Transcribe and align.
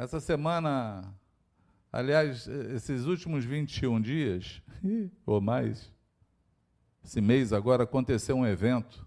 Essa 0.00 0.18
semana, 0.18 1.14
aliás, 1.92 2.48
esses 2.48 3.04
últimos 3.04 3.44
21 3.44 4.00
dias, 4.00 4.62
ou 5.26 5.42
mais, 5.42 5.92
esse 7.04 7.20
mês 7.20 7.52
agora 7.52 7.82
aconteceu 7.84 8.34
um 8.34 8.46
evento, 8.46 9.06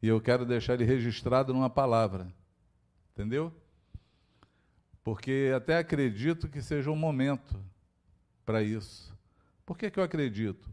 e 0.00 0.08
eu 0.08 0.18
quero 0.18 0.46
deixar 0.46 0.72
ele 0.72 0.86
registrado 0.86 1.52
numa 1.52 1.68
palavra. 1.68 2.32
Entendeu? 3.12 3.52
Porque 5.04 5.52
até 5.54 5.76
acredito 5.76 6.48
que 6.48 6.62
seja 6.62 6.90
um 6.90 6.96
momento 6.96 7.62
para 8.42 8.62
isso. 8.62 9.14
Por 9.66 9.76
que, 9.76 9.90
que 9.90 10.00
eu 10.00 10.02
acredito? 10.02 10.72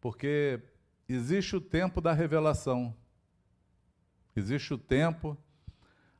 Porque 0.00 0.60
existe 1.08 1.54
o 1.54 1.60
tempo 1.60 2.00
da 2.00 2.12
revelação. 2.12 2.92
Existe 4.34 4.74
o 4.74 4.78
tempo 4.78 5.38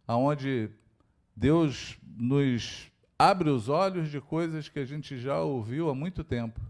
onde 0.07 0.71
Deus 1.35 1.99
nos 2.05 2.91
abre 3.19 3.51
os 3.51 3.69
olhos 3.69 4.11
de 4.11 4.21
coisas 4.21 4.69
que 4.69 4.79
a 4.79 4.85
gente 4.85 5.19
já 5.19 5.41
ouviu 5.41 5.89
há 5.89 5.95
muito 5.95 6.23
tempo, 6.23 6.61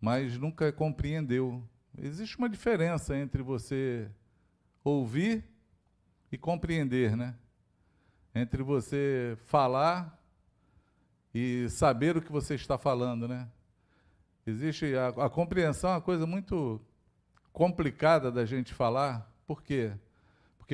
mas 0.00 0.38
nunca 0.38 0.72
compreendeu. 0.72 1.62
Existe 1.96 2.38
uma 2.38 2.48
diferença 2.48 3.16
entre 3.16 3.42
você 3.42 4.10
ouvir 4.82 5.44
e 6.32 6.38
compreender, 6.38 7.16
né? 7.16 7.36
Entre 8.34 8.62
você 8.62 9.36
falar 9.46 10.18
e 11.34 11.68
saber 11.68 12.16
o 12.16 12.22
que 12.22 12.32
você 12.32 12.54
está 12.54 12.78
falando, 12.78 13.28
né? 13.28 13.48
Existe 14.46 14.94
a, 14.96 15.08
a 15.08 15.30
compreensão 15.30 15.90
é 15.90 15.94
uma 15.94 16.00
coisa 16.00 16.26
muito 16.26 16.80
complicada 17.52 18.32
da 18.32 18.44
gente 18.44 18.72
falar. 18.72 19.30
Por 19.46 19.62
quê? 19.62 19.92
Porque 19.92 20.09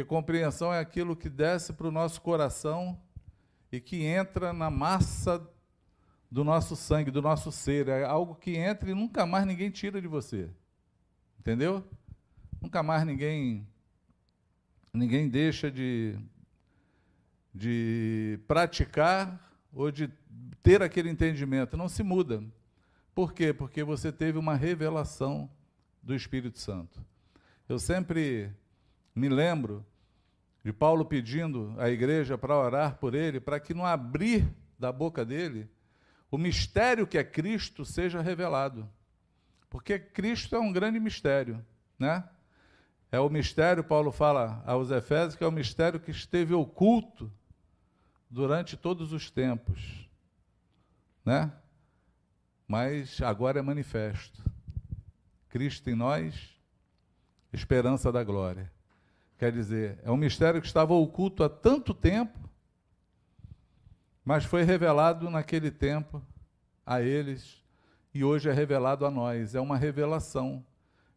compreensão 0.05 0.73
é 0.73 0.78
aquilo 0.78 1.16
que 1.16 1.28
desce 1.28 1.73
para 1.73 1.88
o 1.88 1.92
nosso 1.92 2.20
coração 2.20 3.00
e 3.70 3.80
que 3.80 4.04
entra 4.04 4.52
na 4.52 4.70
massa 4.70 5.46
do 6.30 6.45
nosso 6.45 6.77
sangue, 6.77 7.10
do 7.10 7.23
nosso 7.23 7.51
ser. 7.51 7.88
É 7.88 8.04
algo 8.04 8.34
que 8.34 8.56
entra 8.56 8.90
e 8.90 8.95
nunca 8.95 9.24
mais 9.24 9.46
ninguém 9.46 9.71
tira 9.71 10.01
de 10.01 10.09
você. 10.09 10.51
Entendeu? 11.38 11.84
Nunca 12.60 12.82
mais 12.82 13.04
ninguém 13.04 13.66
ninguém 14.93 15.29
deixa 15.29 15.71
de, 15.71 16.18
de 17.54 18.40
praticar 18.49 19.38
ou 19.73 19.90
de 19.90 20.10
ter 20.62 20.82
aquele 20.82 21.10
entendimento. 21.10 21.76
Não 21.76 21.88
se 21.88 22.02
muda. 22.02 22.43
Por 23.15 23.32
quê? 23.32 23.52
Porque 23.52 23.84
você 23.84 24.10
teve 24.10 24.38
uma 24.38 24.54
revelação 24.54 25.51
do 26.02 26.15
Espírito 26.15 26.59
Santo. 26.59 27.04
Eu 27.68 27.78
sempre 27.78 28.51
me 29.16 29.30
lembro 29.30 29.84
de 30.62 30.72
Paulo 30.72 31.06
pedindo 31.06 31.74
à 31.78 31.88
igreja 31.88 32.36
para 32.36 32.54
orar 32.54 32.96
por 32.96 33.14
ele, 33.14 33.40
para 33.40 33.59
que 33.59 33.72
no 33.72 33.86
abrir 33.86 34.46
da 34.78 34.92
boca 34.92 35.24
dele, 35.24 35.70
o 36.30 36.36
mistério 36.36 37.06
que 37.06 37.16
é 37.16 37.24
Cristo 37.24 37.82
seja 37.84 38.20
revelado. 38.20 38.87
Porque 39.70 39.98
Cristo 39.98 40.54
é 40.54 40.59
um 40.59 40.70
grande 40.70 41.00
mistério, 41.00 41.64
né? 41.98 42.28
É 43.10 43.18
o 43.18 43.30
mistério, 43.30 43.82
Paulo 43.82 44.12
fala 44.12 44.62
aos 44.66 44.90
Efésios, 44.90 45.34
que 45.34 45.44
é 45.44 45.46
o 45.46 45.52
mistério 45.52 45.98
que 45.98 46.10
esteve 46.10 46.52
oculto 46.52 47.32
durante 48.28 48.76
todos 48.76 49.12
os 49.12 49.30
tempos, 49.30 50.06
né? 51.24 51.52
Mas 52.68 53.22
agora 53.22 53.60
é 53.60 53.62
manifesto. 53.62 54.44
Cristo 55.48 55.88
em 55.88 55.94
nós, 55.94 56.59
esperança 57.52 58.12
da 58.12 58.22
glória. 58.22 58.76
Quer 59.38 59.52
dizer, 59.52 59.98
é 60.02 60.10
um 60.10 60.16
mistério 60.16 60.60
que 60.60 60.66
estava 60.66 60.95
oculto 60.95 61.45
há 61.45 61.48
tanto 61.48 61.92
tempo, 61.92 62.38
mas 64.25 64.44
foi 64.44 64.62
revelado 64.62 65.31
naquele 65.31 65.70
tempo 65.70 66.22
a 66.84 67.03
eles 67.03 67.62
e 68.15 68.25
hoje 68.25 68.48
é 68.48 68.53
revelado 68.53 69.04
a 69.04 69.10
nós. 69.10 69.54
É 69.54 69.60
uma 69.60 69.76
revelação. 69.76 70.65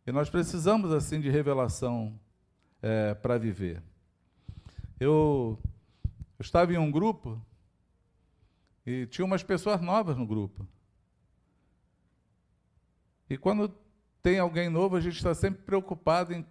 E 0.05 0.11
nós 0.11 0.29
precisamos, 0.29 0.91
assim, 0.91 1.21
de 1.21 1.29
revelação 1.29 2.19
é, 2.81 3.13
para 3.13 3.37
viver. 3.37 3.81
Eu, 4.99 5.57
eu 6.37 6.41
estava 6.41 6.73
em 6.73 6.77
um 6.77 6.91
grupo 6.91 7.41
e 8.85 9.05
tinha 9.05 9.23
umas 9.23 9.43
pessoas 9.43 9.79
novas 9.79 10.17
no 10.17 10.27
grupo. 10.27 10.67
E 13.29 13.37
quando 13.37 13.73
tem 14.21 14.39
alguém 14.39 14.67
novo, 14.67 14.97
a 14.97 15.01
gente 15.01 15.15
está 15.15 15.33
sempre 15.33 15.61
preocupado 15.61 16.33
em, 16.33 16.45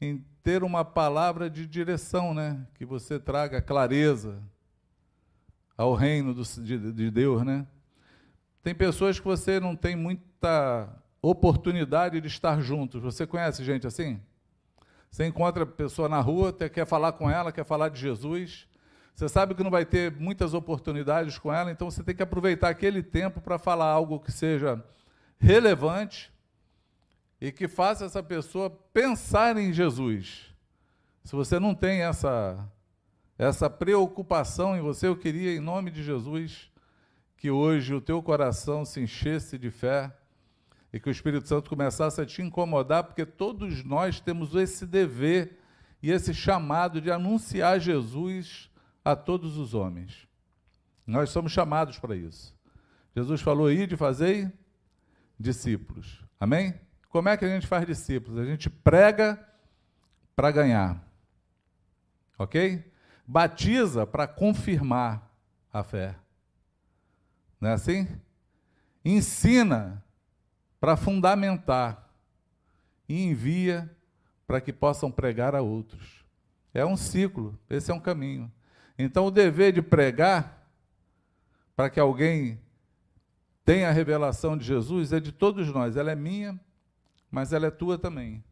em 0.00 0.24
ter 0.46 0.62
uma 0.62 0.84
palavra 0.84 1.50
de 1.50 1.66
direção, 1.66 2.32
né? 2.32 2.64
Que 2.76 2.84
você 2.86 3.18
traga 3.18 3.60
clareza 3.60 4.40
ao 5.76 5.92
reino 5.92 6.32
do, 6.32 6.44
de, 6.62 6.92
de 6.92 7.10
Deus, 7.10 7.42
né? 7.42 7.66
Tem 8.62 8.72
pessoas 8.72 9.18
que 9.18 9.26
você 9.26 9.58
não 9.58 9.74
tem 9.74 9.96
muita 9.96 10.88
oportunidade 11.20 12.20
de 12.20 12.28
estar 12.28 12.60
juntos. 12.60 13.02
Você 13.02 13.26
conhece 13.26 13.64
gente 13.64 13.88
assim? 13.88 14.20
Você 15.10 15.26
encontra 15.26 15.64
a 15.64 15.66
pessoa 15.66 16.08
na 16.08 16.20
rua, 16.20 16.52
quer 16.52 16.86
falar 16.86 17.10
com 17.14 17.28
ela, 17.28 17.50
quer 17.50 17.64
falar 17.64 17.88
de 17.88 17.98
Jesus. 17.98 18.68
Você 19.16 19.28
sabe 19.28 19.52
que 19.52 19.64
não 19.64 19.70
vai 19.72 19.84
ter 19.84 20.12
muitas 20.12 20.54
oportunidades 20.54 21.40
com 21.40 21.52
ela, 21.52 21.72
então 21.72 21.90
você 21.90 22.04
tem 22.04 22.14
que 22.14 22.22
aproveitar 22.22 22.68
aquele 22.68 23.02
tempo 23.02 23.40
para 23.40 23.58
falar 23.58 23.90
algo 23.90 24.20
que 24.20 24.30
seja 24.30 24.80
relevante, 25.40 26.32
e 27.40 27.52
que 27.52 27.68
faça 27.68 28.04
essa 28.04 28.22
pessoa 28.22 28.70
pensar 28.70 29.56
em 29.56 29.72
Jesus. 29.72 30.54
Se 31.24 31.34
você 31.34 31.58
não 31.58 31.74
tem 31.74 32.02
essa, 32.02 32.66
essa 33.38 33.68
preocupação 33.68 34.76
em 34.76 34.80
você, 34.80 35.08
eu 35.08 35.16
queria, 35.16 35.54
em 35.54 35.60
nome 35.60 35.90
de 35.90 36.02
Jesus, 36.02 36.70
que 37.36 37.50
hoje 37.50 37.94
o 37.94 38.00
teu 38.00 38.22
coração 38.22 38.84
se 38.84 39.00
enchesse 39.00 39.58
de 39.58 39.70
fé 39.70 40.16
e 40.92 41.00
que 41.00 41.08
o 41.08 41.12
Espírito 41.12 41.46
Santo 41.46 41.68
começasse 41.68 42.20
a 42.20 42.26
te 42.26 42.40
incomodar, 42.40 43.04
porque 43.04 43.26
todos 43.26 43.84
nós 43.84 44.20
temos 44.20 44.54
esse 44.54 44.86
dever 44.86 45.58
e 46.02 46.10
esse 46.10 46.32
chamado 46.32 47.00
de 47.00 47.10
anunciar 47.10 47.80
Jesus 47.80 48.70
a 49.04 49.14
todos 49.14 49.58
os 49.58 49.74
homens. 49.74 50.26
Nós 51.06 51.30
somos 51.30 51.52
chamados 51.52 51.98
para 51.98 52.16
isso. 52.16 52.54
Jesus 53.14 53.40
falou: 53.40 53.66
aí 53.66 53.86
de 53.86 53.96
fazer 53.96 54.52
discípulos. 55.38 56.24
Amém? 56.40 56.85
Como 57.16 57.30
é 57.30 57.36
que 57.38 57.46
a 57.46 57.48
gente 57.48 57.66
faz 57.66 57.86
discípulos? 57.86 58.38
A 58.38 58.44
gente 58.44 58.68
prega 58.68 59.42
para 60.34 60.50
ganhar. 60.50 61.02
Ok? 62.38 62.84
Batiza 63.26 64.06
para 64.06 64.28
confirmar 64.28 65.26
a 65.72 65.82
fé. 65.82 66.14
Não 67.58 67.70
é 67.70 67.72
assim? 67.72 68.06
Ensina 69.02 70.04
para 70.78 70.94
fundamentar. 70.94 72.06
E 73.08 73.22
envia 73.22 73.90
para 74.46 74.60
que 74.60 74.70
possam 74.70 75.10
pregar 75.10 75.54
a 75.54 75.62
outros. 75.62 76.22
É 76.74 76.84
um 76.84 76.98
ciclo, 76.98 77.58
esse 77.70 77.90
é 77.90 77.94
um 77.94 78.00
caminho. 78.00 78.52
Então, 78.98 79.24
o 79.24 79.30
dever 79.30 79.72
de 79.72 79.80
pregar 79.80 80.68
para 81.74 81.88
que 81.88 81.98
alguém 81.98 82.60
tenha 83.64 83.88
a 83.88 83.92
revelação 83.92 84.54
de 84.54 84.66
Jesus 84.66 85.14
é 85.14 85.18
de 85.18 85.32
todos 85.32 85.68
nós. 85.68 85.96
Ela 85.96 86.12
é 86.12 86.14
minha, 86.14 86.60
mas 87.36 87.52
ela 87.52 87.66
é 87.66 87.70
tua 87.70 87.98
também. 87.98 88.42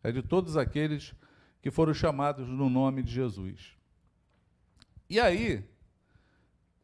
É 0.00 0.12
de 0.12 0.22
todos 0.22 0.56
aqueles 0.56 1.12
que 1.60 1.72
foram 1.72 1.92
chamados 1.92 2.46
no 2.46 2.70
nome 2.70 3.02
de 3.02 3.12
Jesus. 3.12 3.76
E 5.10 5.18
aí, 5.18 5.68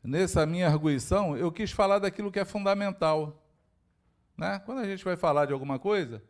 nessa 0.02 0.44
minha 0.44 0.66
arguição, 0.66 1.36
eu 1.36 1.52
quis 1.52 1.70
falar 1.70 2.00
daquilo 2.00 2.32
que 2.32 2.40
é 2.40 2.44
fundamental. 2.44 3.40
Né? 4.36 4.58
Quando 4.66 4.80
a 4.80 4.84
gente 4.84 5.04
vai 5.04 5.16
falar 5.16 5.46
de 5.46 5.52
alguma 5.52 5.78
coisa, 5.78 6.20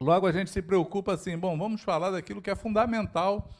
logo 0.00 0.26
a 0.26 0.32
gente 0.32 0.50
se 0.50 0.60
preocupa 0.60 1.14
assim, 1.14 1.38
bom, 1.38 1.56
vamos 1.56 1.80
falar 1.80 2.10
daquilo 2.10 2.42
que 2.42 2.50
é 2.50 2.56
fundamental 2.56 3.52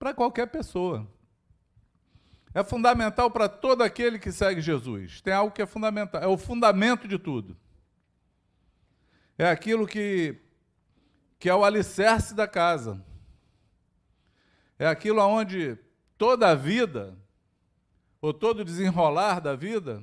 para 0.00 0.12
qualquer 0.12 0.48
pessoa. 0.48 1.06
É 2.52 2.64
fundamental 2.64 3.30
para 3.30 3.48
todo 3.48 3.82
aquele 3.82 4.18
que 4.18 4.32
segue 4.32 4.60
Jesus. 4.60 5.20
Tem 5.20 5.32
algo 5.32 5.54
que 5.54 5.62
é 5.62 5.66
fundamental, 5.66 6.20
é 6.20 6.26
o 6.26 6.36
fundamento 6.36 7.06
de 7.06 7.20
tudo 7.20 7.56
é 9.38 9.48
aquilo 9.48 9.86
que, 9.86 10.36
que 11.38 11.48
é 11.48 11.54
o 11.54 11.64
alicerce 11.64 12.34
da 12.34 12.46
casa. 12.46 13.04
É 14.78 14.86
aquilo 14.86 15.20
onde 15.22 15.78
toda 16.16 16.50
a 16.50 16.54
vida, 16.54 17.16
ou 18.20 18.32
todo 18.32 18.64
desenrolar 18.64 19.40
da 19.40 19.54
vida, 19.54 20.02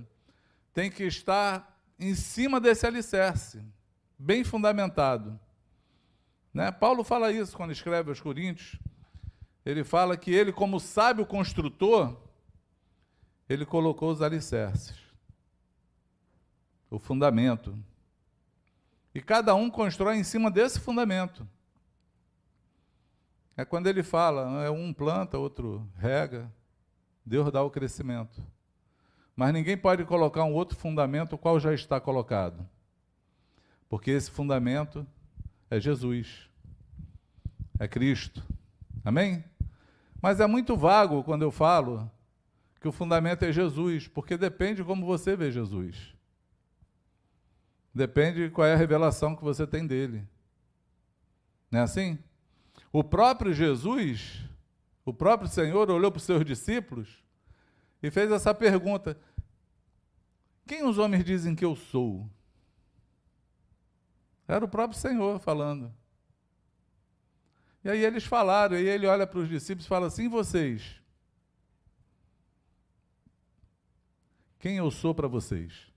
tem 0.73 0.89
que 0.89 1.03
estar 1.03 1.79
em 1.99 2.15
cima 2.15 2.59
desse 2.59 2.85
alicerce, 2.85 3.63
bem 4.17 4.43
fundamentado. 4.43 5.39
Né? 6.53 6.71
Paulo 6.71 7.03
fala 7.03 7.31
isso 7.31 7.55
quando 7.55 7.71
escreve 7.71 8.09
aos 8.09 8.19
Coríntios. 8.19 8.79
Ele 9.65 9.83
fala 9.83 10.17
que 10.17 10.31
ele, 10.31 10.51
como 10.51 10.79
sábio 10.79 11.25
construtor, 11.25 12.17
ele 13.47 13.65
colocou 13.65 14.11
os 14.11 14.21
alicerces, 14.21 14.95
o 16.89 16.97
fundamento. 16.97 17.77
E 19.13 19.21
cada 19.21 19.53
um 19.53 19.69
constrói 19.69 20.17
em 20.17 20.23
cima 20.23 20.49
desse 20.49 20.79
fundamento. 20.79 21.47
É 23.57 23.65
quando 23.65 23.87
ele 23.87 24.03
fala, 24.03 24.63
é 24.63 24.69
um 24.69 24.93
planta, 24.93 25.37
outro 25.37 25.87
rega, 25.97 26.51
Deus 27.25 27.51
dá 27.51 27.61
o 27.61 27.69
crescimento. 27.69 28.41
Mas 29.35 29.53
ninguém 29.53 29.77
pode 29.77 30.05
colocar 30.05 30.43
um 30.43 30.53
outro 30.53 30.77
fundamento, 30.77 31.33
o 31.33 31.37
qual 31.37 31.59
já 31.59 31.73
está 31.73 31.99
colocado. 31.99 32.67
Porque 33.89 34.11
esse 34.11 34.31
fundamento 34.31 35.05
é 35.69 35.79
Jesus, 35.79 36.49
é 37.79 37.87
Cristo. 37.87 38.43
Amém? 39.03 39.43
Mas 40.21 40.39
é 40.39 40.47
muito 40.47 40.77
vago 40.77 41.23
quando 41.23 41.41
eu 41.41 41.51
falo 41.51 42.09
que 42.79 42.87
o 42.87 42.91
fundamento 42.91 43.43
é 43.43 43.51
Jesus, 43.51 44.07
porque 44.07 44.37
depende 44.37 44.75
de 44.77 44.83
como 44.83 45.05
você 45.05 45.35
vê 45.35 45.51
Jesus. 45.51 46.15
Depende 47.93 48.47
de 48.47 48.49
qual 48.49 48.67
é 48.67 48.73
a 48.73 48.77
revelação 48.77 49.35
que 49.35 49.43
você 49.43 49.67
tem 49.67 49.85
dele. 49.85 50.25
Não 51.69 51.79
é 51.79 51.83
assim? 51.83 52.17
O 52.91 53.03
próprio 53.03 53.53
Jesus, 53.53 54.43
o 55.05 55.13
próprio 55.13 55.49
Senhor 55.49 55.89
olhou 55.89 56.11
para 56.11 56.19
os 56.19 56.23
seus 56.23 56.45
discípulos 56.45 57.23
e 58.01 58.09
fez 58.09 58.31
essa 58.31 58.53
pergunta: 58.53 59.17
Quem 60.65 60.83
os 60.83 60.97
homens 60.97 61.23
dizem 61.23 61.55
que 61.55 61.65
eu 61.65 61.75
sou? 61.75 62.29
Era 64.47 64.65
o 64.65 64.69
próprio 64.69 64.99
Senhor 64.99 65.39
falando. 65.39 65.93
E 67.83 67.89
aí 67.89 68.03
eles 68.03 68.25
falaram, 68.25 68.77
e 68.77 68.87
ele 68.87 69.07
olha 69.07 69.25
para 69.25 69.39
os 69.39 69.49
discípulos 69.49 69.85
e 69.85 69.89
fala 69.89 70.07
assim: 70.07 70.27
vocês, 70.27 71.01
quem 74.59 74.77
eu 74.77 74.91
sou 74.91 75.15
para 75.15 75.27
vocês? 75.27 75.90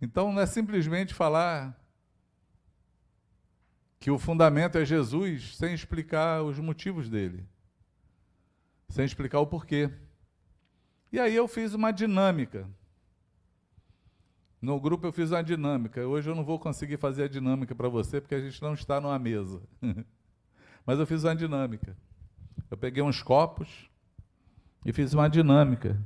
Então 0.00 0.32
não 0.32 0.40
é 0.40 0.46
simplesmente 0.46 1.14
falar 1.14 1.78
que 3.98 4.10
o 4.10 4.18
fundamento 4.18 4.78
é 4.78 4.84
Jesus 4.84 5.56
sem 5.56 5.74
explicar 5.74 6.42
os 6.42 6.58
motivos 6.58 7.08
dele, 7.08 7.44
sem 8.88 9.04
explicar 9.04 9.40
o 9.40 9.46
porquê. 9.46 9.90
E 11.10 11.18
aí 11.18 11.34
eu 11.34 11.48
fiz 11.48 11.72
uma 11.72 11.90
dinâmica. 11.90 12.68
No 14.60 14.80
grupo 14.80 15.06
eu 15.06 15.12
fiz 15.12 15.30
uma 15.30 15.42
dinâmica. 15.42 16.06
Hoje 16.06 16.28
eu 16.28 16.34
não 16.34 16.44
vou 16.44 16.58
conseguir 16.58 16.98
fazer 16.98 17.24
a 17.24 17.28
dinâmica 17.28 17.74
para 17.74 17.88
você 17.88 18.20
porque 18.20 18.34
a 18.34 18.40
gente 18.40 18.60
não 18.60 18.74
está 18.74 19.00
numa 19.00 19.18
mesa. 19.18 19.62
Mas 20.84 20.98
eu 20.98 21.06
fiz 21.06 21.24
uma 21.24 21.34
dinâmica. 21.34 21.96
Eu 22.70 22.76
peguei 22.76 23.02
uns 23.02 23.22
copos 23.22 23.90
e 24.84 24.92
fiz 24.92 25.14
uma 25.14 25.28
dinâmica 25.28 26.00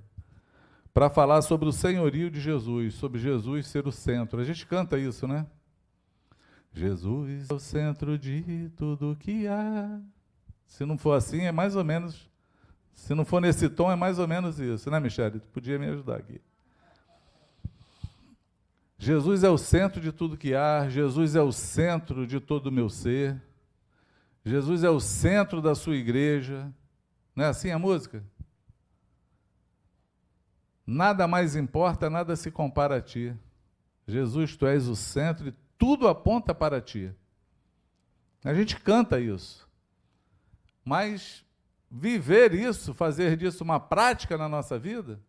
para 0.93 1.09
falar 1.09 1.43
sobre 1.43 1.69
o 1.69 1.73
senhorio 1.73 2.31
de 2.31 2.41
Jesus, 2.41 2.95
sobre 2.95 3.21
Jesus 3.21 3.67
ser 3.67 3.87
o 3.87 3.93
centro. 3.93 4.41
A 4.41 4.45
gente 4.45 4.67
canta 4.67 4.99
isso, 4.99 5.27
né? 5.27 5.47
Jesus 6.73 7.51
é 7.51 7.55
o 7.55 7.59
centro 7.59 8.19
de 8.19 8.71
tudo 8.77 9.17
que 9.19 9.47
há. 9.47 10.01
Se 10.67 10.85
não 10.85 10.97
for 10.97 11.13
assim, 11.13 11.43
é 11.43 11.53
mais 11.53 11.75
ou 11.75 11.85
menos. 11.85 12.29
Se 12.93 13.15
não 13.15 13.25
for 13.25 13.41
nesse 13.41 13.69
tom, 13.69 13.91
é 13.91 13.97
mais 13.97 14.19
ou 14.19 14.29
menos 14.29 14.61
isso, 14.61 14.91
né, 14.91 15.01
Michele? 15.01 15.41
Tu 15.41 15.49
podia 15.49 15.79
me 15.79 15.87
ajudar 15.87 16.17
aqui. 16.17 16.41
Jesus 18.99 19.43
é 19.43 19.49
o 19.49 19.57
centro 19.57 20.01
de 20.01 20.13
tudo 20.13 20.37
que 20.37 20.55
há, 20.55 20.87
Jesus 20.89 21.35
é 21.35 21.41
o 21.41 21.51
centro 21.51 22.27
de 22.27 22.39
todo 22.39 22.67
o 22.67 22.73
meu 22.73 22.91
ser, 22.91 23.41
Jesus 24.45 24.85
é 24.85 24.91
o 24.91 25.01
centro 25.01 25.63
da 25.63 25.75
sua 25.75 25.97
igreja. 25.97 26.71
Não 27.35 27.47
é 27.47 27.49
assim 27.49 27.71
a 27.71 27.79
música? 27.79 28.23
Nada 30.93 31.29
mais 31.29 31.55
importa, 31.55 32.11
nada 32.11 32.35
se 32.35 32.51
compara 32.51 32.97
a 32.97 33.01
ti. 33.01 33.33
Jesus, 34.09 34.57
tu 34.57 34.67
és 34.67 34.89
o 34.89 34.97
centro 34.97 35.47
e 35.47 35.55
tudo 35.79 36.09
aponta 36.09 36.53
para 36.53 36.81
ti. 36.81 37.15
A 38.43 38.53
gente 38.53 38.77
canta 38.81 39.21
isso. 39.21 39.69
Mas 40.85 41.47
viver 41.89 42.53
isso, 42.55 42.93
fazer 42.93 43.37
disso 43.37 43.63
uma 43.63 43.79
prática 43.79 44.37
na 44.37 44.49
nossa 44.49 44.81
vida, 44.81 45.21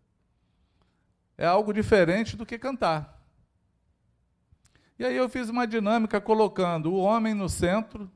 é 1.38 1.46
algo 1.46 1.72
diferente 1.72 2.36
do 2.36 2.44
que 2.44 2.58
cantar. 2.58 3.24
E 4.98 5.06
aí 5.06 5.16
eu 5.16 5.30
fiz 5.30 5.48
uma 5.48 5.68
dinâmica 5.68 6.20
colocando 6.20 6.92
o 6.92 6.98
homem 6.98 7.36
no 7.36 7.48
centro, 7.48 8.10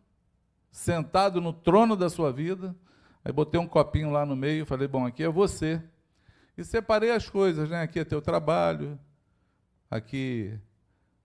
sentado 0.72 1.40
no 1.40 1.54
trono 1.54 1.96
da 1.96 2.10
sua 2.10 2.34
vida. 2.34 2.76
Aí 3.24 3.32
botei 3.32 3.60
um 3.60 3.68
copinho 3.68 4.10
lá 4.10 4.26
no 4.26 4.36
meio, 4.36 4.66
falei, 4.66 4.88
bom, 4.88 5.06
aqui 5.06 5.24
é 5.24 5.30
você. 5.30 5.80
E 6.58 6.64
separei 6.64 7.12
as 7.12 7.30
coisas, 7.30 7.70
né? 7.70 7.82
Aqui 7.82 8.00
é 8.00 8.06
teu 8.06 8.22
trabalho, 8.22 8.98
aqui 9.90 10.58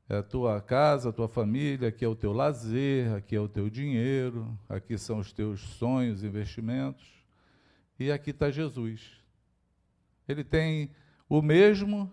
é 0.09 0.17
a 0.17 0.23
tua 0.23 0.61
casa, 0.61 1.11
a 1.11 1.13
tua 1.13 1.29
família, 1.29 1.89
aqui 1.89 2.05
é 2.05 2.09
o 2.09 2.17
teu 2.17 2.33
lazer, 2.33 3.15
aqui 3.15 3.37
é 3.37 3.41
o 3.41 3.49
teu 3.49 3.71
dinheiro, 3.71 4.59
aqui 4.69 4.99
são 4.99 5.19
os 5.19 5.33
teus 5.33 5.61
sonhos, 5.61 6.25
investimentos, 6.25 7.07
e 7.97 8.11
aqui 8.11 8.31
está 8.31 8.51
Jesus. 8.51 9.23
Ele 10.27 10.43
tem 10.43 10.91
o 11.29 11.41
mesmo 11.41 12.11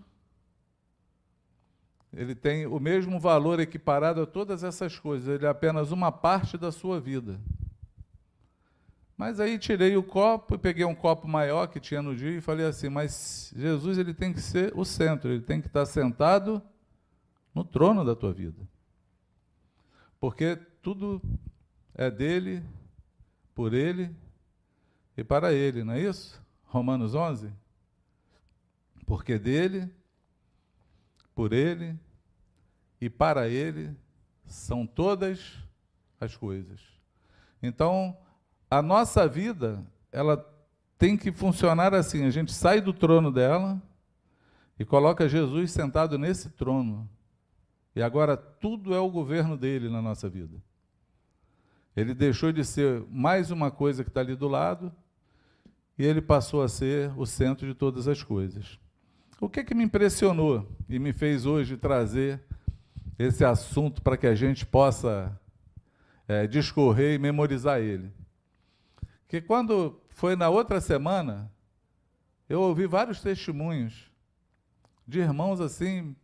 ele 2.14 2.34
tem 2.34 2.66
o 2.66 2.80
mesmo 2.80 3.20
valor 3.20 3.60
equiparado 3.60 4.22
a 4.22 4.26
todas 4.26 4.64
essas 4.64 4.98
coisas, 4.98 5.28
ele 5.28 5.46
é 5.46 5.50
apenas 5.50 5.92
uma 5.92 6.12
parte 6.12 6.58
da 6.58 6.72
sua 6.72 7.00
vida. 7.00 7.40
Mas 9.18 9.40
aí 9.40 9.58
tirei 9.58 9.98
o 9.98 10.04
copo 10.04 10.56
e 10.56 10.58
peguei 10.58 10.86
um 10.86 10.94
copo 10.94 11.28
maior 11.28 11.68
que 11.68 11.80
tinha 11.80 12.02
no 12.02 12.16
dia 12.16 12.38
e 12.38 12.42
falei 12.42 12.66
assim: 12.66 12.88
Mas 12.88 13.52
Jesus 13.56 13.98
ele 13.98 14.14
tem 14.14 14.32
que 14.32 14.40
ser 14.40 14.72
o 14.76 14.86
centro, 14.86 15.32
ele 15.32 15.42
tem 15.42 15.60
que 15.60 15.68
estar 15.68 15.86
sentado 15.86 16.62
no 17.54 17.66
trono 17.66 18.06
da 18.06 18.16
tua 18.16 18.32
vida. 18.32 18.62
Porque 20.20 20.56
tudo 20.82 21.22
é 21.96 22.12
dele, 22.12 22.64
por 23.56 23.74
ele 23.74 24.16
e 25.18 25.24
para 25.24 25.52
ele, 25.52 25.84
não 25.84 25.94
é 25.94 26.02
isso? 26.02 26.40
Romanos 26.66 27.16
11. 27.16 27.52
Porque 29.06 29.40
dele, 29.40 29.90
por 31.34 31.54
ele 31.54 31.98
e 33.00 33.10
para 33.10 33.48
Ele 33.48 33.96
são 34.46 34.86
todas 34.86 35.58
as 36.20 36.36
coisas. 36.36 36.80
Então, 37.62 38.18
a 38.70 38.82
nossa 38.82 39.28
vida, 39.28 39.84
ela 40.12 40.46
tem 40.98 41.18
que 41.18 41.32
funcionar 41.32 41.94
assim: 41.94 42.26
a 42.26 42.30
gente 42.30 42.52
sai 42.52 42.82
do 42.82 42.94
trono 42.94 43.32
dela 43.32 43.82
e 44.80 44.86
coloca 44.86 45.30
Jesus 45.30 45.72
sentado 45.72 46.18
nesse 46.18 46.50
trono. 46.50 47.10
E 47.96 48.02
agora 48.02 48.38
tudo 48.38 48.94
é 48.94 49.00
o 49.00 49.10
governo 49.10 49.58
dele 49.58 49.90
na 49.90 50.02
nossa 50.02 50.30
vida. 50.30 50.62
Ele 51.96 52.14
deixou 52.14 52.52
de 52.52 52.64
ser 52.64 53.04
mais 53.10 53.50
uma 53.50 53.72
coisa 53.72 54.04
que 54.04 54.10
está 54.10 54.22
ali 54.22 54.36
do 54.36 54.48
lado 54.48 54.94
e 55.98 56.06
ele 56.06 56.22
passou 56.22 56.62
a 56.62 56.68
ser 56.68 57.12
o 57.18 57.26
centro 57.26 57.66
de 57.66 57.74
todas 57.74 58.08
as 58.08 58.22
coisas. 58.22 58.80
O 59.42 59.50
que, 59.50 59.64
que 59.64 59.74
me 59.74 59.84
impressionou 59.84 60.68
e 60.88 61.00
me 61.00 61.12
fez 61.12 61.46
hoje 61.46 61.76
trazer 61.76 62.40
esse 63.18 63.44
assunto 63.44 64.02
para 64.02 64.16
que 64.16 64.28
a 64.28 64.36
gente 64.36 64.66
possa 64.66 65.40
é, 66.28 66.46
discorrer 66.46 67.16
e 67.16 67.18
memorizar 67.18 67.80
ele. 67.80 68.12
Que 69.28 69.42
quando 69.42 70.02
foi 70.10 70.36
na 70.36 70.50
outra 70.50 70.80
semana, 70.80 71.52
eu 72.48 72.62
ouvi 72.62 72.88
vários 72.88 73.22
testemunhos 73.22 74.10
de 75.08 75.20
irmãos 75.20 75.60
assim 75.60 76.16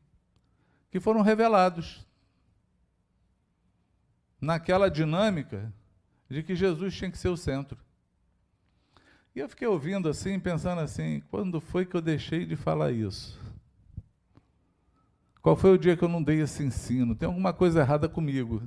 que 0.90 1.00
foram 1.00 1.22
revelados 1.22 2.06
naquela 4.40 4.90
dinâmica 4.90 5.74
de 6.30 6.44
que 6.44 6.56
Jesus 6.56 6.96
tinha 6.96 7.12
que 7.12 7.18
ser 7.18 7.30
o 7.30 7.38
centro. 7.38 7.78
E 9.36 9.40
eu 9.40 9.50
fiquei 9.50 9.68
ouvindo 9.68 10.08
assim, 10.08 10.40
pensando 10.40 10.80
assim, 10.80 11.22
quando 11.32 11.60
foi 11.60 11.86
que 11.86 11.96
eu 11.96 12.02
deixei 12.02 12.46
de 12.46 12.56
falar 12.56 12.92
isso? 12.92 13.42
Qual 15.42 15.56
foi 15.56 15.72
o 15.72 15.78
dia 15.78 15.98
que 15.98 16.04
eu 16.04 16.10
não 16.10 16.24
dei 16.24 16.40
esse 16.40 16.64
ensino? 16.64 17.16
Tem 17.16 17.28
alguma 17.28 17.52
coisa 17.52 17.82
errada 17.82 18.08
comigo. 18.08 18.62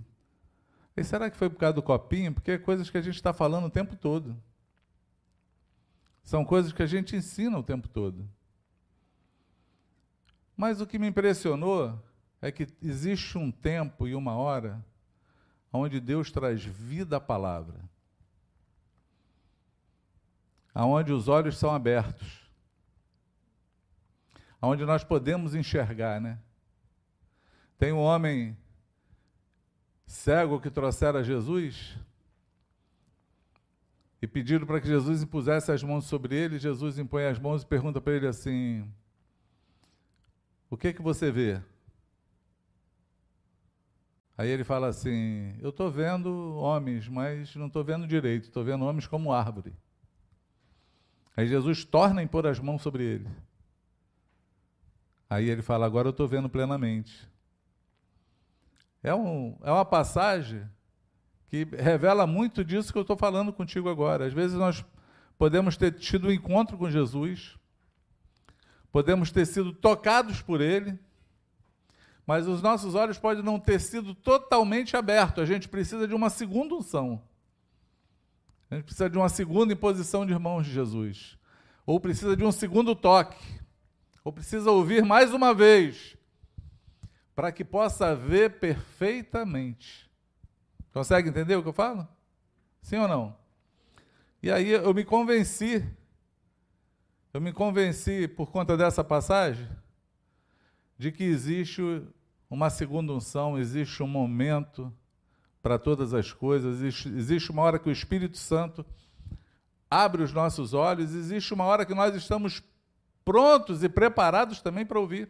E 0.97 1.05
será 1.05 1.31
que 1.31 1.37
foi 1.37 1.51
por 1.51 1.59
causa 1.59 1.75
do 1.75 1.83
copinho? 1.83 2.33
Porque 2.33 2.53
é 2.53 2.59
coisas 2.59 2.89
que 2.89 2.97
a 2.97 3.03
gente 3.03 3.17
está 3.17 3.33
falando 3.33 3.67
o 3.67 3.71
tempo 3.71 3.95
todo. 3.95 4.35
São 6.23 6.45
coisas 6.45 6.73
que 6.73 6.83
a 6.83 6.87
gente 6.87 7.15
ensina 7.15 7.59
o 7.59 7.63
tempo 7.63 7.87
todo. 7.87 8.29
Mas 10.57 10.81
o 10.81 10.87
que 10.87 10.99
me 10.99 11.07
impressionou 11.07 12.03
é 12.41 12.51
que 12.51 12.67
existe 12.83 13.37
um 13.37 13.53
tempo 13.53 14.09
e 14.09 14.15
uma 14.15 14.35
hora 14.37 14.83
onde 15.71 16.01
Deus 16.01 16.31
traz 16.33 16.65
vida 16.65 17.19
à 17.19 17.21
palavra. 17.21 17.79
Aonde 20.75 21.13
os 21.13 21.29
olhos 21.29 21.59
são 21.59 21.75
abertos. 21.75 22.51
Aonde 24.61 24.85
nós 24.87 25.05
podemos 25.05 25.55
enxergar, 25.55 26.21
né? 26.21 26.39
Tem 27.79 27.93
um 27.93 27.99
homem 27.99 28.57
cego 30.07 30.61
que 30.61 30.71
trouxera 30.71 31.25
Jesus 31.25 31.97
e 34.23 34.27
pediram 34.27 34.67
para 34.67 34.81
que 34.81 34.87
Jesus 34.87 35.23
impusesse 35.23 35.71
as 35.71 35.83
mãos 35.83 36.07
sobre 36.07 36.35
ele. 36.35 36.59
Jesus 36.59 36.99
impõe 36.99 37.27
as 37.27 37.39
mãos 37.39 37.63
e 37.63 37.67
pergunta 37.67 38.01
para 38.01 38.15
ele 38.15 38.27
assim: 38.27 38.89
O 40.71 40.77
que 40.77 40.93
que 40.93 41.03
você 41.03 41.31
vê? 41.31 41.61
Aí 44.39 44.49
ele 44.49 44.65
fala 44.65 44.89
assim: 44.89 45.57
Eu 45.61 45.71
estou 45.71 45.91
vendo 45.91 46.57
homens, 46.57 47.09
mas 47.09 47.55
não 47.57 47.67
estou 47.67 47.83
vendo 47.85 48.07
direito, 48.07 48.45
estou 48.45 48.65
vendo 48.65 48.85
homens 48.85 49.07
como 49.07 49.33
árvore. 49.33 49.75
Aí 51.37 51.47
Jesus 51.47 51.85
torna 51.85 52.21
a 52.21 52.25
impor 52.25 52.47
as 52.47 52.59
mãos 52.59 52.81
sobre 52.81 53.05
ele. 53.05 53.29
Aí 55.29 55.49
ele 55.49 55.63
fala: 55.63 55.85
Agora 55.85 56.09
eu 56.09 56.11
estou 56.11 56.29
vendo 56.29 56.49
plenamente. 56.49 57.29
É, 59.07 59.15
um, 59.15 59.57
é 59.63 59.71
uma 59.71 59.85
passagem 59.85 60.69
que 61.49 61.65
revela 61.79 62.27
muito 62.27 62.65
disso 62.65 62.91
que 62.91 62.99
eu 62.99 63.03
estou 63.03 63.17
falando 63.17 63.53
contigo 63.53 63.89
agora. 63.89 64.27
Às 64.27 64.33
vezes 64.33 64.57
nós 64.57 64.85
podemos 65.39 65.77
ter 65.77 65.93
tido 65.93 66.27
um 66.27 66.33
encontro 66.33 66.77
com 66.77 66.91
Jesus, 66.91 67.57
podemos 68.91 69.31
ter 69.31 69.47
sido 69.47 69.73
tocados 69.73 70.43
por 70.43 70.61
Ele, 70.61 70.99
mas 72.27 72.49
os 72.49 72.61
nossos 72.61 72.97
olhos 72.97 73.17
podem 73.17 73.45
não 73.45 73.61
ter 73.61 73.79
sido 73.79 74.13
totalmente 74.13 74.97
abertos. 74.97 75.41
A 75.41 75.47
gente 75.47 75.69
precisa 75.69 76.09
de 76.09 76.13
uma 76.13 76.29
segunda 76.29 76.75
unção. 76.75 77.23
A 78.69 78.75
gente 78.75 78.87
precisa 78.87 79.09
de 79.09 79.17
uma 79.17 79.29
segunda 79.29 79.73
imposição 79.73 80.27
de 80.27 80.33
irmãos 80.33 80.67
de 80.67 80.73
Jesus. 80.73 81.39
Ou 81.87 82.01
precisa 82.01 82.37
de 82.37 82.43
um 82.43 82.51
segundo 82.51 82.93
toque. 82.97 83.39
Ou 84.25 84.33
precisa 84.33 84.69
ouvir 84.73 85.05
mais 85.05 85.33
uma 85.33 85.55
vez. 85.55 86.16
Para 87.37 87.53
que 87.53 87.65
possa 87.65 88.17
ver 88.17 88.59
perfeitamente. 88.59 90.11
Consegue 90.93 91.29
entender 91.29 91.55
o 91.55 91.63
que 91.63 91.69
eu 91.69 91.73
falo? 91.73 92.09
Sim 92.83 92.97
ou 92.97 93.07
não? 93.07 93.37
E 94.43 94.51
aí 94.51 94.71
eu 94.71 94.93
me 94.93 95.05
convenci. 95.05 95.85
Eu 97.33 97.41
me 97.41 97.53
convenci 97.53 98.27
por 98.27 98.51
conta 98.51 98.77
dessa 98.77 99.05
passagem 99.05 99.69
de 100.99 101.13
que 101.13 101.23
existe 101.23 101.83
uma 102.49 102.71
segunda 102.71 103.13
unção, 103.13 103.59
existe 103.59 104.03
um 104.03 104.07
momento 104.07 104.93
para 105.63 105.79
todas 105.79 106.15
as 106.15 106.33
coisas, 106.33 106.81
existe, 106.81 107.51
uma 107.51 107.63
hora 107.63 107.79
que 107.79 107.89
o 107.89 107.93
Espírito 107.93 108.39
Santo 108.39 108.87
abre 109.91 110.23
os 110.23 110.33
nossos 110.33 110.73
olhos, 110.73 111.13
existe 111.13 111.53
uma 111.53 111.65
hora 111.65 111.85
que 111.85 111.95
nós 111.95 112.15
estamos 112.15 112.63
prontos 113.25 113.83
e 113.83 113.89
preparados 113.89 114.61
também 114.61 114.87
para 114.87 115.01
ouvir. 115.01 115.29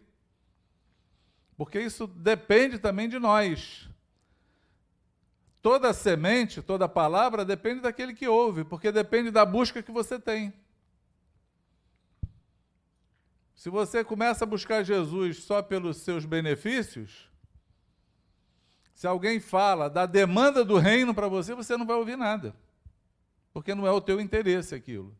Porque 1.56 1.80
isso 1.80 2.06
depende 2.06 2.78
também 2.78 3.08
de 3.08 3.18
nós. 3.18 3.88
Toda 5.62 5.92
semente, 5.92 6.62
toda 6.62 6.88
palavra 6.88 7.44
depende 7.44 7.80
daquele 7.80 8.14
que 8.14 8.28
ouve, 8.28 8.62
porque 8.62 8.92
depende 8.92 9.30
da 9.30 9.44
busca 9.44 9.82
que 9.82 9.90
você 9.90 10.18
tem. 10.18 10.52
Se 13.54 13.70
você 13.70 14.04
começa 14.04 14.44
a 14.44 14.46
buscar 14.46 14.84
Jesus 14.84 15.42
só 15.42 15.62
pelos 15.62 15.96
seus 15.96 16.24
benefícios, 16.24 17.28
se 18.94 19.06
alguém 19.06 19.40
fala 19.40 19.90
da 19.90 20.06
demanda 20.06 20.64
do 20.64 20.78
reino 20.78 21.14
para 21.14 21.26
você, 21.26 21.54
você 21.54 21.76
não 21.76 21.86
vai 21.86 21.96
ouvir 21.96 22.16
nada. 22.16 22.54
Porque 23.52 23.74
não 23.74 23.86
é 23.86 23.90
o 23.90 24.00
teu 24.00 24.20
interesse 24.20 24.74
aquilo. 24.74 25.16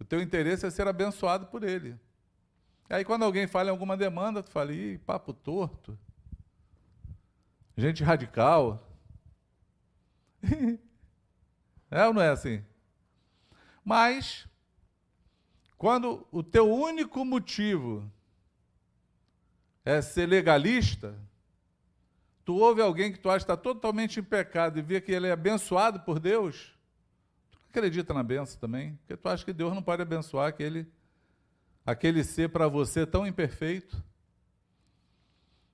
O 0.00 0.04
teu 0.04 0.22
interesse 0.22 0.64
é 0.64 0.70
ser 0.70 0.86
abençoado 0.86 1.46
por 1.46 1.62
ele. 1.62 1.98
Aí 2.88 3.04
quando 3.04 3.24
alguém 3.24 3.46
fala 3.46 3.68
em 3.68 3.70
alguma 3.70 3.96
demanda, 3.96 4.42
tu 4.42 4.50
fala, 4.50 4.72
ih, 4.72 4.98
papo 4.98 5.32
torto. 5.32 5.98
Gente 7.76 8.02
radical. 8.02 8.90
é 11.90 12.06
ou 12.06 12.14
não 12.14 12.22
é 12.22 12.30
assim? 12.30 12.64
Mas 13.84 14.48
quando 15.76 16.26
o 16.32 16.42
teu 16.42 16.68
único 16.70 17.24
motivo 17.24 18.10
é 19.84 20.02
ser 20.02 20.26
legalista, 20.26 21.14
tu 22.44 22.56
ouve 22.56 22.82
alguém 22.82 23.12
que 23.12 23.18
tu 23.18 23.30
acha 23.30 23.44
que 23.44 23.52
está 23.52 23.56
totalmente 23.56 24.18
em 24.18 24.22
pecado 24.22 24.78
e 24.78 24.82
vê 24.82 25.00
que 25.00 25.12
ele 25.12 25.28
é 25.28 25.32
abençoado 25.32 26.00
por 26.00 26.18
Deus, 26.18 26.74
tu 27.50 27.58
não 27.58 27.68
acredita 27.70 28.12
na 28.12 28.22
benção 28.22 28.58
também, 28.58 28.96
porque 28.96 29.16
tu 29.16 29.28
acha 29.28 29.44
que 29.44 29.52
Deus 29.52 29.72
não 29.72 29.82
pode 29.82 30.02
abençoar 30.02 30.48
aquele, 30.48 30.86
aquele 31.88 32.22
ser 32.22 32.50
para 32.50 32.68
você 32.68 33.06
tão 33.06 33.26
imperfeito, 33.26 34.04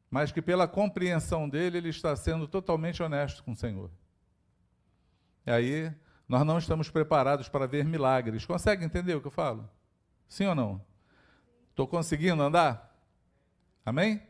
mas 0.08 0.30
que 0.30 0.40
pela 0.40 0.68
compreensão 0.68 1.48
dele, 1.48 1.78
ele 1.78 1.88
está 1.88 2.14
sendo 2.14 2.46
totalmente 2.46 3.02
honesto 3.02 3.42
com 3.42 3.50
o 3.50 3.56
Senhor. 3.56 3.90
E 5.44 5.50
aí, 5.50 5.92
nós 6.28 6.46
não 6.46 6.56
estamos 6.56 6.88
preparados 6.88 7.48
para 7.48 7.66
ver 7.66 7.84
milagres. 7.84 8.46
Consegue 8.46 8.84
entender 8.84 9.16
o 9.16 9.20
que 9.20 9.26
eu 9.26 9.32
falo? 9.32 9.68
Sim 10.28 10.46
ou 10.46 10.54
não? 10.54 10.80
Estou 11.70 11.84
conseguindo 11.88 12.40
andar? 12.40 12.96
Amém? 13.84 14.22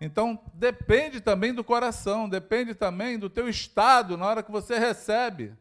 Então, 0.00 0.42
depende 0.52 1.20
também 1.20 1.54
do 1.54 1.62
coração, 1.62 2.28
depende 2.28 2.74
também 2.74 3.20
do 3.20 3.30
teu 3.30 3.48
estado 3.48 4.16
na 4.16 4.26
hora 4.26 4.42
que 4.42 4.50
você 4.50 4.80
recebe 4.80 5.54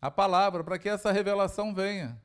a 0.00 0.08
palavra, 0.08 0.62
para 0.62 0.78
que 0.78 0.88
essa 0.88 1.10
revelação 1.10 1.74
venha. 1.74 2.16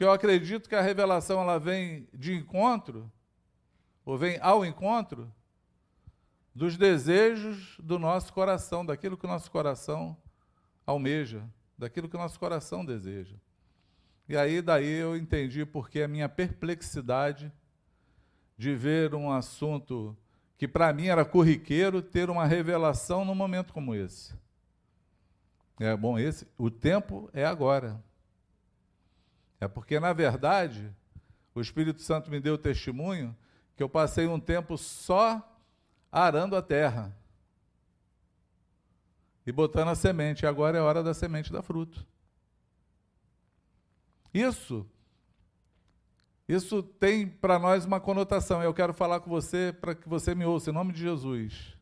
Porque 0.00 0.08
eu 0.08 0.12
acredito 0.12 0.66
que 0.66 0.74
a 0.74 0.80
revelação 0.80 1.42
ela 1.42 1.58
vem 1.58 2.08
de 2.14 2.32
encontro, 2.32 3.12
ou 4.02 4.16
vem 4.16 4.38
ao 4.40 4.64
encontro, 4.64 5.30
dos 6.54 6.78
desejos 6.78 7.76
do 7.78 7.98
nosso 7.98 8.32
coração, 8.32 8.82
daquilo 8.82 9.14
que 9.14 9.26
o 9.26 9.28
nosso 9.28 9.50
coração 9.50 10.16
almeja, 10.86 11.46
daquilo 11.76 12.08
que 12.08 12.16
o 12.16 12.18
nosso 12.18 12.40
coração 12.40 12.82
deseja. 12.82 13.36
E 14.26 14.38
aí 14.38 14.62
daí 14.62 14.90
eu 14.90 15.14
entendi 15.18 15.66
porque 15.66 16.00
a 16.00 16.08
minha 16.08 16.30
perplexidade 16.30 17.52
de 18.56 18.74
ver 18.74 19.14
um 19.14 19.30
assunto 19.30 20.16
que 20.56 20.66
para 20.66 20.94
mim 20.94 21.08
era 21.08 21.26
corriqueiro 21.26 22.00
ter 22.00 22.30
uma 22.30 22.46
revelação 22.46 23.22
num 23.22 23.34
momento 23.34 23.70
como 23.70 23.94
esse. 23.94 24.34
É 25.78 25.94
bom 25.94 26.18
esse, 26.18 26.48
o 26.56 26.70
tempo 26.70 27.28
é 27.34 27.44
agora. 27.44 28.02
É 29.60 29.68
porque 29.68 30.00
na 30.00 30.12
verdade 30.12 30.90
o 31.54 31.60
Espírito 31.60 32.00
Santo 32.00 32.30
me 32.30 32.40
deu 32.40 32.56
testemunho 32.56 33.36
que 33.76 33.82
eu 33.82 33.88
passei 33.88 34.26
um 34.26 34.40
tempo 34.40 34.76
só 34.78 35.46
arando 36.10 36.56
a 36.56 36.62
terra 36.62 37.16
e 39.46 39.52
botando 39.52 39.88
a 39.88 39.94
semente. 39.94 40.44
E 40.44 40.46
agora 40.46 40.78
é 40.78 40.80
hora 40.80 41.02
da 41.02 41.14
semente 41.14 41.52
dar 41.52 41.62
fruto. 41.62 42.04
Isso, 44.32 44.86
isso 46.48 46.82
tem 46.82 47.26
para 47.26 47.58
nós 47.58 47.84
uma 47.84 48.00
conotação. 48.00 48.62
Eu 48.62 48.72
quero 48.72 48.94
falar 48.94 49.20
com 49.20 49.30
você 49.30 49.72
para 49.72 49.94
que 49.94 50.08
você 50.08 50.34
me 50.34 50.44
ouça, 50.44 50.70
em 50.70 50.74
nome 50.74 50.92
de 50.92 51.00
Jesus. 51.00 51.76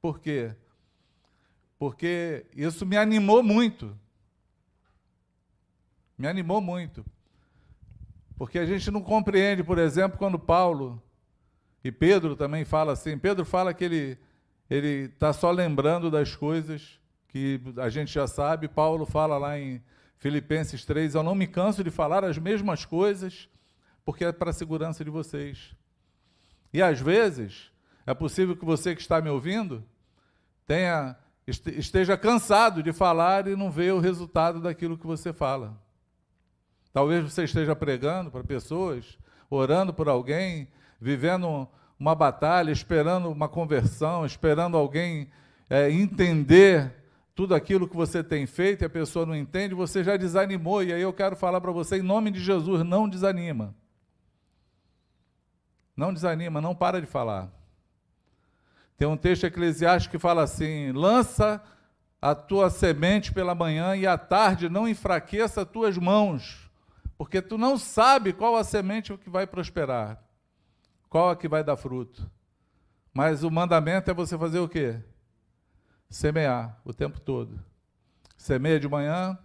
Por 0.00 0.18
quê? 0.18 0.54
Porque 1.78 2.46
isso 2.54 2.84
me 2.84 2.96
animou 2.96 3.42
muito. 3.42 3.96
Me 6.16 6.26
animou 6.26 6.60
muito. 6.60 7.04
Porque 8.36 8.58
a 8.58 8.66
gente 8.66 8.90
não 8.90 9.00
compreende, 9.00 9.62
por 9.62 9.78
exemplo, 9.78 10.18
quando 10.18 10.38
Paulo 10.38 11.02
e 11.82 11.92
Pedro 11.92 12.34
também 12.34 12.64
fala 12.64 12.92
assim. 12.92 13.16
Pedro 13.18 13.44
fala 13.44 13.72
que 13.72 13.84
ele 13.84 14.18
ele 14.68 15.10
está 15.12 15.32
só 15.32 15.50
lembrando 15.50 16.10
das 16.10 16.34
coisas 16.34 16.98
que 17.28 17.60
a 17.76 17.88
gente 17.88 18.12
já 18.12 18.26
sabe. 18.26 18.68
Paulo 18.68 19.04
fala 19.04 19.36
lá 19.36 19.58
em 19.58 19.82
Filipenses 20.16 20.84
3, 20.84 21.14
eu 21.14 21.22
não 21.22 21.34
me 21.34 21.46
canso 21.46 21.84
de 21.84 21.90
falar 21.90 22.24
as 22.24 22.38
mesmas 22.38 22.84
coisas, 22.84 23.48
porque 24.04 24.24
é 24.24 24.32
para 24.32 24.50
a 24.50 24.54
segurança 24.54 25.04
de 25.04 25.10
vocês. 25.10 25.76
E 26.72 26.80
às 26.80 26.98
vezes, 27.00 27.70
é 28.06 28.14
possível 28.14 28.56
que 28.56 28.64
você 28.64 28.94
que 28.94 29.02
está 29.02 29.20
me 29.20 29.28
ouvindo 29.28 29.84
tenha 30.66 31.16
esteja 31.46 32.16
cansado 32.16 32.82
de 32.82 32.90
falar 32.90 33.46
e 33.46 33.54
não 33.54 33.70
vê 33.70 33.92
o 33.92 34.00
resultado 34.00 34.60
daquilo 34.60 34.96
que 34.96 35.06
você 35.06 35.30
fala. 35.30 35.78
Talvez 36.94 37.24
você 37.24 37.42
esteja 37.42 37.74
pregando 37.74 38.30
para 38.30 38.44
pessoas, 38.44 39.18
orando 39.50 39.92
por 39.92 40.08
alguém, 40.08 40.68
vivendo 41.00 41.68
uma 41.98 42.14
batalha, 42.14 42.70
esperando 42.70 43.32
uma 43.32 43.48
conversão, 43.48 44.24
esperando 44.24 44.76
alguém 44.76 45.28
é, 45.68 45.90
entender 45.90 46.94
tudo 47.34 47.52
aquilo 47.52 47.88
que 47.88 47.96
você 47.96 48.22
tem 48.22 48.46
feito 48.46 48.82
e 48.82 48.84
a 48.84 48.88
pessoa 48.88 49.26
não 49.26 49.34
entende, 49.34 49.74
você 49.74 50.04
já 50.04 50.16
desanimou. 50.16 50.84
E 50.84 50.92
aí 50.92 51.02
eu 51.02 51.12
quero 51.12 51.34
falar 51.34 51.60
para 51.60 51.72
você, 51.72 51.96
em 51.98 52.02
nome 52.02 52.30
de 52.30 52.38
Jesus, 52.38 52.84
não 52.84 53.08
desanima. 53.08 53.74
Não 55.96 56.14
desanima, 56.14 56.60
não 56.60 56.76
para 56.76 57.00
de 57.00 57.08
falar. 57.08 57.50
Tem 58.96 59.08
um 59.08 59.16
texto 59.16 59.46
eclesiástico 59.46 60.12
que 60.12 60.18
fala 60.20 60.44
assim: 60.44 60.92
lança 60.92 61.60
a 62.22 62.36
tua 62.36 62.70
semente 62.70 63.32
pela 63.32 63.52
manhã 63.52 63.96
e 63.96 64.06
à 64.06 64.16
tarde 64.16 64.68
não 64.68 64.86
enfraqueça 64.86 65.62
as 65.62 65.68
tuas 65.68 65.98
mãos, 65.98 66.63
porque 67.24 67.40
tu 67.40 67.56
não 67.56 67.78
sabe 67.78 68.34
qual 68.34 68.54
a 68.54 68.62
semente 68.62 69.16
que 69.16 69.30
vai 69.30 69.46
prosperar, 69.46 70.22
qual 71.08 71.30
a 71.30 71.36
que 71.36 71.48
vai 71.48 71.64
dar 71.64 71.74
fruto. 71.74 72.30
Mas 73.14 73.42
o 73.42 73.50
mandamento 73.50 74.10
é 74.10 74.14
você 74.14 74.36
fazer 74.36 74.58
o 74.58 74.68
quê? 74.68 75.00
semear 76.10 76.78
o 76.84 76.92
tempo 76.92 77.18
todo. 77.18 77.58
Semeia 78.36 78.78
de 78.78 78.86
manhã 78.86 79.38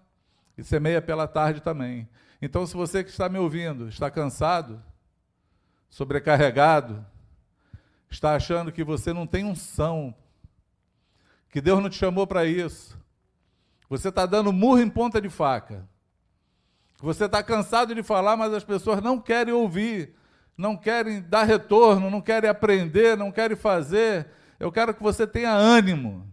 e 0.57 0.63
semeia 0.63 1.01
pela 1.01 1.25
tarde 1.25 1.61
também. 1.61 2.05
Então, 2.41 2.67
se 2.67 2.75
você 2.75 3.01
que 3.01 3.09
está 3.09 3.29
me 3.29 3.39
ouvindo 3.39 3.87
está 3.87 4.11
cansado, 4.11 4.83
sobrecarregado, 5.89 7.05
está 8.09 8.35
achando 8.35 8.73
que 8.73 8.83
você 8.83 9.13
não 9.13 9.25
tem 9.25 9.45
unção, 9.45 10.13
que 11.49 11.61
Deus 11.61 11.81
não 11.81 11.89
te 11.89 11.95
chamou 11.95 12.27
para 12.27 12.45
isso. 12.45 12.99
Você 13.89 14.09
está 14.09 14.25
dando 14.25 14.51
murro 14.51 14.81
em 14.81 14.89
ponta 14.89 15.21
de 15.21 15.29
faca. 15.29 15.87
Você 17.01 17.25
está 17.25 17.41
cansado 17.41 17.95
de 17.95 18.03
falar, 18.03 18.35
mas 18.35 18.53
as 18.53 18.63
pessoas 18.63 19.01
não 19.01 19.19
querem 19.19 19.53
ouvir, 19.53 20.13
não 20.57 20.75
querem 20.75 21.21
dar 21.21 21.43
retorno, 21.43 22.09
não 22.09 22.19
querem 22.19 22.49
aprender, 22.49 23.15
não 23.15 23.31
querem 23.31 23.55
fazer. 23.55 24.27
Eu 24.59 24.71
quero 24.71 24.93
que 24.93 25.01
você 25.01 25.25
tenha 25.25 25.51
ânimo. 25.51 26.27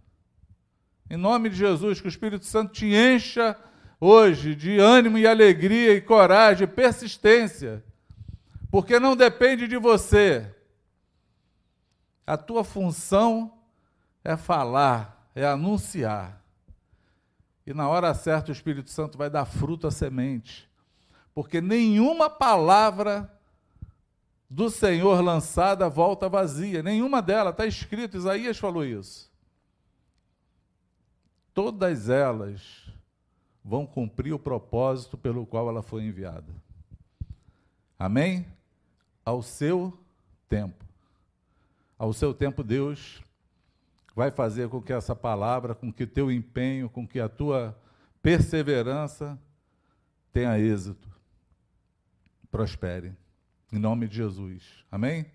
Em 1.09 1.17
nome 1.17 1.49
de 1.49 1.57
Jesus, 1.57 2.01
que 2.01 2.09
o 2.09 2.11
Espírito 2.11 2.45
Santo 2.45 2.73
te 2.73 2.87
encha 2.87 3.57
hoje 4.01 4.57
de 4.57 4.79
ânimo 4.79 5.19
e 5.19 5.27
alegria 5.27 5.95
e 5.95 6.01
coragem, 6.01 6.65
e 6.65 6.71
persistência, 6.71 7.85
porque 8.71 8.99
não 8.99 9.15
depende 9.15 9.69
de 9.69 9.77
você. 9.77 10.53
A 12.27 12.37
tua 12.37 12.65
função 12.65 13.57
é 14.25 14.37
falar, 14.37 15.31
é 15.33 15.47
anunciar. 15.47 16.43
E 17.67 17.75
na 17.75 17.89
hora 17.89 18.15
certa 18.15 18.51
o 18.51 18.53
Espírito 18.53 18.91
Santo 18.91 19.19
vai 19.19 19.29
dar 19.29 19.45
fruto 19.45 19.87
à 19.87 19.91
semente. 19.91 20.71
Porque 21.35 21.61
nenhuma 21.61 22.31
palavra 22.31 23.31
do 24.49 24.71
Senhor 24.71 25.21
lançada 25.21 25.89
volta 25.89 26.29
vazia, 26.29 26.83
nenhuma 26.83 27.21
delas, 27.21 27.53
está 27.53 27.67
escrito, 27.67 28.17
Isaías 28.17 28.57
falou 28.57 28.85
isso. 28.85 29.31
Todas 31.53 32.09
elas 32.09 32.87
vão 33.65 33.85
cumprir 33.85 34.33
o 34.33 34.39
propósito 34.39 35.19
pelo 35.19 35.45
qual 35.45 35.69
ela 35.69 35.83
foi 35.83 36.05
enviada. 36.05 36.55
Amém? 37.99 38.47
Ao 39.25 39.43
seu 39.43 39.93
tempo. 40.49 40.85
Ao 41.99 42.13
seu 42.13 42.33
tempo, 42.33 42.63
Deus 42.63 43.21
vai 44.17 44.31
fazer 44.31 44.71
com 44.71 44.81
que 44.81 44.95
essa 44.95 45.15
palavra, 45.15 45.75
com 45.75 45.93
que 45.93 46.07
teu 46.07 46.33
empenho, 46.33 46.89
com 46.89 47.07
que 47.07 47.21
a 47.21 47.29
tua 47.29 47.79
perseverança 48.23 49.39
tenha 50.33 50.59
êxito, 50.59 51.07
prospere. 52.51 53.15
Em 53.71 53.79
nome 53.79 54.09
de 54.09 54.17
Jesus. 54.17 54.85
Amém? 54.91 55.27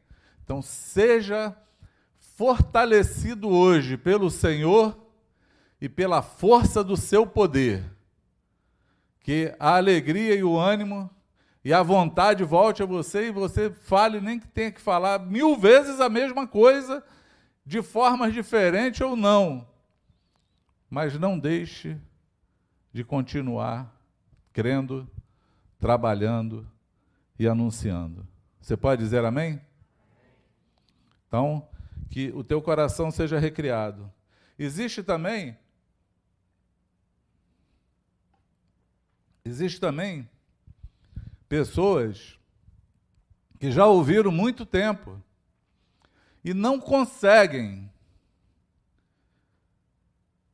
Então, 0.44 0.64
seja 0.64 1.56
fortalecido 2.18 3.50
hoje 3.50 3.98
pelo 3.98 4.32
Senhor 4.32 4.98
e 5.80 5.88
pela 5.88 6.24
força 6.24 6.84
do 6.84 6.98
seu 6.98 7.28
poder 7.28 7.84
que 9.20 9.54
a 9.60 9.76
alegria 9.76 10.34
e 10.34 10.44
o 10.44 10.58
ânimo 10.58 11.08
e 11.64 11.72
a 11.72 11.84
vontade 11.84 12.44
volte 12.44 12.82
a 12.82 12.88
você 12.88 13.28
e 13.28 13.32
você 13.32 13.70
fale, 13.70 14.20
nem 14.20 14.40
que 14.40 14.48
tenha 14.48 14.72
que 14.72 14.82
falar 14.82 15.20
mil 15.20 15.56
vezes 15.56 16.00
a 16.00 16.10
mesma 16.10 16.48
coisa, 16.48 17.04
de 17.66 17.82
formas 17.82 18.34
diferentes 18.34 19.02
ou 19.02 19.16
não. 19.16 19.68
Mas 20.90 21.18
não 21.18 21.40
deixe 21.40 21.98
de 22.92 23.04
continuar 23.04 23.96
crendo, 24.52 25.10
trabalhando 25.80 26.70
e 27.40 27.48
anunciando. 27.48 28.28
Você 28.60 28.76
pode 28.76 29.02
dizer 29.02 29.24
amém? 29.24 29.62
Então, 31.28 31.68
que 32.10 32.30
o 32.36 32.44
teu 32.44 32.62
coração 32.62 33.10
seja 33.10 33.40
recriado. 33.40 34.12
Existe 34.60 35.02
também 35.02 35.58
Existe 39.44 39.80
também 39.80 40.30
pessoas 41.50 42.40
que 43.60 43.72
já 43.72 43.86
ouviram 43.86 44.32
muito 44.32 44.66
tempo 44.66 45.22
e 46.44 46.54
não 46.54 46.80
conseguem 46.80 47.90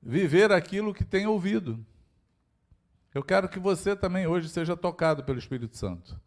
viver 0.01 0.51
aquilo 0.51 0.94
que 0.94 1.03
têm 1.03 1.27
ouvido. 1.27 1.84
Eu 3.13 3.24
quero 3.24 3.50
que 3.50 3.60
você 3.60 3.96
também 3.96 4.27
hoje 4.27 4.50
seja 4.50 4.75
tocado 4.75 5.24
pelo 5.24 5.39
Espírito 5.39 5.76
Santo. 5.76 6.19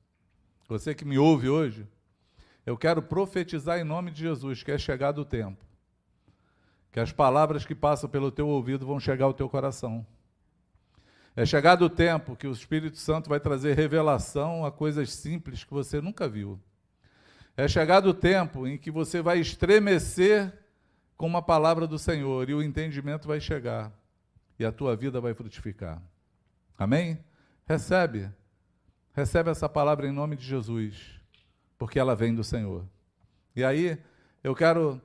Você 0.69 0.95
que 0.95 1.05
me 1.05 1.19
ouve 1.19 1.49
hoje, 1.49 1.87
eu 2.65 2.77
quero 2.77 3.03
profetizar 3.03 3.79
em 3.79 3.85
nome 3.85 4.11
de 4.11 4.21
Jesus 4.21 4.63
que 4.63 4.71
é 4.71 4.79
chegado 4.79 5.23
o 5.23 5.25
tempo. 5.25 5.65
Que 6.93 7.01
as 7.01 7.13
palavras 7.13 7.65
que 7.65 7.75
passam 7.75 8.11
pelo 8.11 8.31
teu 8.31 8.49
ouvido 8.49 8.87
vão 8.87 8.99
chegar 8.99 9.27
ao 9.27 9.35
teu 9.35 9.49
coração. 9.49 10.07
É 11.37 11.47
chegado 11.47 11.85
o 11.85 11.91
tempo 11.91 12.37
que 12.37 12.47
o 12.47 12.53
Espírito 12.53 12.99
Santo 12.99 13.29
vai 13.29 13.39
trazer 13.39 13.77
revelação 13.77 14.65
a 14.65 14.73
coisas 14.73 15.13
simples 15.13 15.63
que 15.65 15.73
você 15.73 16.01
nunca 16.01 16.29
viu. 16.29 16.61
É 17.57 17.69
chegado 17.69 18.11
o 18.11 18.15
tempo 18.15 18.67
em 18.67 18.79
que 18.79 18.91
você 18.91 19.21
vai 19.21 19.39
estremecer 19.39 20.53
com 21.17 21.27
uma 21.27 21.43
palavra 21.43 21.87
do 21.87 21.99
Senhor 21.99 22.49
e 22.49 22.55
o 22.55 22.63
entendimento 22.63 23.29
vai 23.29 23.41
chegar 23.41 23.93
e 24.59 24.65
a 24.65 24.73
tua 24.73 24.97
vida 24.97 25.21
vai 25.21 25.35
frutificar. 25.35 26.03
Amém? 26.79 27.19
Recebe. 27.67 28.31
Recebe 29.13 29.51
essa 29.51 29.69
palavra 29.69 30.07
em 30.07 30.13
nome 30.13 30.37
de 30.37 30.47
Jesus, 30.47 31.21
porque 31.79 31.99
ela 31.99 32.15
vem 32.15 32.35
do 32.35 32.45
Senhor. 32.45 32.85
E 33.55 33.65
aí, 33.65 33.99
eu 34.43 34.55
quero 34.55 35.01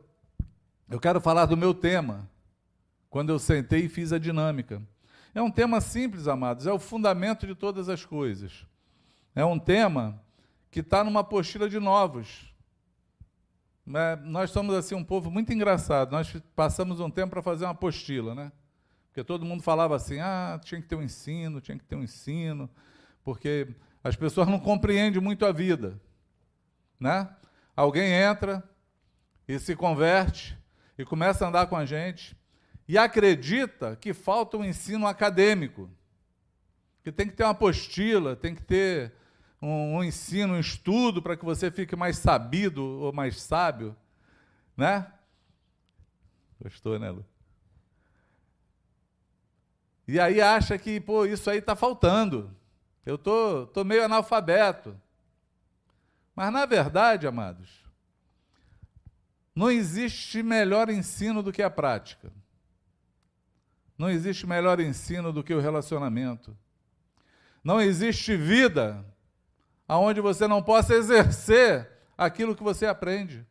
eu 0.89 0.99
quero 0.99 1.19
falar 1.19 1.45
do 1.45 1.57
meu 1.57 1.73
tema. 1.73 2.29
Quando 3.09 3.29
eu 3.31 3.39
sentei 3.39 3.85
e 3.85 3.89
fiz 3.89 4.13
a 4.13 4.19
dinâmica. 4.19 4.81
É 5.33 5.41
um 5.41 5.49
tema 5.49 5.81
simples, 5.81 6.27
amados, 6.27 6.67
é 6.67 6.71
o 6.71 6.79
fundamento 6.79 7.45
de 7.47 7.55
todas 7.55 7.89
as 7.89 8.05
coisas. 8.05 8.65
É 9.33 9.43
um 9.43 9.59
tema 9.59 10.21
que 10.75 10.81
está 10.81 11.05
numa 11.05 11.21
apostila 11.21 11.69
de 11.69 11.79
novos. 11.79 12.53
É, 13.87 14.17
nós 14.17 14.51
somos 14.51 14.75
assim 14.75 14.93
um 14.93 15.05
povo 15.05 15.31
muito 15.31 15.53
engraçado. 15.53 16.11
Nós 16.11 16.35
passamos 16.53 16.99
um 16.99 17.09
tempo 17.09 17.29
para 17.29 17.41
fazer 17.41 17.63
uma 17.63 17.71
apostila, 17.71 18.35
né? 18.35 18.51
Porque 19.07 19.23
todo 19.23 19.45
mundo 19.45 19.63
falava 19.63 19.95
assim: 19.95 20.19
ah, 20.19 20.59
tinha 20.61 20.81
que 20.81 20.87
ter 20.89 20.97
um 20.97 21.01
ensino, 21.01 21.61
tinha 21.61 21.77
que 21.77 21.85
ter 21.85 21.95
um 21.95 22.03
ensino, 22.03 22.69
porque 23.23 23.73
as 24.03 24.17
pessoas 24.17 24.49
não 24.49 24.59
compreendem 24.59 25.21
muito 25.21 25.45
a 25.45 25.53
vida, 25.53 25.97
né? 26.99 27.33
Alguém 27.73 28.11
entra 28.11 28.61
e 29.47 29.57
se 29.57 29.77
converte 29.77 30.57
e 30.97 31.05
começa 31.05 31.45
a 31.45 31.47
andar 31.47 31.67
com 31.67 31.77
a 31.77 31.85
gente 31.85 32.35
e 32.85 32.97
acredita 32.97 33.95
que 33.95 34.13
falta 34.13 34.57
um 34.57 34.65
ensino 34.65 35.07
acadêmico, 35.07 35.89
que 37.01 37.13
tem 37.13 37.27
que 37.27 37.33
ter 37.33 37.43
uma 37.43 37.51
apostila, 37.51 38.35
tem 38.35 38.53
que 38.53 38.61
ter 38.61 39.13
um, 39.65 39.95
um 39.97 40.03
ensino, 40.03 40.53
um 40.53 40.59
estudo 40.59 41.21
para 41.21 41.35
que 41.35 41.43
você 41.43 41.71
fique 41.71 41.95
mais 41.95 42.17
sabido 42.17 42.83
ou 42.83 43.11
mais 43.11 43.41
sábio, 43.41 43.95
né? 44.77 45.11
Gostou, 46.61 46.99
né, 46.99 47.09
Lu? 47.09 47.25
E 50.07 50.19
aí 50.19 50.39
acha 50.39 50.77
que, 50.77 50.99
pô, 50.99 51.25
isso 51.25 51.49
aí 51.49 51.57
está 51.57 51.75
faltando. 51.75 52.55
Eu 53.03 53.17
tô, 53.17 53.65
tô 53.67 53.83
meio 53.83 54.05
analfabeto. 54.05 54.95
Mas 56.35 56.53
na 56.53 56.65
verdade, 56.65 57.25
amados, 57.25 57.83
não 59.55 59.71
existe 59.71 60.43
melhor 60.43 60.89
ensino 60.89 61.41
do 61.41 61.51
que 61.51 61.63
a 61.63 61.69
prática. 61.69 62.31
Não 63.97 64.09
existe 64.09 64.45
melhor 64.45 64.79
ensino 64.79 65.33
do 65.33 65.43
que 65.43 65.53
o 65.53 65.61
relacionamento. 65.61 66.55
Não 67.63 67.81
existe 67.81 68.35
vida 68.35 69.03
aonde 69.87 70.21
você 70.21 70.47
não 70.47 70.61
possa 70.61 70.95
exercer 70.95 71.89
aquilo 72.17 72.55
que 72.55 72.63
você 72.63 72.85
aprende. 72.85 73.45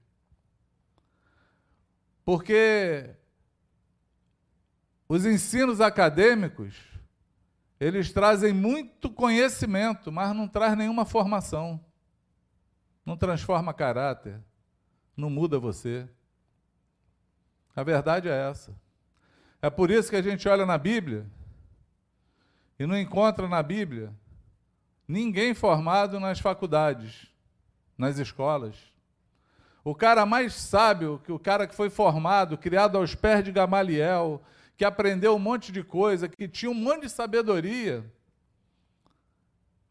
Porque 2.24 3.14
os 5.08 5.26
ensinos 5.26 5.80
acadêmicos, 5.80 6.74
eles 7.78 8.12
trazem 8.12 8.52
muito 8.52 9.10
conhecimento, 9.10 10.10
mas 10.10 10.34
não 10.34 10.48
traz 10.48 10.76
nenhuma 10.76 11.04
formação. 11.04 11.84
Não 13.04 13.16
transforma 13.16 13.74
caráter, 13.74 14.40
não 15.16 15.28
muda 15.28 15.58
você. 15.58 16.08
A 17.76 17.82
verdade 17.82 18.28
é 18.28 18.50
essa. 18.50 18.74
É 19.60 19.68
por 19.68 19.90
isso 19.90 20.08
que 20.08 20.16
a 20.16 20.22
gente 20.22 20.48
olha 20.48 20.64
na 20.64 20.78
Bíblia 20.78 21.26
e 22.78 22.86
não 22.86 22.98
encontra 22.98 23.46
na 23.46 23.62
Bíblia 23.62 24.12
ninguém 25.06 25.54
formado 25.54 26.18
nas 26.18 26.40
faculdades, 26.40 27.26
nas 27.96 28.18
escolas. 28.18 28.74
O 29.84 29.94
cara 29.94 30.24
mais 30.24 30.54
sábio, 30.54 31.20
que 31.24 31.30
o 31.30 31.38
cara 31.38 31.66
que 31.66 31.74
foi 31.74 31.90
formado, 31.90 32.56
criado 32.56 32.96
aos 32.96 33.14
pés 33.14 33.44
de 33.44 33.52
Gamaliel, 33.52 34.42
que 34.76 34.84
aprendeu 34.84 35.36
um 35.36 35.38
monte 35.38 35.70
de 35.70 35.84
coisa, 35.84 36.28
que 36.28 36.48
tinha 36.48 36.70
um 36.70 36.74
monte 36.74 37.02
de 37.02 37.10
sabedoria, 37.10 38.04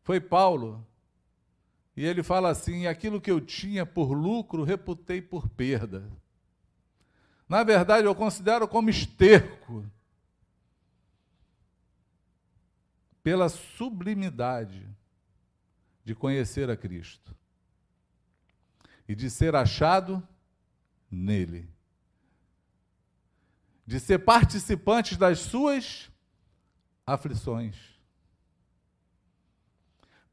foi 0.01 0.19
Paulo. 0.19 0.85
E 1.95 2.03
ele 2.03 2.23
fala 2.23 2.49
assim: 2.49 2.87
aquilo 2.87 3.21
que 3.21 3.29
eu 3.29 3.39
tinha 3.39 3.85
por 3.85 4.13
lucro, 4.13 4.63
reputei 4.63 5.21
por 5.21 5.47
perda. 5.47 6.09
Na 7.47 7.63
verdade, 7.63 8.07
eu 8.07 8.15
considero 8.15 8.67
como 8.67 8.89
esterco 8.89 9.85
pela 13.21 13.47
sublimidade 13.47 14.92
de 16.03 16.13
conhecer 16.13 16.69
a 16.69 16.77
Cristo 16.77 17.35
e 19.07 19.15
de 19.15 19.29
ser 19.29 19.55
achado 19.55 20.25
nele. 21.09 21.69
De 23.85 23.99
ser 23.99 24.19
participantes 24.19 25.17
das 25.17 25.39
suas 25.39 26.09
aflições. 27.05 27.75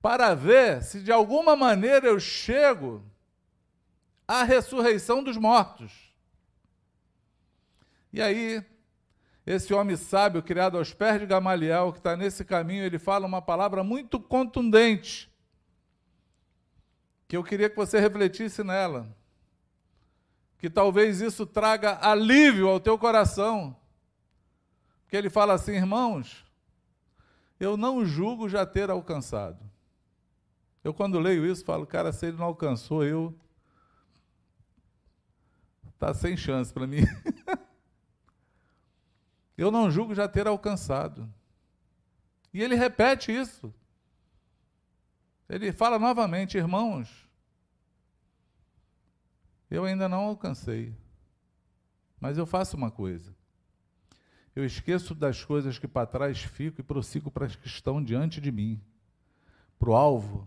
Para 0.00 0.34
ver 0.34 0.82
se 0.82 1.02
de 1.02 1.12
alguma 1.12 1.54
maneira 1.54 2.06
eu 2.06 2.18
chego 2.18 3.04
à 4.26 4.44
ressurreição 4.44 5.22
dos 5.22 5.36
mortos. 5.36 6.10
E 8.12 8.20
aí, 8.20 8.64
esse 9.46 9.72
homem 9.74 9.96
sábio, 9.96 10.42
criado 10.42 10.78
aos 10.78 10.92
pés 10.92 11.20
de 11.20 11.26
Gamaliel, 11.26 11.92
que 11.92 11.98
está 11.98 12.16
nesse 12.16 12.44
caminho, 12.44 12.84
ele 12.84 12.98
fala 12.98 13.26
uma 13.26 13.42
palavra 13.42 13.84
muito 13.84 14.18
contundente, 14.18 15.29
que 17.30 17.36
eu 17.36 17.44
queria 17.44 17.70
que 17.70 17.76
você 17.76 18.00
refletisse 18.00 18.64
nela. 18.64 19.16
Que 20.58 20.68
talvez 20.68 21.20
isso 21.20 21.46
traga 21.46 21.96
alívio 22.04 22.66
ao 22.68 22.80
teu 22.80 22.98
coração. 22.98 23.76
Porque 25.02 25.16
ele 25.16 25.30
fala 25.30 25.54
assim, 25.54 25.74
irmãos, 25.74 26.44
eu 27.60 27.76
não 27.76 28.04
julgo 28.04 28.48
já 28.48 28.66
ter 28.66 28.90
alcançado. 28.90 29.64
Eu, 30.82 30.92
quando 30.92 31.20
leio 31.20 31.46
isso, 31.46 31.64
falo, 31.64 31.86
cara, 31.86 32.10
se 32.10 32.26
ele 32.26 32.36
não 32.36 32.46
alcançou, 32.46 33.04
eu. 33.04 33.32
Está 35.94 36.12
sem 36.12 36.36
chance 36.36 36.72
para 36.72 36.84
mim. 36.84 37.02
eu 39.56 39.70
não 39.70 39.88
julgo 39.88 40.16
já 40.16 40.26
ter 40.26 40.48
alcançado. 40.48 41.32
E 42.52 42.60
ele 42.60 42.74
repete 42.74 43.30
isso. 43.30 43.72
Ele 45.50 45.72
fala 45.72 45.98
novamente, 45.98 46.56
irmãos, 46.56 47.28
eu 49.68 49.84
ainda 49.84 50.08
não 50.08 50.20
alcancei, 50.20 50.94
mas 52.20 52.38
eu 52.38 52.46
faço 52.46 52.76
uma 52.76 52.88
coisa. 52.88 53.34
Eu 54.54 54.64
esqueço 54.64 55.12
das 55.12 55.44
coisas 55.44 55.76
que 55.76 55.88
para 55.88 56.06
trás 56.06 56.38
fico 56.38 56.80
e 56.80 56.84
prossigo 56.84 57.32
para 57.32 57.46
as 57.46 57.56
que 57.56 57.66
estão 57.66 58.02
diante 58.02 58.40
de 58.40 58.52
mim, 58.52 58.80
para 59.76 59.90
o 59.90 59.96
alvo 59.96 60.46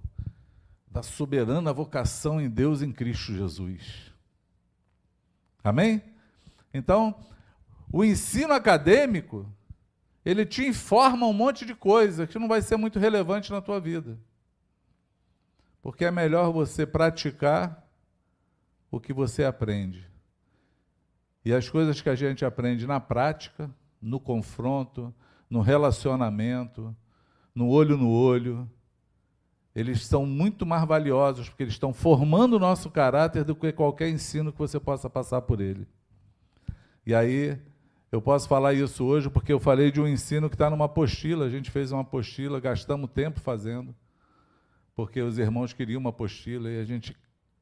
da 0.87 1.03
soberana 1.03 1.73
vocação 1.73 2.39
em 2.39 2.49
Deus 2.49 2.81
em 2.81 2.93
Cristo 2.93 3.33
Jesus. 3.33 4.09
Amém? 5.61 6.01
Então, 6.73 7.13
o 7.91 8.05
ensino 8.05 8.53
acadêmico, 8.53 9.51
ele 10.23 10.45
te 10.45 10.65
informa 10.65 11.27
um 11.27 11.33
monte 11.33 11.65
de 11.65 11.75
coisa 11.75 12.25
que 12.25 12.39
não 12.39 12.47
vai 12.47 12.61
ser 12.61 12.77
muito 12.77 12.99
relevante 12.99 13.51
na 13.51 13.59
tua 13.59 13.81
vida. 13.81 14.17
Porque 15.83 16.05
é 16.05 16.11
melhor 16.11 16.51
você 16.53 16.85
praticar 16.85 17.85
o 18.89 19.01
que 19.01 19.11
você 19.11 19.43
aprende. 19.43 20.09
E 21.43 21.53
as 21.53 21.69
coisas 21.69 21.99
que 21.99 22.09
a 22.09 22.15
gente 22.15 22.45
aprende 22.45 22.87
na 22.87 23.01
prática, 23.01 23.69
no 24.01 24.17
confronto, 24.17 25.13
no 25.49 25.59
relacionamento, 25.59 26.95
no 27.53 27.67
olho 27.67 27.97
no 27.97 28.09
olho, 28.09 28.67
eles 29.75 30.05
são 30.05 30.25
muito 30.25 30.65
mais 30.65 30.87
valiosos 30.87 31.49
porque 31.49 31.63
eles 31.63 31.73
estão 31.73 31.93
formando 31.93 32.53
o 32.53 32.59
nosso 32.59 32.89
caráter 32.89 33.43
do 33.43 33.53
que 33.53 33.73
qualquer 33.73 34.07
ensino 34.07 34.53
que 34.53 34.59
você 34.59 34.79
possa 34.79 35.09
passar 35.09 35.41
por 35.41 35.59
ele. 35.59 35.85
E 37.05 37.13
aí, 37.13 37.59
eu 38.09 38.21
posso 38.21 38.47
falar 38.47 38.73
isso 38.73 39.03
hoje 39.03 39.29
porque 39.29 39.51
eu 39.51 39.59
falei 39.59 39.91
de 39.91 39.99
um 39.99 40.07
ensino 40.07 40.47
que 40.47 40.55
está 40.55 40.69
numa 40.69 40.85
apostila. 40.85 41.45
A 41.45 41.49
gente 41.49 41.69
fez 41.69 41.91
uma 41.91 42.01
apostila, 42.03 42.59
gastamos 42.61 43.09
tempo 43.09 43.41
fazendo, 43.41 43.93
porque 44.95 45.21
os 45.21 45.37
irmãos 45.37 45.73
queriam 45.73 45.99
uma 45.99 46.11
apostila 46.11 46.69
e 46.69 46.79
a 46.79 46.85
gente 46.85 47.15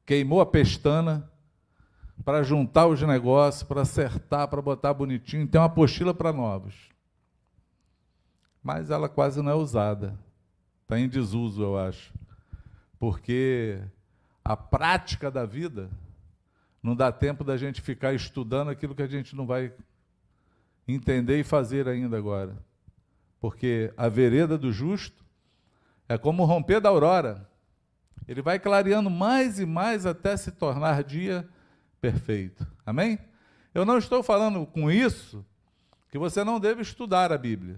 queimou 0.04 0.40
a 0.40 0.46
pestana 0.46 1.30
para 2.24 2.42
juntar 2.42 2.86
os 2.86 3.00
negócios, 3.02 3.62
para 3.62 3.82
acertar, 3.82 4.48
para 4.48 4.60
botar 4.60 4.92
bonitinho. 4.94 5.46
Tem 5.46 5.60
uma 5.60 5.66
apostila 5.66 6.12
para 6.12 6.32
novos. 6.32 6.74
Mas 8.62 8.90
ela 8.90 9.08
quase 9.08 9.42
não 9.42 9.50
é 9.50 9.54
usada. 9.54 10.18
Está 10.82 10.98
em 10.98 11.08
desuso, 11.08 11.62
eu 11.62 11.78
acho. 11.78 12.12
Porque 12.98 13.80
a 14.44 14.56
prática 14.56 15.30
da 15.30 15.44
vida 15.44 15.90
não 16.82 16.94
dá 16.94 17.10
tempo 17.10 17.42
da 17.42 17.56
gente 17.56 17.80
ficar 17.80 18.12
estudando 18.12 18.68
aquilo 18.68 18.94
que 18.94 19.02
a 19.02 19.06
gente 19.06 19.34
não 19.34 19.46
vai 19.46 19.72
entender 20.86 21.40
e 21.40 21.44
fazer 21.44 21.88
ainda 21.88 22.16
agora. 22.16 22.56
Porque 23.40 23.92
a 23.96 24.08
vereda 24.08 24.58
do 24.58 24.72
justo 24.72 25.21
é 26.12 26.18
como 26.18 26.42
o 26.42 26.46
romper 26.46 26.78
da 26.78 26.90
aurora. 26.90 27.48
Ele 28.28 28.42
vai 28.42 28.58
clareando 28.58 29.08
mais 29.08 29.58
e 29.58 29.64
mais 29.64 30.04
até 30.04 30.36
se 30.36 30.52
tornar 30.52 31.02
dia 31.02 31.48
perfeito. 32.00 32.66
Amém? 32.84 33.18
Eu 33.74 33.86
não 33.86 33.96
estou 33.96 34.22
falando 34.22 34.66
com 34.66 34.90
isso 34.90 35.44
que 36.10 36.18
você 36.18 36.44
não 36.44 36.60
deve 36.60 36.82
estudar 36.82 37.32
a 37.32 37.38
Bíblia. 37.38 37.76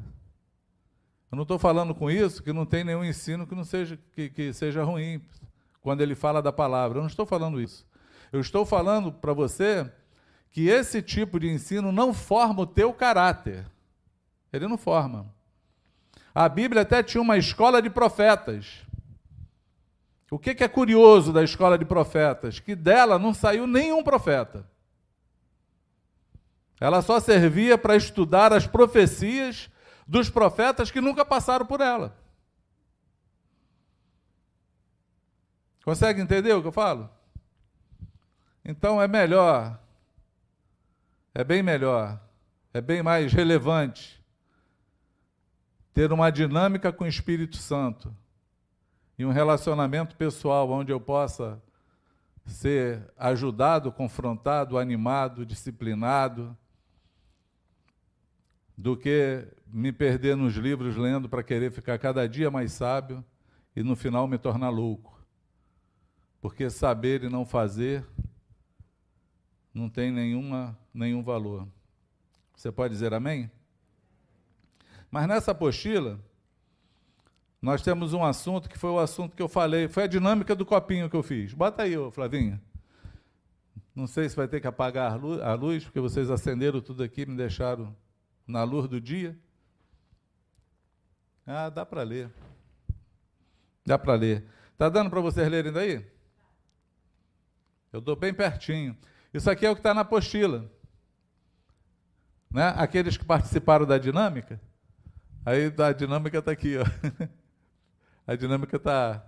Eu 1.31 1.37
não 1.37 1.42
estou 1.42 1.61
falando 1.61 1.94
com 1.94 2.11
isso 2.11 2.42
que 2.42 2.53
não 2.53 2.66
tem 2.66 2.83
nenhum 2.83 3.05
ensino 3.05 3.47
que 3.47 3.55
não 3.55 3.62
seja 3.62 3.97
que, 4.12 4.29
que 4.29 4.53
seja 4.53 4.83
ruim 4.83 5.23
quando 5.81 6.01
ele 6.01 6.16
fala 6.16 6.42
da 6.42 6.53
palavra. 6.53 6.99
Eu 6.99 7.03
não 7.03 7.09
estou 7.09 7.25
falando 7.25 7.61
isso. 7.61 7.87
Eu 8.33 8.40
estou 8.40 8.66
falando 8.66 9.12
para 9.12 9.33
você 9.33 9.88
que 10.51 10.66
esse 10.68 11.01
tipo 11.01 11.38
de 11.38 11.49
ensino 11.49 11.92
não 11.92 12.12
forma 12.12 12.62
o 12.62 12.66
teu 12.66 12.92
caráter. 12.92 13.64
Ele 14.53 14.66
não 14.66 14.77
forma. 14.77 15.33
A 16.35 16.49
Bíblia 16.49 16.83
até 16.83 17.03
tinha 17.03 17.20
uma 17.20 17.38
escola 17.38 17.81
de 17.81 17.88
profetas. 17.88 18.83
O 20.31 20.38
que, 20.38 20.64
é 20.64 20.68
curioso 20.68 21.33
da 21.33 21.44
escola 21.44 21.79
de 21.79 21.85
profetas? 21.85 22.59
Que 22.59 22.75
dela 22.75 23.18
não 23.18 23.33
saiu 23.33 23.66
nenhum 23.66 24.03
profeta. 24.03 24.66
Ela 26.81 27.03
só 27.03 27.20
servia 27.20 27.79
para 27.79 27.94
estudar 27.94 28.53
as 28.53 28.66
profecias 28.66 29.70
dos 30.09 30.29
profetas 30.29 30.90
que 30.90 31.01
nunca 31.01 31.25
passaram 31.25 31.64
por 31.64 31.81
ela. 31.81 32.16
Consegue 35.85 36.20
entender 36.20 36.53
o 36.53 36.62
que 36.62 36.68
eu 36.68 36.73
falo? 36.73 37.09
Então 38.64 39.01
é 39.01 39.07
melhor 39.07 39.79
é 41.35 41.42
bem 41.42 41.62
melhor, 41.62 42.20
é 42.73 42.81
bem 42.81 43.03
mais 43.03 43.33
relevante 43.33 44.23
ter 45.94 46.12
uma 46.12 46.28
dinâmica 46.28 46.92
com 46.92 47.04
o 47.04 47.09
Espírito 47.09 47.57
Santo 47.57 48.14
e 49.16 49.24
um 49.24 49.30
relacionamento 49.30 50.16
pessoal 50.16 50.68
onde 50.68 50.92
eu 50.92 51.00
possa 51.00 51.62
ser 52.44 53.09
ajudado, 53.16 53.92
confrontado, 53.92 54.76
animado, 54.76 55.46
disciplinado, 55.46 56.57
do 58.76 58.96
que 58.96 59.46
me 59.66 59.92
perder 59.92 60.37
nos 60.37 60.54
livros 60.54 60.96
lendo 60.96 61.28
para 61.28 61.44
querer 61.44 61.70
ficar 61.70 61.96
cada 61.96 62.28
dia 62.28 62.50
mais 62.50 62.72
sábio 62.72 63.24
e 63.74 63.83
no 63.83 63.94
final 63.94 64.26
me 64.26 64.37
tornar 64.37 64.70
louco. 64.70 65.16
Porque 66.40 66.68
saber 66.68 67.22
e 67.22 67.28
não 67.28 67.46
fazer 67.46 68.04
não 69.72 69.88
tem 69.88 70.11
nenhuma, 70.11 70.76
nenhum 70.92 71.22
valor. 71.22 71.68
Você 72.54 72.70
pode 72.70 72.92
dizer 72.92 73.14
amém? 73.14 73.50
Mas 75.14 75.29
nessa 75.29 75.53
apostila, 75.53 76.18
nós 77.62 77.83
temos 77.83 78.12
um 78.12 78.24
assunto 78.24 78.68
que 78.68 78.77
foi 78.77 78.90
o 78.90 78.98
assunto 78.98 79.37
que 79.37 79.42
eu 79.42 79.46
falei, 79.46 79.87
foi 79.87 80.03
a 80.03 80.07
dinâmica 80.09 80.57
do 80.57 80.66
copinho 80.66 81.09
que 81.09 81.14
eu 81.14 81.22
fiz. 81.22 81.55
Bota 81.55 81.85
aí, 81.85 81.96
ô 81.96 82.11
Flavinha. 82.11 82.61
Não 83.94 84.09
sei 84.09 84.29
se 84.29 84.35
vai 84.35 84.48
ter 84.48 84.61
que 84.61 84.66
apagar 84.66 85.12
a 85.12 85.55
luz, 85.55 85.85
porque 85.85 86.00
vocês 86.00 86.33
acenderam 86.33 86.81
tudo 86.81 87.05
aqui, 87.05 87.24
me 87.27 87.37
deixaram 87.37 87.94
na 88.44 88.64
luz 88.64 88.88
do 88.88 89.00
dia. 89.00 89.38
Ah, 91.46 91.68
dá 91.70 91.87
para 91.87 92.03
ler. 92.03 92.29
Dá 93.87 93.96
para 93.96 94.14
ler. 94.14 94.44
Está 94.72 94.88
dando 94.88 95.11
para 95.11 95.20
vocês 95.20 95.48
lerem 95.48 95.70
daí? 95.70 96.05
Eu 97.92 98.00
estou 98.00 98.16
bem 98.16 98.35
pertinho. 98.35 98.98
Isso 99.33 99.48
aqui 99.48 99.64
é 99.64 99.70
o 99.70 99.77
que 99.77 99.81
está 99.81 99.94
na 99.94 100.00
apostila. 100.00 100.68
Né? 102.50 102.74
Aqueles 102.77 103.16
que 103.16 103.24
participaram 103.24 103.87
da 103.87 103.96
dinâmica, 103.96 104.61
aí 105.44 105.72
a 105.78 105.92
dinâmica 105.92 106.38
está 106.38 106.50
aqui. 106.50 106.76
Ó. 106.78 106.85
A 108.26 108.35
dinâmica 108.35 108.76
está 108.76 109.22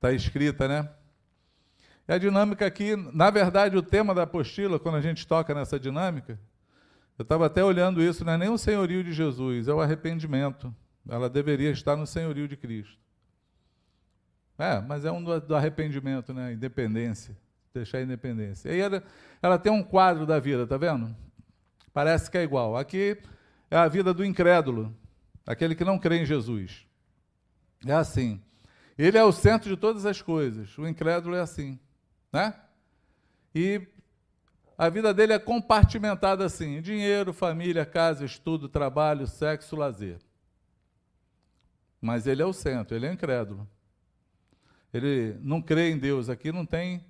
tá 0.00 0.12
escrita, 0.12 0.66
né? 0.66 0.90
E 2.08 2.12
a 2.12 2.18
dinâmica 2.18 2.66
aqui, 2.66 2.96
na 2.96 3.30
verdade, 3.30 3.76
o 3.76 3.82
tema 3.82 4.12
da 4.12 4.24
apostila, 4.24 4.80
quando 4.80 4.96
a 4.96 5.00
gente 5.00 5.24
toca 5.24 5.54
nessa 5.54 5.78
dinâmica, 5.78 6.40
eu 7.16 7.22
estava 7.22 7.46
até 7.46 7.62
olhando 7.62 8.02
isso, 8.02 8.24
não 8.24 8.32
é 8.32 8.36
nem 8.36 8.48
o 8.48 8.58
senhorio 8.58 9.04
de 9.04 9.12
Jesus, 9.12 9.68
é 9.68 9.72
o 9.72 9.80
arrependimento. 9.80 10.74
Ela 11.08 11.30
deveria 11.30 11.70
estar 11.70 11.94
no 11.94 12.04
senhorio 12.04 12.48
de 12.48 12.56
Cristo. 12.56 12.98
É, 14.58 14.80
mas 14.80 15.04
é 15.04 15.12
um 15.12 15.22
do, 15.22 15.40
do 15.40 15.54
arrependimento, 15.54 16.34
né? 16.34 16.52
Independência 16.52 17.36
deixar 17.74 17.98
a 17.98 18.02
independência. 18.02 18.68
E 18.68 18.72
aí 18.72 18.80
ela, 18.80 19.02
ela 19.40 19.58
tem 19.58 19.72
um 19.72 19.82
quadro 19.82 20.26
da 20.26 20.38
vida, 20.38 20.66
tá 20.66 20.76
vendo? 20.76 21.14
Parece 21.92 22.30
que 22.30 22.38
é 22.38 22.42
igual. 22.42 22.76
Aqui 22.76 23.18
é 23.72 23.76
a 23.78 23.88
vida 23.88 24.12
do 24.12 24.22
incrédulo, 24.22 24.94
aquele 25.46 25.74
que 25.74 25.82
não 25.82 25.98
crê 25.98 26.18
em 26.18 26.26
Jesus. 26.26 26.86
É 27.86 27.94
assim. 27.94 28.38
Ele 28.98 29.16
é 29.16 29.24
o 29.24 29.32
centro 29.32 29.70
de 29.70 29.78
todas 29.78 30.04
as 30.04 30.20
coisas. 30.20 30.76
O 30.76 30.86
incrédulo 30.86 31.34
é 31.34 31.40
assim, 31.40 31.80
né? 32.30 32.54
E 33.54 33.80
A 34.76 34.88
vida 34.88 35.14
dele 35.14 35.32
é 35.32 35.38
compartimentada 35.38 36.44
assim: 36.44 36.80
dinheiro, 36.80 37.32
família, 37.32 37.86
casa, 37.86 38.24
estudo, 38.24 38.68
trabalho, 38.68 39.26
sexo, 39.26 39.76
lazer. 39.76 40.18
Mas 42.00 42.26
ele 42.26 42.42
é 42.42 42.44
o 42.44 42.52
centro, 42.52 42.96
ele 42.96 43.06
é 43.06 43.12
incrédulo. 43.12 43.68
Ele 44.92 45.36
não 45.40 45.62
crê 45.62 45.90
em 45.90 45.98
Deus. 45.98 46.28
Aqui 46.28 46.50
não 46.50 46.66
tem 46.66 47.04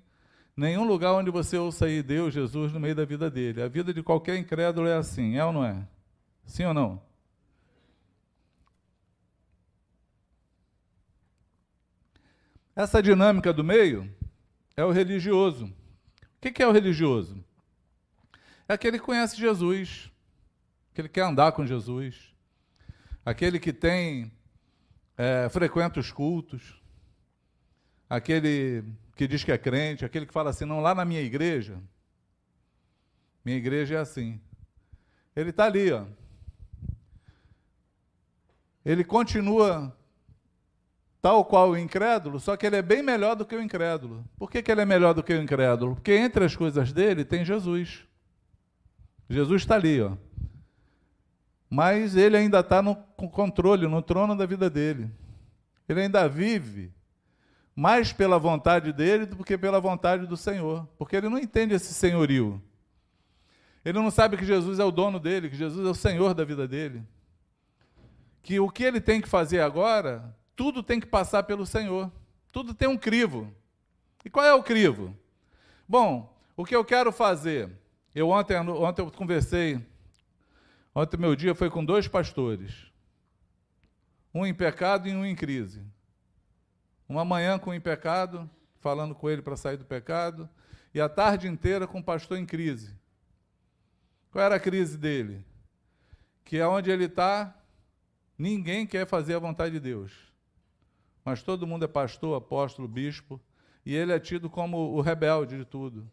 nenhum 0.55 0.85
lugar 0.85 1.13
onde 1.13 1.31
você 1.31 1.57
ouça 1.57 1.85
aí 1.85 2.03
Deus, 2.03 2.33
Jesus, 2.33 2.71
no 2.71 2.79
meio 2.79 2.95
da 2.95 3.05
vida 3.05 3.29
dele. 3.29 3.61
A 3.61 3.67
vida 3.67 3.93
de 3.93 4.03
qualquer 4.03 4.37
incrédulo 4.37 4.87
é 4.87 4.95
assim, 4.95 5.37
é 5.37 5.43
ou 5.43 5.51
não 5.51 5.65
é? 5.65 5.87
Sim 6.45 6.65
ou 6.65 6.73
não? 6.73 7.01
Essa 12.75 13.03
dinâmica 13.03 13.53
do 13.53 13.63
meio 13.63 14.11
é 14.75 14.83
o 14.83 14.91
religioso. 14.91 15.65
O 15.65 16.51
que 16.51 16.61
é 16.61 16.67
o 16.67 16.71
religioso? 16.71 17.43
É 18.67 18.73
aquele 18.73 18.97
que 18.97 19.05
conhece 19.05 19.37
Jesus, 19.37 20.11
aquele 20.91 21.07
que 21.07 21.15
quer 21.15 21.25
andar 21.25 21.51
com 21.51 21.65
Jesus, 21.65 22.33
aquele 23.25 23.59
que 23.59 23.71
tem 23.71 24.31
é, 25.17 25.47
frequenta 25.49 25.99
os 25.99 26.11
cultos, 26.11 26.81
aquele 28.09 28.83
que 29.15 29.27
diz 29.27 29.43
que 29.43 29.51
é 29.51 29.57
crente, 29.57 30.03
aquele 30.03 30.25
que 30.25 30.33
fala 30.33 30.49
assim, 30.49 30.65
não, 30.65 30.79
lá 30.79 30.95
na 30.95 31.05
minha 31.05 31.21
igreja, 31.21 31.79
minha 33.45 33.57
igreja 33.57 33.95
é 33.95 33.99
assim. 33.99 34.41
Ele 35.35 35.51
está 35.51 35.65
ali, 35.65 35.91
ó. 35.91 36.05
Ele 38.85 39.03
continua 39.03 39.95
tal 41.21 41.45
qual 41.45 41.69
o 41.69 41.77
incrédulo, 41.77 42.39
só 42.39 42.57
que 42.57 42.65
ele 42.65 42.75
é 42.75 42.81
bem 42.81 43.01
melhor 43.01 43.35
do 43.35 43.45
que 43.45 43.55
o 43.55 43.61
incrédulo. 43.61 44.25
Por 44.37 44.51
que, 44.51 44.61
que 44.61 44.69
ele 44.69 44.81
é 44.81 44.85
melhor 44.85 45.13
do 45.13 45.23
que 45.23 45.33
o 45.33 45.41
incrédulo? 45.41 45.95
Porque 45.95 46.11
entre 46.11 46.43
as 46.43 46.55
coisas 46.55 46.91
dele 46.91 47.23
tem 47.23 47.45
Jesus. 47.45 48.05
Jesus 49.29 49.61
está 49.61 49.75
ali, 49.75 50.01
ó. 50.01 50.11
Mas 51.69 52.15
ele 52.15 52.35
ainda 52.37 52.59
está 52.59 52.81
no 52.81 52.95
controle, 53.31 53.87
no 53.87 54.01
trono 54.01 54.35
da 54.35 54.45
vida 54.45 54.69
dele. 54.69 55.09
Ele 55.87 56.01
ainda 56.01 56.27
vive 56.27 56.91
mais 57.75 58.13
pela 58.13 58.37
vontade 58.37 58.93
dele 58.93 59.25
do 59.25 59.43
que 59.43 59.57
pela 59.57 59.79
vontade 59.79 60.27
do 60.27 60.37
Senhor, 60.37 60.87
porque 60.97 61.15
ele 61.15 61.29
não 61.29 61.39
entende 61.39 61.73
esse 61.73 61.93
senhorio. 61.93 62.61
Ele 63.83 63.99
não 63.99 64.11
sabe 64.11 64.37
que 64.37 64.45
Jesus 64.45 64.79
é 64.79 64.83
o 64.83 64.91
dono 64.91 65.19
dele, 65.19 65.49
que 65.49 65.55
Jesus 65.55 65.85
é 65.85 65.89
o 65.89 65.95
Senhor 65.95 66.33
da 66.33 66.45
vida 66.45 66.67
dele. 66.67 67.03
Que 68.43 68.59
o 68.59 68.69
que 68.69 68.83
ele 68.83 69.01
tem 69.01 69.19
que 69.19 69.27
fazer 69.27 69.61
agora 69.61 70.35
tudo 70.55 70.83
tem 70.83 70.99
que 70.99 71.07
passar 71.07 71.43
pelo 71.43 71.65
Senhor. 71.65 72.11
Tudo 72.51 72.73
tem 72.73 72.87
um 72.87 72.97
crivo. 72.97 73.51
E 74.23 74.29
qual 74.29 74.45
é 74.45 74.53
o 74.53 74.63
crivo? 74.63 75.17
Bom, 75.87 76.31
o 76.55 76.63
que 76.63 76.75
eu 76.75 76.85
quero 76.85 77.11
fazer? 77.11 77.69
Eu 78.13 78.29
ontem, 78.29 78.57
ontem 78.57 79.01
eu 79.01 79.11
conversei, 79.11 79.83
ontem 80.93 81.17
meu 81.17 81.35
dia 81.35 81.55
foi 81.55 81.69
com 81.69 81.83
dois 81.83 82.07
pastores. 82.07 82.91
Um 84.33 84.45
em 84.45 84.53
pecado 84.53 85.07
e 85.07 85.15
um 85.15 85.25
em 85.25 85.35
crise. 85.35 85.81
Uma 87.09 87.25
manhã 87.25 87.57
com 87.57 87.71
o 87.71 87.73
em 87.73 87.81
pecado, 87.81 88.49
falando 88.79 89.15
com 89.15 89.29
ele 89.29 89.41
para 89.41 89.57
sair 89.57 89.77
do 89.77 89.85
pecado, 89.85 90.49
e 90.93 91.01
a 91.01 91.09
tarde 91.09 91.47
inteira 91.47 91.87
com 91.87 91.99
o 91.99 92.03
pastor 92.03 92.37
em 92.37 92.45
crise. 92.45 92.95
Qual 94.31 94.43
era 94.43 94.55
a 94.55 94.59
crise 94.59 94.97
dele? 94.97 95.43
Que 96.45 96.57
é 96.57 96.67
onde 96.67 96.91
ele 96.91 97.05
está, 97.05 97.55
ninguém 98.37 98.85
quer 98.85 99.07
fazer 99.07 99.35
a 99.35 99.39
vontade 99.39 99.73
de 99.73 99.79
Deus 99.79 100.33
mas 101.23 101.41
todo 101.41 101.65
mundo 101.65 101.85
é 101.85 101.87
pastor, 101.87 102.35
apóstolo, 102.37 102.87
bispo, 102.87 103.39
e 103.85 103.95
ele 103.95 104.11
é 104.11 104.19
tido 104.19 104.49
como 104.49 104.77
o 104.77 105.01
rebelde 105.01 105.57
de 105.57 105.65
tudo. 105.65 106.09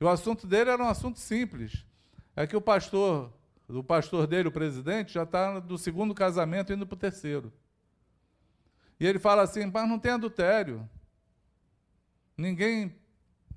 E 0.00 0.04
o 0.04 0.08
assunto 0.08 0.46
dele 0.46 0.70
era 0.70 0.82
um 0.82 0.88
assunto 0.88 1.18
simples. 1.18 1.84
É 2.34 2.46
que 2.46 2.56
o 2.56 2.60
pastor, 2.60 3.32
o 3.68 3.82
pastor 3.82 4.26
dele, 4.26 4.48
o 4.48 4.52
presidente, 4.52 5.12
já 5.12 5.22
está 5.22 5.60
do 5.60 5.78
segundo 5.78 6.14
casamento 6.14 6.72
indo 6.72 6.86
para 6.86 6.94
o 6.94 6.98
terceiro. 6.98 7.52
E 8.98 9.06
ele 9.06 9.18
fala 9.18 9.42
assim, 9.42 9.66
mas 9.66 9.88
não 9.88 9.98
tem 9.98 10.12
adultério. 10.12 10.88
Ninguém, 12.36 12.94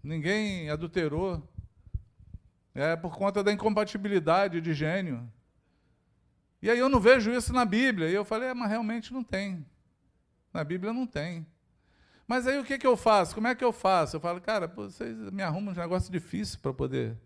ninguém 0.03 0.69
adulterou. 0.69 1.41
É 2.75 2.95
por 2.95 3.15
conta 3.15 3.43
da 3.43 3.51
incompatibilidade 3.51 4.59
de 4.59 4.73
gênio. 4.73 5.29
E 6.63 6.69
aí 6.69 6.79
eu 6.79 6.87
não 6.87 6.97
vejo 6.97 7.29
isso 7.29 7.51
na 7.51 7.65
Bíblia. 7.65 8.09
E 8.09 8.13
eu 8.13 8.23
falei, 8.23 8.47
é, 8.47 8.53
mas 8.53 8.69
realmente 8.69 9.11
não 9.11 9.21
tem. 9.21 9.65
Na 10.53 10.63
Bíblia 10.63 10.93
não 10.93 11.05
tem. 11.05 11.45
Mas 12.25 12.47
aí 12.47 12.57
o 12.57 12.63
que, 12.63 12.77
que 12.77 12.87
eu 12.87 12.95
faço? 12.95 13.35
Como 13.35 13.49
é 13.49 13.53
que 13.53 13.65
eu 13.65 13.73
faço? 13.73 14.15
Eu 14.15 14.21
falo, 14.21 14.39
cara, 14.39 14.65
vocês 14.65 15.13
me 15.29 15.43
arrumam 15.43 15.73
um 15.73 15.77
negócio 15.77 16.09
difícil 16.09 16.59
para 16.61 16.71
poder 16.71 17.17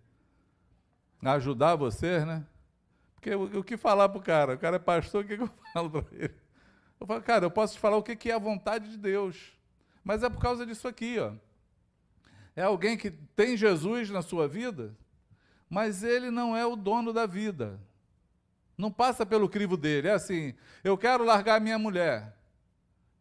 ajudar 1.21 1.76
vocês, 1.76 2.26
né? 2.26 2.43
Porque 3.13 3.30
o, 3.36 3.60
o 3.60 3.63
que 3.63 3.78
falar 3.78 4.10
para 4.10 4.17
o 4.17 4.23
cara? 4.23 4.56
O 4.56 4.58
cara 4.58 4.78
é 4.78 4.80
pastor, 4.80 5.23
o 5.23 5.28
que, 5.28 5.38
que 5.38 5.43
eu 5.43 5.52
falo 5.71 5.91
para 5.91 6.17
ele? 6.17 6.34
Eu 7.00 7.06
falo, 7.06 7.21
cara, 7.21 7.45
eu 7.45 7.52
posso 7.52 7.76
te 7.76 7.80
falar 7.80 7.97
o 7.97 8.02
que, 8.02 8.15
que 8.15 8.32
é 8.32 8.34
a 8.34 8.39
vontade 8.39 8.89
de 8.89 8.97
Deus. 8.97 9.56
Mas 10.04 10.23
é 10.23 10.30
por 10.32 10.41
causa 10.41 10.65
disso 10.65 10.88
aqui, 10.88 11.19
ó. 11.19 11.34
É 12.56 12.63
alguém 12.63 12.97
que 12.97 13.12
tem 13.12 13.56
Jesus 13.56 14.10
na 14.10 14.23
sua 14.23 14.47
vida, 14.47 14.97
mas 15.69 16.02
ele 16.02 16.32
não 16.32 16.58
é 16.58 16.65
o 16.65 16.76
dono 16.76 17.13
da 17.13 17.28
vida. 17.28 17.80
Não 18.78 18.92
passa 18.92 19.26
pelo 19.26 19.50
crivo 19.50 19.76
dele. 19.76 20.08
É 20.08 20.13
assim, 20.13 20.54
eu 20.84 20.98
quero 20.98 21.24
largar 21.24 21.60
minha 21.60 21.80
mulher. 21.80 22.38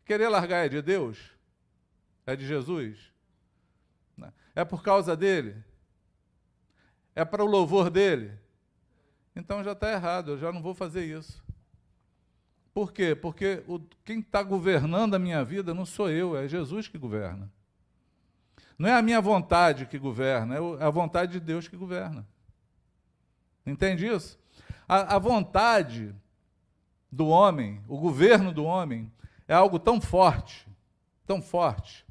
Querer 0.05 0.29
largar 0.29 0.67
é 0.67 0.69
de 0.69 0.83
Deus? 0.83 1.31
É 2.27 2.37
de 2.37 2.47
Jesus? 2.47 3.13
É 4.57 4.65
por 4.65 4.83
causa 4.83 5.15
dele? 5.15 5.63
É 7.15 7.25
para 7.25 7.45
o 7.45 7.47
louvor 7.47 7.91
dele? 7.91 8.33
Então 9.35 9.63
já 9.63 9.73
está 9.73 9.93
errado, 9.93 10.33
eu 10.33 10.39
já 10.39 10.51
não 10.51 10.63
vou 10.63 10.75
fazer 10.75 11.05
isso. 11.05 11.45
Por 12.73 12.91
quê? 12.91 13.15
Porque 13.15 13.63
o, 13.69 13.79
quem 14.03 14.21
está 14.21 14.43
governando 14.43 15.15
a 15.15 15.19
minha 15.19 15.45
vida 15.45 15.75
não 15.75 15.85
sou 15.85 16.11
eu, 16.11 16.35
é 16.35 16.49
Jesus 16.49 16.89
que 16.89 16.97
governa. 16.97 17.53
Não 18.79 18.89
é 18.89 18.95
a 18.95 19.03
minha 19.03 19.21
vontade 19.21 19.87
que 19.87 19.99
governa, 19.99 20.57
é 20.57 20.85
a 20.85 20.91
vontade 20.91 21.33
de 21.33 21.41
Deus 21.41 21.69
que 21.69 21.77
governa. 21.77 22.27
Entende 23.67 24.07
isso? 24.07 24.39
A, 24.89 25.17
a 25.17 25.19
vontade 25.19 26.15
do 27.11 27.29
homem, 27.29 27.83
o 27.89 27.99
governo 27.99 28.53
do 28.53 28.65
homem, 28.65 29.11
é 29.49 29.55
algo 29.55 29.79
tão 29.79 30.01
forte, 30.01 30.69
tão 31.27 31.41
forte, 31.41 32.07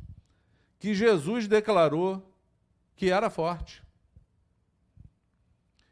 que 0.80 0.94
Jesus 0.94 1.48
declarou 1.48 2.32
que 2.96 3.10
era 3.10 3.30
forte. 3.30 3.84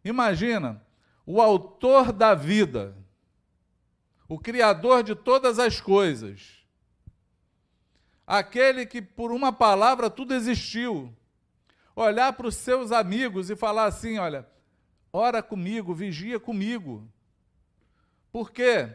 Imagina, 0.04 0.84
o 1.26 1.42
autor 1.42 2.12
da 2.12 2.36
vida, 2.36 2.96
o 4.28 4.38
criador 4.38 5.04
de 5.04 5.16
todas 5.16 5.60
as 5.60 5.80
coisas, 5.80 6.66
aquele 8.28 8.86
que 8.86 9.02
por 9.02 9.32
uma 9.32 9.54
palavra 9.54 10.10
tudo 10.10 10.34
existiu, 10.34 11.14
olhar 11.96 12.34
para 12.34 12.48
os 12.48 12.56
seus 12.56 12.92
amigos 12.92 13.50
e 13.50 13.56
falar 13.56 13.86
assim: 13.86 14.18
olha, 14.18 14.48
ora 15.14 15.44
comigo, 15.44 15.94
vigia 15.94 16.40
comigo. 16.40 17.08
Por 18.32 18.52
quê? 18.52 18.90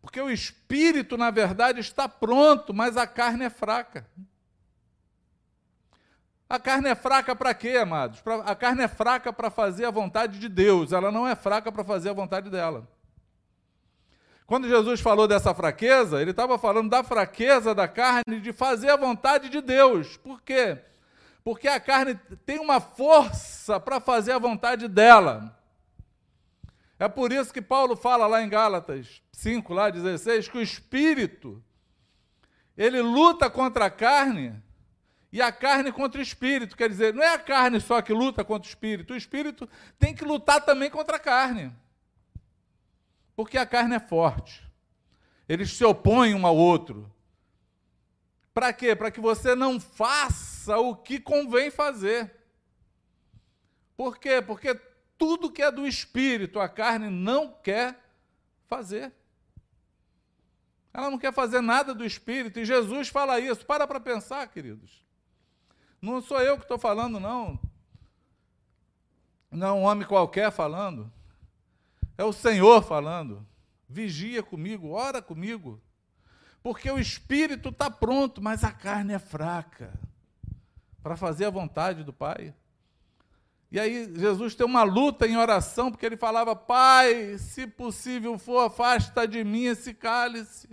Porque 0.00 0.20
o 0.20 0.30
espírito, 0.30 1.16
na 1.16 1.32
verdade, 1.32 1.80
está 1.80 2.08
pronto, 2.08 2.72
mas 2.72 2.96
a 2.96 3.08
carne 3.08 3.44
é 3.44 3.50
fraca. 3.50 4.08
A 6.48 6.58
carne 6.58 6.88
é 6.88 6.94
fraca 6.94 7.34
para 7.34 7.52
quê, 7.52 7.76
amados? 7.76 8.22
A 8.46 8.54
carne 8.54 8.84
é 8.84 8.88
fraca 8.88 9.32
para 9.32 9.50
fazer 9.50 9.84
a 9.84 9.90
vontade 9.90 10.38
de 10.38 10.48
Deus, 10.48 10.92
ela 10.92 11.10
não 11.10 11.26
é 11.26 11.34
fraca 11.34 11.72
para 11.72 11.84
fazer 11.84 12.10
a 12.10 12.14
vontade 12.14 12.48
dela. 12.48 12.88
Quando 14.46 14.66
Jesus 14.66 15.00
falou 15.00 15.28
dessa 15.28 15.52
fraqueza, 15.52 16.22
ele 16.22 16.30
estava 16.30 16.56
falando 16.56 16.88
da 16.88 17.04
fraqueza 17.04 17.74
da 17.74 17.86
carne 17.86 18.40
de 18.40 18.50
fazer 18.50 18.88
a 18.88 18.96
vontade 18.96 19.50
de 19.50 19.60
Deus. 19.60 20.16
Por 20.16 20.40
quê? 20.40 20.78
Porque 21.42 21.68
a 21.68 21.80
carne 21.80 22.14
tem 22.44 22.58
uma 22.58 22.80
força 22.80 23.80
para 23.80 24.00
fazer 24.00 24.32
a 24.32 24.38
vontade 24.38 24.86
dela. 24.88 25.56
É 26.98 27.08
por 27.08 27.32
isso 27.32 27.52
que 27.52 27.62
Paulo 27.62 27.96
fala 27.96 28.26
lá 28.26 28.42
em 28.42 28.48
Gálatas 28.48 29.22
5, 29.32 29.72
lá 29.72 29.88
16, 29.88 30.48
que 30.48 30.58
o 30.58 30.62
espírito 30.62 31.62
ele 32.76 33.00
luta 33.00 33.50
contra 33.50 33.86
a 33.86 33.90
carne 33.90 34.54
e 35.32 35.42
a 35.42 35.50
carne 35.50 35.92
contra 35.92 36.20
o 36.20 36.22
espírito. 36.22 36.76
Quer 36.76 36.88
dizer, 36.88 37.14
não 37.14 37.22
é 37.22 37.34
a 37.34 37.38
carne 37.38 37.80
só 37.80 38.00
que 38.00 38.12
luta 38.12 38.44
contra 38.44 38.66
o 38.66 38.70
espírito, 38.70 39.14
o 39.14 39.16
espírito 39.16 39.68
tem 39.98 40.14
que 40.14 40.24
lutar 40.24 40.64
também 40.64 40.90
contra 40.90 41.16
a 41.16 41.20
carne. 41.20 41.72
Porque 43.34 43.58
a 43.58 43.66
carne 43.66 43.94
é 43.96 44.00
forte. 44.00 44.68
Eles 45.48 45.72
se 45.72 45.84
opõem 45.84 46.34
um 46.34 46.46
ao 46.46 46.56
outro. 46.56 47.12
Para 48.58 48.72
quê? 48.72 48.96
Para 48.96 49.12
que 49.12 49.20
você 49.20 49.54
não 49.54 49.78
faça 49.78 50.76
o 50.78 50.96
que 50.96 51.20
convém 51.20 51.70
fazer. 51.70 52.34
Por 53.96 54.18
quê? 54.18 54.42
Porque 54.42 54.74
tudo 55.16 55.48
que 55.48 55.62
é 55.62 55.70
do 55.70 55.86
espírito, 55.86 56.58
a 56.58 56.68
carne 56.68 57.08
não 57.08 57.52
quer 57.52 57.96
fazer. 58.66 59.12
Ela 60.92 61.08
não 61.08 61.18
quer 61.18 61.32
fazer 61.32 61.60
nada 61.60 61.94
do 61.94 62.04
espírito, 62.04 62.58
e 62.58 62.64
Jesus 62.64 63.06
fala 63.06 63.38
isso. 63.38 63.64
Para 63.64 63.86
para 63.86 64.00
pensar, 64.00 64.44
queridos. 64.48 65.06
Não 66.02 66.20
sou 66.20 66.40
eu 66.40 66.56
que 66.56 66.64
estou 66.64 66.80
falando, 66.80 67.20
não. 67.20 67.60
Não 69.52 69.66
é 69.68 69.72
um 69.72 69.82
homem 69.84 70.04
qualquer 70.04 70.50
falando. 70.50 71.12
É 72.16 72.24
o 72.24 72.32
Senhor 72.32 72.82
falando. 72.82 73.46
Vigia 73.88 74.42
comigo, 74.42 74.90
ora 74.90 75.22
comigo. 75.22 75.80
Porque 76.62 76.90
o 76.90 76.98
espírito 76.98 77.68
está 77.70 77.90
pronto, 77.90 78.42
mas 78.42 78.64
a 78.64 78.72
carne 78.72 79.14
é 79.14 79.18
fraca 79.18 79.92
para 81.02 81.16
fazer 81.16 81.46
a 81.46 81.50
vontade 81.50 82.04
do 82.04 82.12
Pai. 82.12 82.54
E 83.70 83.78
aí 83.78 84.12
Jesus 84.16 84.54
tem 84.54 84.64
uma 84.64 84.82
luta 84.82 85.26
em 85.26 85.36
oração, 85.36 85.90
porque 85.90 86.06
ele 86.06 86.16
falava: 86.16 86.56
Pai, 86.56 87.36
se 87.38 87.66
possível 87.66 88.38
for, 88.38 88.60
afasta 88.60 89.26
de 89.28 89.44
mim 89.44 89.64
esse 89.64 89.92
cálice. 89.92 90.68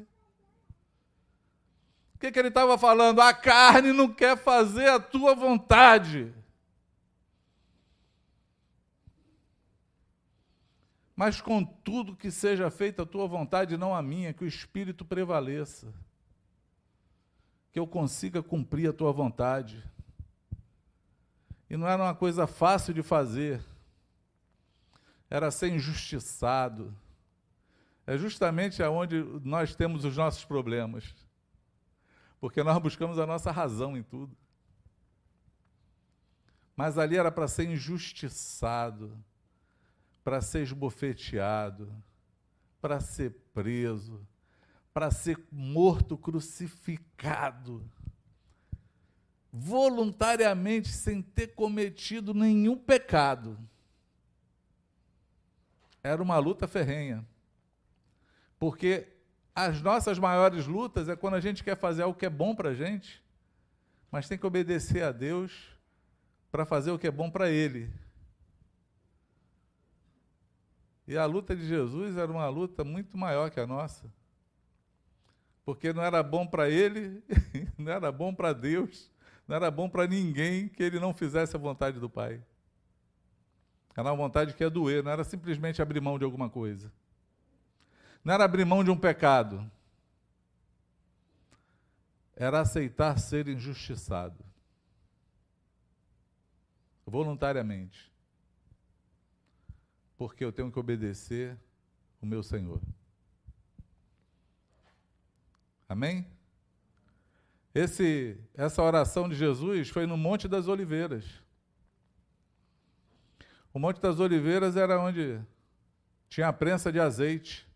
O 2.15 2.19
que, 2.19 2.31
que 2.31 2.39
ele 2.39 2.47
estava 2.47 2.77
falando? 2.77 3.21
A 3.21 3.33
carne 3.33 3.91
não 3.91 4.07
quer 4.07 4.37
fazer 4.37 4.89
a 4.89 4.99
tua 4.99 5.35
vontade. 5.35 6.33
Mas 11.15 11.39
contudo 11.39 12.15
que 12.15 12.29
seja 12.29 12.69
feita 12.69 13.03
a 13.03 13.05
tua 13.05 13.25
vontade, 13.25 13.77
não 13.77 13.95
a 13.95 14.01
minha, 14.01 14.33
que 14.33 14.43
o 14.43 14.47
Espírito 14.47 15.05
prevaleça. 15.05 15.93
Que 17.71 17.79
eu 17.79 17.87
consiga 17.87 18.43
cumprir 18.43 18.89
a 18.89 18.93
tua 18.93 19.13
vontade. 19.13 19.81
E 21.69 21.77
não 21.77 21.87
era 21.87 22.03
uma 22.03 22.15
coisa 22.15 22.45
fácil 22.45 22.93
de 22.93 23.01
fazer. 23.01 23.63
Era 25.29 25.49
ser 25.51 25.69
injustiçado. 25.69 26.93
É 28.05 28.17
justamente 28.17 28.83
aonde 28.83 29.23
nós 29.43 29.73
temos 29.73 30.03
os 30.03 30.17
nossos 30.17 30.43
problemas. 30.43 31.15
Porque 32.41 32.61
nós 32.61 32.77
buscamos 32.77 33.17
a 33.19 33.25
nossa 33.25 33.51
razão 33.51 33.95
em 33.95 34.03
tudo. 34.03 34.35
Mas 36.75 36.97
ali 36.97 37.15
era 37.15 37.31
para 37.31 37.47
ser 37.47 37.69
injustiçado 37.69 39.17
para 40.25 40.41
ser 40.41 40.63
esbofeteado, 40.63 41.95
para 42.81 42.99
ser 42.99 43.29
preso, 43.53 44.27
para 44.91 45.11
ser 45.11 45.37
morto 45.51 46.17
crucificado, 46.17 47.87
voluntariamente, 49.53 50.89
sem 50.89 51.21
ter 51.21 51.49
cometido 51.49 52.33
nenhum 52.33 52.75
pecado. 52.75 53.55
Era 56.01 56.23
uma 56.23 56.39
luta 56.39 56.67
ferrenha. 56.67 57.23
Porque 58.57 59.07
as 59.53 59.79
nossas 59.79 60.17
maiores 60.17 60.65
lutas 60.65 61.07
é 61.07 61.15
quando 61.15 61.35
a 61.35 61.39
gente 61.39 61.63
quer 61.63 61.77
fazer 61.77 62.01
algo 62.01 62.17
que 62.17 62.25
é 62.25 62.29
bom 62.31 62.55
para 62.55 62.69
a 62.69 62.73
gente, 62.73 63.23
mas 64.09 64.27
tem 64.27 64.39
que 64.39 64.47
obedecer 64.47 65.03
a 65.03 65.11
Deus 65.11 65.69
para 66.51 66.65
fazer 66.65 66.89
o 66.89 66.97
que 66.97 67.05
é 67.05 67.11
bom 67.11 67.29
para 67.29 67.47
Ele. 67.51 67.93
E 71.07 71.17
a 71.17 71.25
luta 71.25 71.55
de 71.55 71.67
Jesus 71.67 72.17
era 72.17 72.31
uma 72.31 72.47
luta 72.49 72.83
muito 72.83 73.17
maior 73.17 73.51
que 73.51 73.59
a 73.59 73.67
nossa. 73.67 74.11
Porque 75.63 75.93
não 75.93 76.03
era 76.03 76.21
bom 76.23 76.47
para 76.47 76.69
ele, 76.69 77.23
não 77.77 77.91
era 77.91 78.11
bom 78.11 78.33
para 78.33 78.53
Deus, 78.53 79.11
não 79.47 79.55
era 79.55 79.69
bom 79.69 79.87
para 79.87 80.07
ninguém 80.07 80.67
que 80.67 80.81
ele 80.81 80.99
não 80.99 81.13
fizesse 81.13 81.55
a 81.55 81.59
vontade 81.59 81.99
do 81.99 82.09
Pai. 82.09 82.41
Era 83.95 84.09
uma 84.09 84.15
vontade 84.15 84.53
que 84.53 84.63
ia 84.63 84.69
doer, 84.69 85.03
não 85.03 85.11
era 85.11 85.23
simplesmente 85.23 85.81
abrir 85.81 86.01
mão 86.01 86.17
de 86.17 86.25
alguma 86.25 86.49
coisa. 86.49 86.91
Não 88.23 88.33
era 88.33 88.43
abrir 88.43 88.65
mão 88.65 88.83
de 88.83 88.89
um 88.89 88.97
pecado. 88.97 89.69
Era 92.35 92.59
aceitar 92.59 93.17
ser 93.19 93.47
injustiçado. 93.47 94.43
Voluntariamente 97.05 98.14
porque 100.17 100.43
eu 100.43 100.51
tenho 100.51 100.71
que 100.71 100.79
obedecer 100.79 101.57
o 102.21 102.25
meu 102.25 102.41
Senhor. 102.41 102.81
Amém? 105.87 106.25
Esse, 107.73 108.37
essa 108.53 108.81
oração 108.81 109.27
de 109.27 109.35
Jesus 109.35 109.89
foi 109.89 110.05
no 110.05 110.17
Monte 110.17 110.47
das 110.47 110.67
Oliveiras. 110.67 111.43
O 113.73 113.79
Monte 113.79 113.99
das 113.99 114.19
Oliveiras 114.19 114.77
era 114.77 114.99
onde 114.99 115.41
tinha 116.29 116.47
a 116.47 116.53
prensa 116.53 116.91
de 116.91 116.99
azeite. 116.99 117.67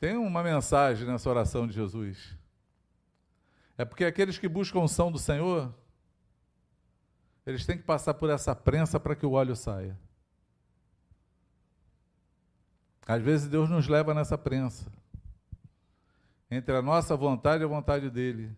Tem 0.00 0.16
uma 0.16 0.42
mensagem 0.42 1.06
nessa 1.06 1.28
oração 1.28 1.66
de 1.66 1.74
Jesus. 1.74 2.36
É 3.76 3.84
porque 3.84 4.04
aqueles 4.04 4.38
que 4.38 4.48
buscam 4.48 4.88
são 4.88 5.12
do 5.12 5.18
Senhor 5.18 5.72
eles 7.46 7.66
têm 7.66 7.76
que 7.76 7.82
passar 7.82 8.14
por 8.14 8.30
essa 8.30 8.54
prensa 8.54 9.00
para 9.00 9.16
que 9.16 9.26
o 9.26 9.32
óleo 9.32 9.56
saia. 9.56 9.98
Às 13.06 13.20
vezes 13.20 13.48
Deus 13.48 13.68
nos 13.68 13.88
leva 13.88 14.14
nessa 14.14 14.38
prensa. 14.38 14.90
Entre 16.50 16.74
a 16.76 16.82
nossa 16.82 17.16
vontade 17.16 17.62
e 17.62 17.64
a 17.64 17.68
vontade 17.68 18.08
dele. 18.08 18.54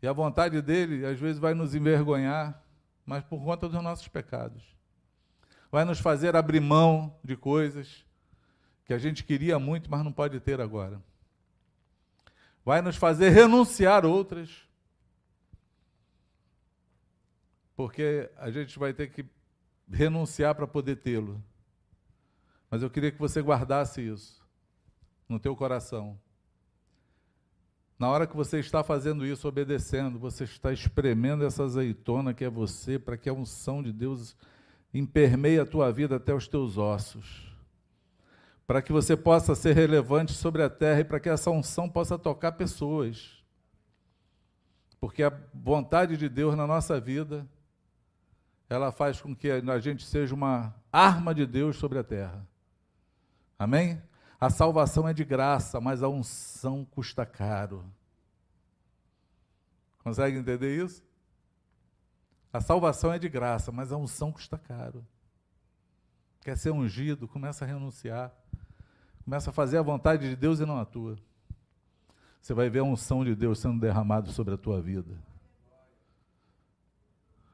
E 0.00 0.06
a 0.06 0.12
vontade 0.12 0.62
dele, 0.62 1.04
às 1.04 1.18
vezes, 1.18 1.38
vai 1.38 1.54
nos 1.54 1.74
envergonhar, 1.74 2.62
mas 3.04 3.22
por 3.24 3.42
conta 3.42 3.68
dos 3.68 3.82
nossos 3.82 4.08
pecados. 4.08 4.62
Vai 5.70 5.84
nos 5.84 5.98
fazer 5.98 6.36
abrir 6.36 6.60
mão 6.60 7.18
de 7.22 7.36
coisas 7.36 8.04
que 8.84 8.94
a 8.94 8.98
gente 8.98 9.24
queria 9.24 9.58
muito, 9.58 9.90
mas 9.90 10.04
não 10.04 10.12
pode 10.12 10.38
ter 10.40 10.60
agora. 10.60 11.02
Vai 12.64 12.80
nos 12.80 12.96
fazer 12.96 13.30
renunciar 13.30 14.06
outras 14.06 14.63
porque 17.76 18.30
a 18.36 18.50
gente 18.50 18.78
vai 18.78 18.92
ter 18.92 19.08
que 19.08 19.24
renunciar 19.90 20.54
para 20.54 20.66
poder 20.66 20.96
tê-lo. 20.96 21.42
Mas 22.70 22.82
eu 22.82 22.90
queria 22.90 23.12
que 23.12 23.18
você 23.18 23.40
guardasse 23.40 24.00
isso 24.00 24.42
no 25.28 25.38
teu 25.38 25.54
coração. 25.54 26.18
Na 27.98 28.08
hora 28.08 28.26
que 28.26 28.36
você 28.36 28.58
está 28.58 28.82
fazendo 28.82 29.24
isso, 29.24 29.46
obedecendo, 29.46 30.18
você 30.18 30.44
está 30.44 30.72
espremendo 30.72 31.44
essa 31.44 31.64
azeitona 31.64 32.34
que 32.34 32.44
é 32.44 32.50
você, 32.50 32.98
para 32.98 33.16
que 33.16 33.28
a 33.28 33.32
unção 33.32 33.82
de 33.82 33.92
Deus 33.92 34.36
impermeie 34.92 35.60
a 35.60 35.66
tua 35.66 35.92
vida 35.92 36.16
até 36.16 36.34
os 36.34 36.48
teus 36.48 36.76
ossos. 36.76 37.52
Para 38.66 38.82
que 38.82 38.92
você 38.92 39.16
possa 39.16 39.54
ser 39.54 39.74
relevante 39.74 40.32
sobre 40.32 40.62
a 40.62 40.70
terra 40.70 41.00
e 41.00 41.04
para 41.04 41.20
que 41.20 41.28
essa 41.28 41.50
unção 41.50 41.88
possa 41.88 42.18
tocar 42.18 42.52
pessoas. 42.52 43.42
Porque 44.98 45.22
a 45.22 45.32
vontade 45.52 46.16
de 46.16 46.28
Deus 46.28 46.56
na 46.56 46.66
nossa 46.66 46.98
vida 46.98 47.46
ela 48.74 48.92
faz 48.92 49.20
com 49.20 49.34
que 49.34 49.50
a 49.50 49.78
gente 49.78 50.04
seja 50.04 50.34
uma 50.34 50.74
arma 50.92 51.34
de 51.34 51.46
Deus 51.46 51.76
sobre 51.76 51.98
a 51.98 52.04
terra. 52.04 52.46
Amém? 53.58 54.02
A 54.40 54.50
salvação 54.50 55.08
é 55.08 55.14
de 55.14 55.24
graça, 55.24 55.80
mas 55.80 56.02
a 56.02 56.08
unção 56.08 56.84
custa 56.84 57.24
caro. 57.24 57.84
Consegue 60.02 60.36
entender 60.36 60.84
isso? 60.84 61.02
A 62.52 62.60
salvação 62.60 63.12
é 63.12 63.18
de 63.18 63.28
graça, 63.28 63.72
mas 63.72 63.90
a 63.90 63.96
unção 63.96 64.30
custa 64.30 64.58
caro. 64.58 65.04
Quer 66.42 66.58
ser 66.58 66.70
ungido, 66.70 67.26
começa 67.26 67.64
a 67.64 67.68
renunciar. 67.68 68.32
Começa 69.24 69.48
a 69.50 69.52
fazer 69.52 69.78
a 69.78 69.82
vontade 69.82 70.28
de 70.28 70.36
Deus 70.36 70.60
e 70.60 70.66
não 70.66 70.78
a 70.78 70.84
tua. 70.84 71.16
Você 72.40 72.52
vai 72.52 72.68
ver 72.68 72.80
a 72.80 72.84
unção 72.84 73.24
de 73.24 73.34
Deus 73.34 73.58
sendo 73.58 73.80
derramada 73.80 74.30
sobre 74.30 74.52
a 74.52 74.58
tua 74.58 74.82
vida. 74.82 75.18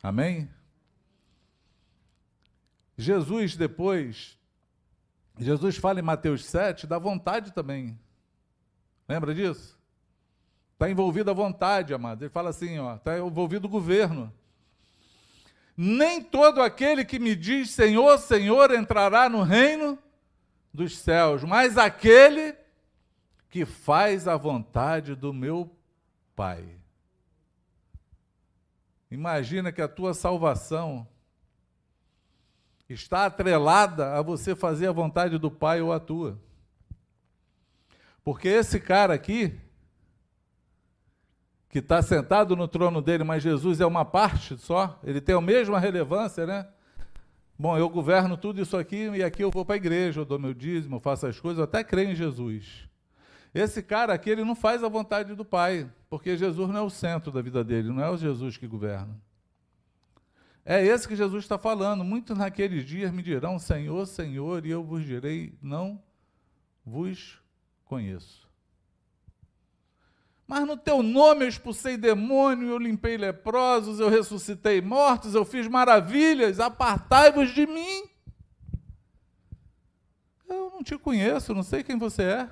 Amém? 0.02 0.50
Jesus 3.00 3.56
depois, 3.56 4.38
Jesus 5.38 5.76
fala 5.78 6.00
em 6.00 6.02
Mateus 6.02 6.44
7 6.44 6.86
da 6.86 6.98
vontade 6.98 7.50
também. 7.50 7.98
Lembra 9.08 9.34
disso? 9.34 9.78
Está 10.74 10.90
envolvido 10.90 11.30
a 11.30 11.34
vontade, 11.34 11.94
amado. 11.94 12.22
Ele 12.22 12.30
fala 12.30 12.50
assim, 12.50 12.78
ó, 12.78 12.96
está 12.96 13.18
envolvido 13.18 13.66
o 13.66 13.70
governo. 13.70 14.32
Nem 15.74 16.22
todo 16.22 16.60
aquele 16.60 17.02
que 17.04 17.18
me 17.18 17.34
diz 17.34 17.70
Senhor, 17.70 18.18
Senhor 18.18 18.70
entrará 18.74 19.30
no 19.30 19.42
reino 19.42 19.98
dos 20.72 20.98
céus, 20.98 21.42
mas 21.42 21.78
aquele 21.78 22.54
que 23.48 23.64
faz 23.64 24.28
a 24.28 24.36
vontade 24.36 25.14
do 25.14 25.32
meu 25.32 25.74
Pai. 26.36 26.64
Imagina 29.10 29.72
que 29.72 29.80
a 29.80 29.88
tua 29.88 30.12
salvação 30.12 31.08
está 32.92 33.26
atrelada 33.26 34.14
a 34.14 34.22
você 34.22 34.54
fazer 34.54 34.88
a 34.88 34.92
vontade 34.92 35.38
do 35.38 35.50
Pai 35.50 35.80
ou 35.80 35.92
a 35.92 36.00
tua. 36.00 36.38
Porque 38.24 38.48
esse 38.48 38.80
cara 38.80 39.14
aqui, 39.14 39.58
que 41.68 41.78
está 41.78 42.02
sentado 42.02 42.56
no 42.56 42.66
trono 42.66 43.00
dele, 43.00 43.24
mas 43.24 43.42
Jesus 43.42 43.80
é 43.80 43.86
uma 43.86 44.04
parte 44.04 44.58
só, 44.58 44.98
ele 45.04 45.20
tem 45.20 45.34
a 45.34 45.40
mesma 45.40 45.78
relevância, 45.78 46.44
né? 46.46 46.66
Bom, 47.58 47.76
eu 47.76 47.88
governo 47.88 48.36
tudo 48.36 48.60
isso 48.60 48.76
aqui 48.76 49.08
e 49.10 49.22
aqui 49.22 49.44
eu 49.44 49.50
vou 49.50 49.64
para 49.64 49.74
a 49.74 49.76
igreja, 49.76 50.20
eu 50.20 50.24
dou 50.24 50.38
meu 50.38 50.54
dízimo, 50.54 50.96
eu 50.96 51.00
faço 51.00 51.26
as 51.26 51.38
coisas, 51.38 51.58
eu 51.58 51.64
até 51.64 51.84
creio 51.84 52.10
em 52.10 52.14
Jesus. 52.14 52.88
Esse 53.54 53.82
cara 53.82 54.14
aqui, 54.14 54.30
ele 54.30 54.44
não 54.44 54.54
faz 54.54 54.82
a 54.82 54.88
vontade 54.88 55.34
do 55.34 55.44
Pai, 55.44 55.88
porque 56.08 56.36
Jesus 56.36 56.68
não 56.68 56.76
é 56.76 56.82
o 56.82 56.90
centro 56.90 57.30
da 57.30 57.42
vida 57.42 57.62
dele, 57.62 57.90
não 57.90 58.02
é 58.02 58.10
o 58.10 58.16
Jesus 58.16 58.56
que 58.56 58.66
governa. 58.66 59.20
É 60.72 60.86
esse 60.86 61.08
que 61.08 61.16
Jesus 61.16 61.42
está 61.42 61.58
falando. 61.58 62.04
Muitos 62.04 62.38
naqueles 62.38 62.86
dias 62.86 63.10
me 63.10 63.24
dirão: 63.24 63.58
Senhor, 63.58 64.06
Senhor, 64.06 64.64
e 64.64 64.70
eu 64.70 64.84
vos 64.84 65.04
direi: 65.04 65.52
Não 65.60 66.00
vos 66.86 67.40
conheço. 67.84 68.48
Mas 70.46 70.64
no 70.64 70.76
teu 70.76 71.02
nome 71.02 71.44
eu 71.44 71.48
expulsei 71.48 71.96
demônio, 71.96 72.68
eu 72.68 72.78
limpei 72.78 73.16
leprosos, 73.16 73.98
eu 73.98 74.08
ressuscitei 74.08 74.80
mortos, 74.80 75.34
eu 75.34 75.44
fiz 75.44 75.66
maravilhas, 75.66 76.60
apartai-vos 76.60 77.50
de 77.52 77.66
mim. 77.66 78.04
Eu 80.48 80.70
não 80.70 80.84
te 80.84 80.96
conheço, 80.96 81.52
não 81.52 81.64
sei 81.64 81.82
quem 81.82 81.98
você 81.98 82.22
é. 82.22 82.50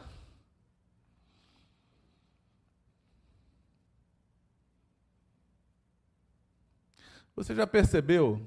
Você 7.38 7.54
já 7.54 7.68
percebeu 7.68 8.44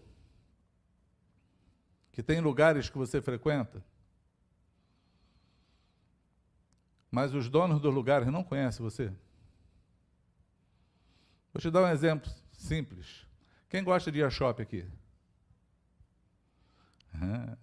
que 2.12 2.22
tem 2.22 2.42
lugares 2.42 2.90
que 2.90 2.98
você 2.98 3.22
frequenta, 3.22 3.82
mas 7.10 7.34
os 7.34 7.48
donos 7.48 7.80
dos 7.80 7.94
lugares 7.94 8.28
não 8.28 8.44
conhecem 8.44 8.84
você? 8.84 9.08
Vou 11.54 11.62
te 11.62 11.72
dar 11.72 11.84
um 11.84 11.88
exemplo 11.88 12.30
simples. 12.52 13.26
Quem 13.70 13.82
gosta 13.82 14.12
de 14.12 14.20
ir 14.20 14.24
a 14.26 14.30
shopping 14.30 14.64
aqui? 14.64 14.86
Uhum. 17.14 17.56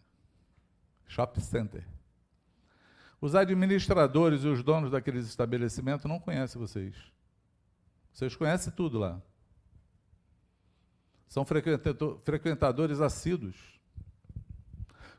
Shopping 1.08 1.40
Center. 1.40 1.86
Os 3.20 3.34
administradores 3.34 4.44
e 4.44 4.48
os 4.48 4.62
donos 4.62 4.90
daqueles 4.90 5.26
estabelecimentos 5.26 6.06
não 6.06 6.18
conhecem 6.18 6.58
vocês. 6.58 6.96
Vocês 8.14 8.34
conhecem 8.34 8.72
tudo 8.72 8.98
lá. 8.98 9.20
São 11.28 11.44
frequentadores 11.44 13.00
assíduos. 13.00 13.78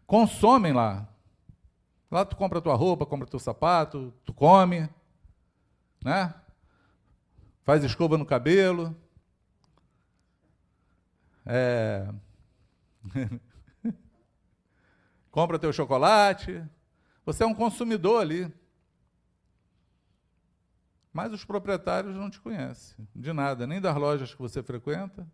Consomem 0.07 0.73
lá. 0.73 1.07
Lá 2.09 2.25
tu 2.25 2.35
compra 2.35 2.61
tua 2.61 2.73
roupa, 2.73 3.05
compra 3.05 3.27
teu 3.27 3.39
sapato, 3.39 4.11
tu 4.25 4.33
come, 4.33 4.89
né? 6.03 6.33
Faz 7.63 7.83
escova 7.83 8.17
no 8.17 8.25
cabelo. 8.25 8.95
É... 11.45 12.11
compra 15.29 15.59
teu 15.59 15.71
chocolate. 15.71 16.65
Você 17.23 17.43
é 17.43 17.47
um 17.47 17.53
consumidor 17.53 18.21
ali. 18.21 18.51
Mas 21.13 21.31
os 21.31 21.45
proprietários 21.45 22.15
não 22.15 22.29
te 22.29 22.39
conhecem 22.39 23.07
de 23.15 23.31
nada, 23.33 23.67
nem 23.67 23.79
das 23.79 23.95
lojas 23.95 24.33
que 24.33 24.41
você 24.41 24.63
frequenta, 24.63 25.27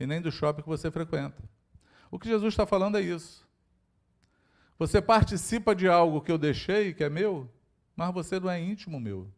e 0.00 0.06
nem 0.06 0.20
do 0.20 0.32
shopping 0.32 0.62
que 0.62 0.68
você 0.68 0.90
frequenta. 0.90 1.42
O 2.10 2.18
que 2.18 2.26
Jesus 2.26 2.54
está 2.54 2.66
falando 2.66 2.96
é 2.96 3.02
isso. 3.02 3.46
Você 4.78 5.02
participa 5.02 5.74
de 5.74 5.86
algo 5.86 6.22
que 6.22 6.32
eu 6.32 6.38
deixei, 6.38 6.94
que 6.94 7.04
é 7.04 7.10
meu, 7.10 7.48
mas 7.94 8.12
você 8.14 8.40
não 8.40 8.50
é 8.50 8.58
íntimo 8.58 8.98
meu. 8.98 9.30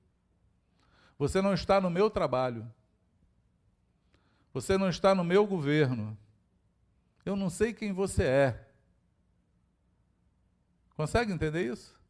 Você 1.18 1.42
não 1.42 1.52
está 1.52 1.80
no 1.80 1.90
meu 1.90 2.08
trabalho. 2.08 2.72
Você 4.54 4.78
não 4.78 4.88
está 4.88 5.14
no 5.14 5.24
meu 5.24 5.44
governo. 5.44 6.16
Eu 7.24 7.34
não 7.34 7.50
sei 7.50 7.72
quem 7.72 7.92
você 7.92 8.22
é. 8.22 8.68
Consegue 10.96 11.32
entender 11.32 11.72
isso? 11.72 12.00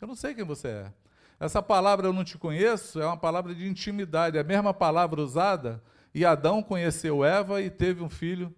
Eu 0.00 0.08
não 0.08 0.14
sei 0.14 0.34
quem 0.34 0.44
você 0.44 0.68
é. 0.68 0.92
Essa 1.38 1.62
palavra 1.62 2.06
eu 2.06 2.12
não 2.14 2.24
te 2.24 2.38
conheço 2.38 2.98
é 2.98 3.06
uma 3.06 3.16
palavra 3.16 3.54
de 3.54 3.68
intimidade, 3.68 4.38
é 4.38 4.40
a 4.40 4.44
mesma 4.44 4.72
palavra 4.72 5.20
usada 5.20 5.82
e 6.16 6.24
Adão 6.24 6.62
conheceu 6.62 7.22
Eva 7.22 7.60
e 7.60 7.68
teve 7.68 8.02
um 8.02 8.08
filho 8.08 8.50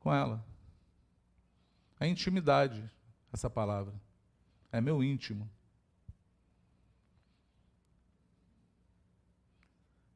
com 0.00 0.10
ela. 0.10 0.42
É 2.00 2.06
intimidade, 2.06 2.90
essa 3.30 3.50
palavra. 3.50 3.92
É 4.72 4.80
meu 4.80 5.04
íntimo. 5.04 5.46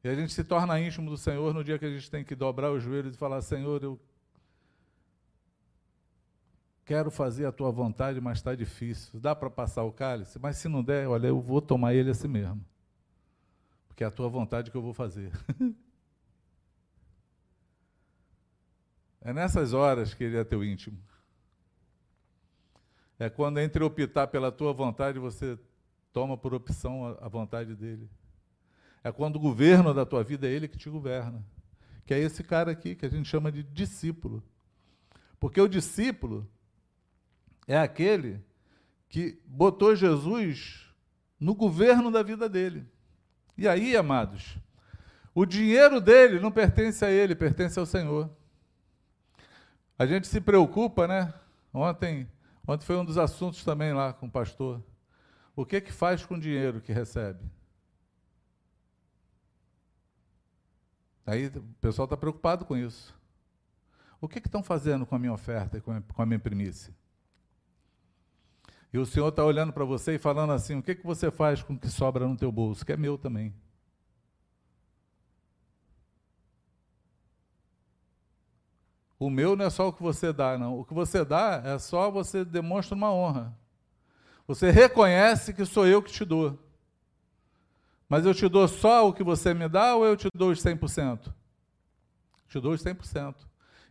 E 0.03 0.09
a 0.09 0.15
gente 0.15 0.33
se 0.33 0.43
torna 0.43 0.79
íntimo 0.79 1.07
do 1.07 1.17
Senhor 1.17 1.53
no 1.53 1.63
dia 1.63 1.77
que 1.77 1.85
a 1.85 1.89
gente 1.91 2.09
tem 2.09 2.23
que 2.23 2.33
dobrar 2.33 2.71
os 2.71 2.81
joelhos 2.81 3.13
e 3.13 3.17
falar: 3.17 3.43
Senhor, 3.43 3.83
eu 3.83 3.99
quero 6.83 7.11
fazer 7.11 7.45
a 7.45 7.51
tua 7.51 7.71
vontade, 7.71 8.19
mas 8.19 8.39
está 8.39 8.55
difícil. 8.55 9.19
Dá 9.19 9.35
para 9.35 9.51
passar 9.51 9.83
o 9.83 9.91
cálice? 9.91 10.39
Mas 10.39 10.57
se 10.57 10.67
não 10.67 10.83
der, 10.83 11.07
olha, 11.07 11.27
eu 11.27 11.39
vou 11.39 11.61
tomar 11.61 11.93
ele 11.93 12.09
assim 12.09 12.27
mesmo. 12.27 12.65
Porque 13.87 14.03
é 14.03 14.07
a 14.07 14.11
tua 14.11 14.27
vontade 14.27 14.71
que 14.71 14.77
eu 14.77 14.81
vou 14.81 14.95
fazer. 14.95 15.31
É 19.21 19.31
nessas 19.31 19.73
horas 19.73 20.13
que 20.13 20.23
ele 20.23 20.37
é 20.37 20.43
teu 20.43 20.63
íntimo. 20.63 20.97
É 23.19 23.29
quando 23.29 23.59
entre 23.59 23.83
optar 23.83 24.27
pela 24.27 24.51
tua 24.51 24.73
vontade, 24.73 25.19
você 25.19 25.57
toma 26.11 26.35
por 26.35 26.55
opção 26.55 27.15
a, 27.21 27.27
vontade 27.27 27.75
dele. 27.75 28.09
É 29.03 29.11
quando 29.11 29.35
o 29.35 29.39
governo 29.39 29.93
da 29.93 30.05
tua 30.05 30.23
vida 30.23 30.47
é 30.47 30.51
ele 30.51 30.67
que 30.67 30.77
te 30.77 30.89
governa. 30.89 31.45
Que 32.05 32.15
é 32.15 32.19
esse 32.19 32.43
cara 32.43 32.71
aqui 32.71 32.95
que 32.95 33.05
a 33.05 33.09
gente 33.09 33.29
chama 33.29 33.51
de 33.51 33.61
discípulo. 33.61 34.43
Porque 35.39 35.61
o 35.61 35.67
discípulo 35.67 36.49
é 37.67 37.77
aquele 37.77 38.43
que 39.07 39.39
botou 39.45 39.95
Jesus 39.95 40.87
no 41.39 41.53
governo 41.53 42.09
da 42.09 42.23
vida 42.23 42.49
dele. 42.49 42.87
E 43.55 43.67
aí, 43.67 43.95
amados, 43.95 44.57
o 45.33 45.45
dinheiro 45.45 46.01
dele 46.01 46.39
não 46.39 46.51
pertence 46.51 47.05
a 47.05 47.11
ele, 47.11 47.35
pertence 47.35 47.77
ao 47.77 47.85
Senhor. 47.85 48.29
A 50.01 50.05
gente 50.07 50.25
se 50.25 50.41
preocupa, 50.41 51.07
né? 51.07 51.31
Ontem, 51.71 52.27
ontem 52.67 52.83
foi 52.83 52.97
um 52.97 53.05
dos 53.05 53.19
assuntos 53.19 53.63
também 53.63 53.93
lá 53.93 54.11
com 54.11 54.25
o 54.25 54.31
pastor. 54.31 54.83
O 55.55 55.63
que 55.63 55.79
que 55.79 55.91
faz 55.91 56.25
com 56.25 56.33
o 56.33 56.39
dinheiro 56.39 56.81
que 56.81 56.91
recebe? 56.91 57.39
Aí 61.23 61.45
o 61.49 61.61
pessoal 61.79 62.05
está 62.05 62.17
preocupado 62.17 62.65
com 62.65 62.75
isso. 62.75 63.15
O 64.19 64.27
que, 64.27 64.41
que 64.41 64.47
estão 64.47 64.63
fazendo 64.63 65.05
com 65.05 65.13
a 65.13 65.19
minha 65.19 65.33
oferta 65.33 65.77
e 65.77 65.81
com 65.81 65.91
a, 66.17 66.25
minha 66.25 66.39
primícia? 66.39 66.91
E 68.91 68.97
o 68.97 69.05
Senhor 69.05 69.27
está 69.27 69.45
olhando 69.45 69.71
para 69.71 69.85
você 69.85 70.15
e 70.15 70.17
falando 70.17 70.51
assim: 70.51 70.79
o 70.79 70.81
que, 70.81 70.95
que 70.95 71.05
você 71.05 71.29
faz 71.29 71.61
com 71.61 71.73
o 71.73 71.79
que 71.79 71.87
sobra 71.87 72.27
no 72.27 72.35
teu 72.35 72.51
bolso? 72.51 72.83
Que 72.83 72.93
é 72.93 72.97
meu 72.97 73.19
também. 73.19 73.53
O 79.21 79.29
meu 79.29 79.55
não 79.55 79.65
é 79.65 79.69
só 79.69 79.87
o 79.87 79.93
que 79.93 80.01
você 80.01 80.33
dá, 80.33 80.57
não. 80.57 80.79
O 80.79 80.83
que 80.83 80.95
você 80.95 81.23
dá 81.23 81.61
é 81.63 81.77
só 81.77 82.09
você 82.09 82.43
demonstra 82.43 82.95
uma 82.95 83.13
honra. 83.13 83.55
Você 84.47 84.71
reconhece 84.71 85.53
que 85.53 85.63
sou 85.63 85.85
eu 85.85 86.01
que 86.01 86.11
te 86.11 86.25
dou. 86.25 86.57
Mas 88.09 88.25
eu 88.25 88.33
te 88.33 88.49
dou 88.49 88.67
só 88.67 89.07
o 89.07 89.13
que 89.13 89.23
você 89.23 89.53
me 89.53 89.69
dá 89.69 89.95
ou 89.95 90.03
eu 90.03 90.17
te 90.17 90.27
dou 90.33 90.49
os 90.49 90.59
100%? 90.59 91.31
Te 92.47 92.59
dou 92.59 92.73
os 92.73 92.83
100%. 92.83 93.35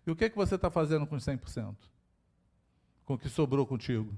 E 0.05 0.11
o 0.11 0.17
que, 0.17 0.25
é 0.25 0.29
que 0.29 0.35
você 0.35 0.57
está 0.57 0.69
fazendo 0.69 1.07
com 1.07 1.15
os 1.15 1.25
100%? 1.25 1.77
Com 3.05 3.15
o 3.15 3.19
que 3.19 3.29
sobrou 3.29 3.65
contigo? 3.65 4.13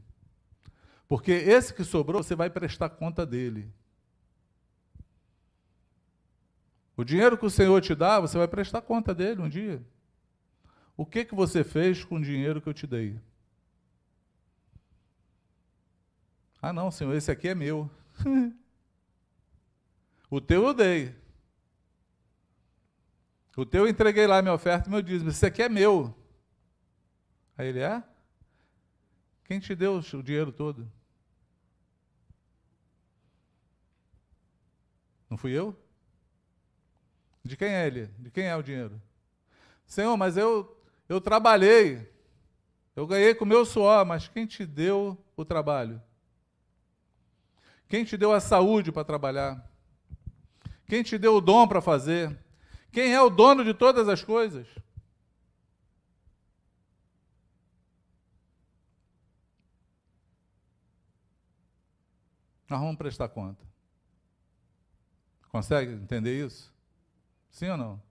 Porque 1.07 1.31
esse 1.31 1.75
que 1.75 1.85
sobrou, 1.85 2.23
você 2.23 2.35
vai 2.35 2.49
prestar 2.49 2.89
conta 2.89 3.27
dele. 3.27 3.71
O 6.97 7.05
dinheiro 7.05 7.37
que 7.37 7.45
o 7.45 7.51
Senhor 7.51 7.83
te 7.83 7.95
dá, 7.95 8.19
você 8.19 8.39
vai 8.39 8.49
prestar 8.49 8.81
conta 8.81 9.15
dele 9.15 9.43
um 9.43 9.49
dia. 9.51 9.85
O 10.97 11.07
que, 11.07 11.25
que 11.25 11.35
você 11.35 11.65
fez 11.65 12.05
com 12.05 12.17
o 12.17 12.23
dinheiro 12.23 12.61
que 12.61 12.69
eu 12.69 12.75
te 12.75 12.87
dei? 12.87 13.19
Ah, 16.61 16.73
não, 16.73 16.91
Senhor, 16.91 17.15
esse 17.15 17.31
aqui 17.31 17.49
é 17.49 17.55
meu. 17.55 17.91
o 20.31 20.41
teu 20.41 20.65
eu 20.65 20.75
dei. 20.75 21.15
O 23.57 23.67
teu 23.67 23.85
eu 23.85 23.91
entreguei 23.91 24.27
lá 24.27 24.41
minha 24.41 24.55
oferta 24.55 24.89
e 24.89 24.91
meu 24.91 25.03
dízimo. 25.03 25.31
Esse 25.31 25.45
aqui 25.45 25.63
é 25.63 25.69
meu. 25.69 26.15
Aí 27.57 27.69
ele 27.69 27.81
é? 27.81 28.03
Quem 29.45 29.59
te 29.59 29.75
deu 29.75 29.97
o 29.97 30.23
dinheiro 30.23 30.53
todo? 30.53 30.91
Não 35.29 35.37
fui 35.37 35.53
eu? 35.53 35.77
De 37.45 37.57
quem 37.57 37.69
é 37.69 37.87
ele? 37.87 38.07
De 38.19 38.31
quem 38.31 38.45
é 38.45 38.57
o 38.57 38.63
dinheiro? 38.63 39.01
Senhor, 39.85 40.17
mas 40.17 40.37
eu 40.37 40.82
eu 41.13 41.21
trabalhei, 41.21 42.11
eu 42.97 43.07
ganhei 43.07 43.35
com 43.35 43.45
o 43.45 43.49
meu 43.49 43.67
suor, 43.67 44.05
mas 44.07 44.29
quem 44.29 44.47
te 44.47 44.65
deu 44.65 45.23
o 45.37 45.45
trabalho? 45.45 46.01
Quem 47.87 48.03
te 48.03 48.17
deu 48.17 48.33
a 48.33 48.41
saúde 48.41 48.91
para 48.91 49.05
trabalhar? 49.05 49.71
Quem 50.87 51.03
te 51.03 51.19
deu 51.19 51.37
o 51.37 51.41
dom 51.41 51.69
para 51.69 51.83
fazer? 51.83 52.35
Quem 52.91 53.13
é 53.13 53.21
o 53.21 53.29
dono 53.29 53.63
de 53.63 53.75
todas 53.75 54.09
as 54.09 54.25
coisas? 54.25 54.67
Nós 62.71 62.81
vamos 62.81 62.97
prestar 62.97 63.29
conta. 63.29 63.63
Consegue 65.51 65.93
entender 65.93 66.43
isso? 66.43 66.73
Sim 67.51 67.69
ou 67.69 67.77
não? 67.77 68.03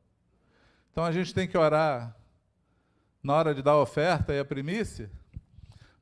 Então 0.92 1.04
a 1.04 1.12
gente 1.12 1.34
tem 1.34 1.48
que 1.48 1.58
orar 1.58 2.16
na 3.24 3.34
hora 3.34 3.54
de 3.54 3.62
dar 3.62 3.72
a 3.72 3.82
oferta 3.82 4.34
e 4.34 4.40
a 4.40 4.46
primícia, 4.46 5.12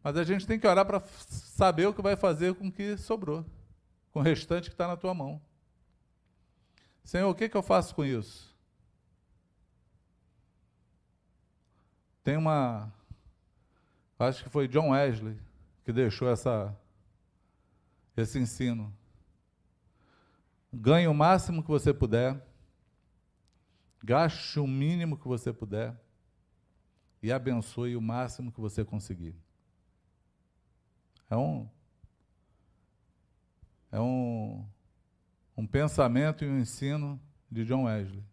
mas 0.02 0.16
a 0.16 0.24
gente 0.24 0.48
tem 0.48 0.60
que 0.60 0.68
orar 0.68 0.86
para 0.86 1.02
saber 1.28 1.88
o 1.88 1.94
que 1.94 2.02
vai 2.02 2.16
fazer 2.16 2.56
com 2.56 2.68
o 2.68 2.72
que 2.72 2.98
sobrou, 2.98 3.46
com 4.12 4.20
o 4.20 4.24
restante 4.24 4.70
que 4.70 4.74
está 4.74 4.88
na 4.88 4.96
tua 4.96 5.14
mão. 5.14 5.42
Senhor, 7.04 7.30
o 7.30 7.36
que, 7.36 7.50
que 7.50 7.58
eu 7.58 7.64
faço 7.64 7.94
com 7.94 8.06
isso? 8.06 8.56
Tem 12.24 12.38
uma. 12.38 12.94
Acho 14.18 14.44
que 14.44 14.50
foi 14.50 14.68
John 14.68 14.92
Wesley 14.92 15.38
que 15.84 15.92
deixou 15.92 16.30
essa, 16.30 16.76
esse 18.16 18.38
ensino. 18.38 18.94
Ganhe 20.72 21.08
o 21.08 21.14
máximo 21.14 21.64
que 21.64 21.70
você 21.70 21.94
puder, 21.94 22.40
gaste 24.04 24.60
o 24.60 24.68
mínimo 24.68 25.18
que 25.18 25.28
você 25.28 25.52
puder 25.52 25.96
e 27.22 27.32
abençoe 27.32 27.96
o 27.96 28.02
máximo 28.02 28.52
que 28.52 28.60
você 28.60 28.84
conseguir. 28.84 29.36
É 31.30 31.36
um 31.36 31.68
é 33.92 34.00
um, 34.00 34.66
um 35.58 35.66
pensamento 35.66 36.46
e 36.46 36.48
um 36.48 36.60
ensino 36.60 37.20
de 37.50 37.66
John 37.66 37.86
Wesley. 37.86 38.24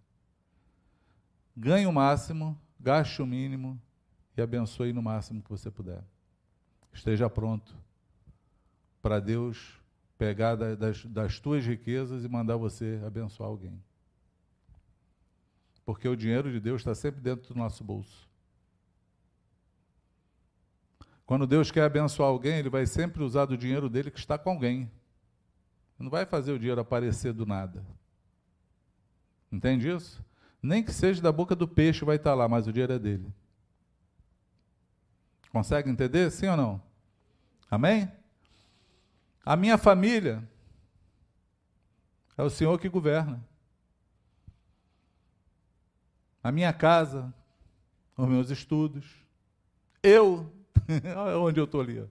Ganhe 1.57 1.87
o 1.87 1.93
máximo, 1.93 2.59
gaste 2.78 3.22
o 3.22 3.26
mínimo 3.26 3.80
e 4.37 4.43
abençoe 4.43 4.93
no 4.93 5.03
máximo 5.03 5.43
que 5.43 5.49
você 5.49 5.70
puder. 5.70 6.05
Esteja 6.93 7.30
pronto 7.30 7.74
para 9.01 9.18
Deus 9.18 9.80
pegar 10.18 10.57
das, 10.57 11.05
das 11.07 11.41
tuas 11.41 11.64
riquezas 11.64 12.24
e 12.24 12.28
mandar 12.28 12.57
você 12.57 13.01
abençoar 13.07 13.49
alguém. 13.49 13.82
Porque 15.84 16.09
o 16.09 16.16
dinheiro 16.16 16.51
de 16.51 16.61
Deus 16.61 16.80
está 16.80 16.95
sempre 16.95 17.20
dentro 17.20 17.55
do 17.55 17.59
nosso 17.59 17.84
bolso. 17.84 18.28
Quando 21.26 21.46
Deus 21.46 21.72
quer 21.72 21.82
abençoar 21.82 22.28
alguém, 22.28 22.58
Ele 22.58 22.70
vai 22.70 22.86
sempre 22.86 23.22
usar 23.22 23.46
do 23.46 23.58
dinheiro 23.58 23.90
dele 23.90 24.12
que 24.12 24.18
está 24.18 24.38
com 24.38 24.50
alguém. 24.50 24.90
Não 25.98 26.08
vai 26.08 26.24
fazer 26.24 26.52
o 26.52 26.58
dinheiro 26.58 26.80
aparecer 26.80 27.32
do 27.32 27.44
nada. 27.44 27.84
Entende 29.50 29.88
isso? 29.88 30.24
Nem 30.62 30.84
que 30.84 30.92
seja 30.92 31.20
da 31.20 31.32
boca 31.32 31.56
do 31.56 31.66
peixe 31.66 32.04
vai 32.04 32.16
estar 32.16 32.34
lá, 32.34 32.48
mas 32.48 32.66
o 32.66 32.72
dinheiro 32.72 32.92
é 32.92 32.98
dele. 32.98 33.32
Consegue 35.50 35.90
entender? 35.90 36.30
Sim 36.30 36.48
ou 36.48 36.56
não? 36.56 36.82
Amém? 37.68 38.10
A 39.44 39.56
minha 39.56 39.78
família 39.78 40.48
é 42.36 42.42
o 42.42 42.50
Senhor 42.50 42.78
que 42.78 42.88
governa. 42.88 43.44
A 46.42 46.52
minha 46.52 46.72
casa, 46.72 47.34
os 48.16 48.28
meus 48.28 48.50
estudos. 48.50 49.24
Eu, 50.02 50.52
onde 51.41 51.61
eu 51.61 51.64
estou 51.64 51.80
ali. 51.80 52.01
Ó. 52.01 52.07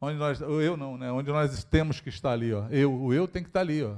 Onde 0.00 0.18
nós, 0.18 0.40
eu 0.40 0.76
não, 0.76 0.96
né? 0.96 1.12
Onde 1.12 1.30
nós 1.30 1.62
temos 1.64 2.00
que 2.00 2.08
estar 2.08 2.32
ali, 2.32 2.52
ó. 2.52 2.66
Eu, 2.68 2.92
o 2.92 3.12
eu 3.12 3.28
tem 3.28 3.42
que 3.42 3.50
estar 3.50 3.60
ali, 3.60 3.82
ó. 3.82 3.96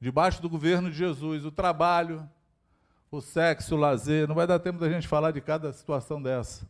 Debaixo 0.00 0.42
do 0.42 0.50
governo 0.50 0.90
de 0.90 0.96
Jesus, 0.96 1.44
o 1.44 1.52
trabalho, 1.52 2.28
o 3.10 3.20
sexo, 3.20 3.76
o 3.76 3.78
lazer, 3.78 4.26
não 4.26 4.34
vai 4.34 4.46
dar 4.46 4.58
tempo 4.58 4.78
da 4.78 4.90
gente 4.90 5.06
falar 5.06 5.30
de 5.30 5.40
cada 5.40 5.72
situação 5.72 6.20
dessa. 6.20 6.68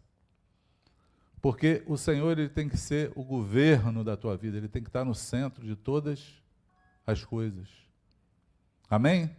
Porque 1.40 1.82
o 1.86 1.96
Senhor 1.96 2.38
ele 2.38 2.48
tem 2.48 2.68
que 2.68 2.76
ser 2.76 3.12
o 3.14 3.24
governo 3.24 4.04
da 4.04 4.16
tua 4.16 4.36
vida, 4.36 4.56
ele 4.56 4.68
tem 4.68 4.82
que 4.82 4.88
estar 4.88 5.04
no 5.04 5.14
centro 5.14 5.66
de 5.66 5.74
todas 5.74 6.42
as 7.06 7.24
coisas. 7.24 7.68
Amém? 8.88 9.34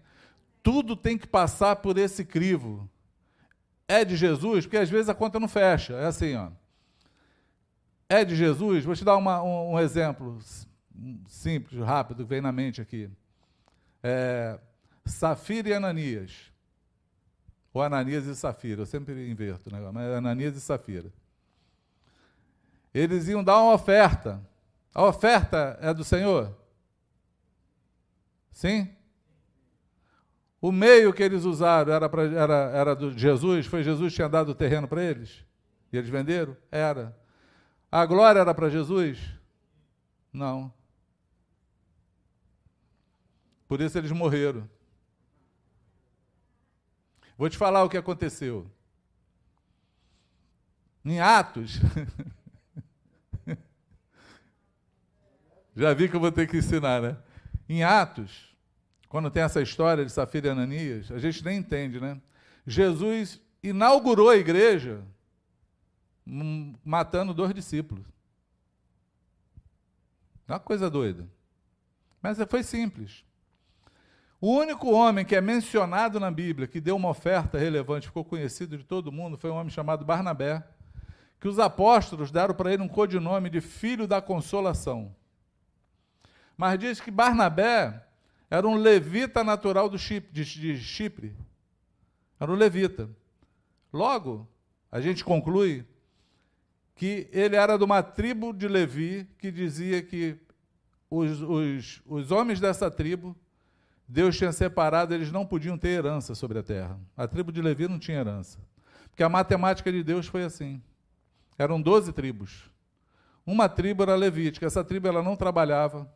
Tudo 0.62 0.96
tem 0.96 1.18
que 1.18 1.28
passar 1.28 1.76
por 1.78 1.98
esse 1.98 2.26
crivo. 2.26 2.90
É 3.88 4.04
de 4.04 4.16
Jesus, 4.16 4.66
porque 4.66 4.78
às 4.78 4.90
vezes 4.90 5.10
a 5.10 5.14
conta 5.14 5.40
não 5.40 5.48
fecha. 5.48 5.94
É 5.94 6.06
assim, 6.06 6.36
ó 6.36 6.50
é 8.08 8.24
de 8.24 8.36
Jesus? 8.36 8.86
Vou 8.86 8.96
te 8.96 9.04
dar 9.04 9.18
uma, 9.18 9.42
um, 9.42 9.74
um, 9.74 9.80
exemplo 9.80 10.40
simples, 11.28 11.82
rápido, 11.82 12.24
que 12.24 12.30
vem 12.30 12.42
na 12.42 12.52
mente 12.52 12.82
aqui. 12.82 13.10
É, 14.04 14.60
Safira 15.06 15.70
e 15.70 15.74
Ananias. 15.74 16.52
Ou 17.74 17.82
Ananias 17.82 18.26
e 18.26 18.36
Safira, 18.36 18.82
eu 18.82 18.86
sempre 18.86 19.30
inverto, 19.30 19.72
né? 19.72 19.80
mas 19.92 20.08
é 20.08 20.16
Ananias 20.16 20.56
e 20.56 20.62
Safira. 20.62 21.12
Eles 22.94 23.28
iam 23.28 23.44
dar 23.44 23.62
uma 23.62 23.74
oferta. 23.74 24.42
A 24.94 25.04
oferta 25.04 25.78
é 25.82 25.94
do 25.94 26.04
Senhor? 26.04 26.56
Sim? 28.52 28.96
O 30.66 30.72
meio 30.72 31.14
que 31.14 31.22
eles 31.22 31.46
usaram 31.46 31.94
era, 31.94 32.10
pra, 32.10 32.24
era, 32.24 32.56
era 32.74 32.96
do 32.96 33.16
Jesus? 33.16 33.68
Foi 33.68 33.84
Jesus 33.84 34.12
que 34.12 34.16
tinha 34.16 34.28
dado 34.28 34.50
o 34.50 34.56
terreno 34.56 34.88
para 34.88 35.04
eles? 35.04 35.46
E 35.94 35.98
eles 35.98 36.10
venderam? 36.10 36.58
Era. 36.72 37.16
A 37.92 38.04
glória 38.04 38.40
era 38.40 38.52
para 38.52 38.68
Jesus? 38.68 39.20
Não. 40.34 40.74
Por 43.68 43.80
isso 43.80 43.96
eles 43.96 44.12
morreram. 44.12 44.68
Vou 47.38 47.48
te 47.48 47.58
falar 47.60 47.84
o 47.84 47.90
que 47.90 47.98
aconteceu. 47.98 48.66
Em 51.06 51.20
Atos. 51.20 51.80
Já 55.78 55.94
vi 55.94 56.10
que 56.10 56.16
eu 56.16 56.20
vou 56.20 56.32
ter 56.32 56.50
que 56.50 56.58
ensinar, 56.58 57.04
né? 57.04 57.16
Em 57.70 57.84
Atos, 57.84 58.55
quando 59.10 59.30
tem 59.30 59.44
essa 59.44 59.62
história 59.62 60.06
de 60.06 60.12
Safira 60.12 60.48
e 60.48 60.50
Ananias, 60.52 61.12
a 61.12 61.20
gente 61.20 61.44
nem 61.44 61.58
entende, 61.58 62.00
né? 62.00 62.20
Jesus 62.66 63.40
inaugurou 63.62 64.30
a 64.30 64.36
igreja 64.36 65.02
matando 66.84 67.34
dois 67.34 67.54
discípulos. 67.54 68.06
É 70.48 70.54
uma 70.54 70.60
coisa 70.60 70.90
doida. 70.90 71.28
Mas 72.22 72.38
foi 72.50 72.64
simples. 72.64 73.24
O 74.42 74.52
único 74.52 74.92
homem 74.92 75.26
que 75.26 75.36
é 75.36 75.42
mencionado 75.42 76.20
na 76.20 76.30
Bíblia 76.30 76.68
que 76.68 76.82
deu 76.82 76.96
uma 76.96 77.10
oferta 77.10 77.58
relevante, 77.58 78.08
ficou 78.08 78.24
conhecido 78.24 78.78
de 78.78 78.84
todo 78.84 79.12
mundo, 79.12 79.38
foi 79.38 79.50
um 79.50 79.56
homem 79.56 79.70
chamado 79.70 80.06
Barnabé, 80.06 80.64
que 81.40 81.48
os 81.48 81.60
apóstolos 81.60 82.32
deram 82.32 82.54
para 82.54 82.72
ele 82.72 82.84
um 82.84 82.88
codinome 82.88 83.50
de 83.50 83.62
filho 83.62 84.08
da 84.08 84.22
consolação. 84.22 85.16
Mas 86.58 86.80
diz 86.80 87.00
que 87.00 87.12
Barnabé 87.12 88.05
era 88.56 88.66
um 88.66 88.76
levita 88.76 89.44
natural 89.44 89.90
do 89.90 90.00
Chipre, 90.00 90.32
de 90.32 90.78
Chipre. 90.78 91.36
Era 92.40 92.50
um 92.50 92.56
levita. 92.56 93.10
Logo, 93.92 94.48
a 94.90 95.02
gente 95.02 95.26
conclui 95.26 95.86
que 96.96 97.28
ele 97.34 97.58
era 97.58 97.78
de 97.78 97.84
uma 97.84 98.02
tribo 98.02 98.54
de 98.54 98.68
Levi 98.70 99.28
que 99.38 99.52
dizia 99.52 100.02
que 100.02 100.38
os, 101.10 101.42
os, 101.42 102.02
os 102.06 102.32
homens 102.32 102.62
dessa 102.62 102.90
tribo, 102.90 103.36
Deus 104.08 104.38
tinha 104.38 104.54
separado, 104.54 105.14
eles 105.14 105.34
não 105.34 105.46
podiam 105.46 105.78
ter 105.78 105.90
herança 105.90 106.34
sobre 106.34 106.58
a 106.58 106.64
terra. 106.64 106.98
A 107.18 107.28
tribo 107.28 107.52
de 107.52 107.62
Levi 107.62 107.90
não 107.90 108.00
tinha 108.00 108.20
herança. 108.20 108.58
Porque 109.10 109.24
a 109.24 109.28
matemática 109.28 109.92
de 109.92 110.02
Deus 110.02 110.28
foi 110.28 110.44
assim. 110.44 110.82
Eram 111.58 111.82
doze 111.82 112.14
tribos. 112.14 112.70
Uma 113.46 113.68
tribo 113.68 114.04
era 114.04 114.16
levítica. 114.16 114.66
Essa 114.66 114.82
tribo 114.82 115.10
ela 115.10 115.22
não 115.22 115.36
trabalhava, 115.36 116.10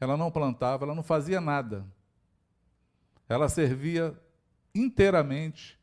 ela 0.00 0.16
não 0.16 0.30
plantava, 0.30 0.84
ela 0.84 0.94
não 0.94 1.02
fazia 1.02 1.40
nada. 1.40 1.84
Ela 3.28 3.48
servia 3.48 4.18
inteiramente 4.74 5.78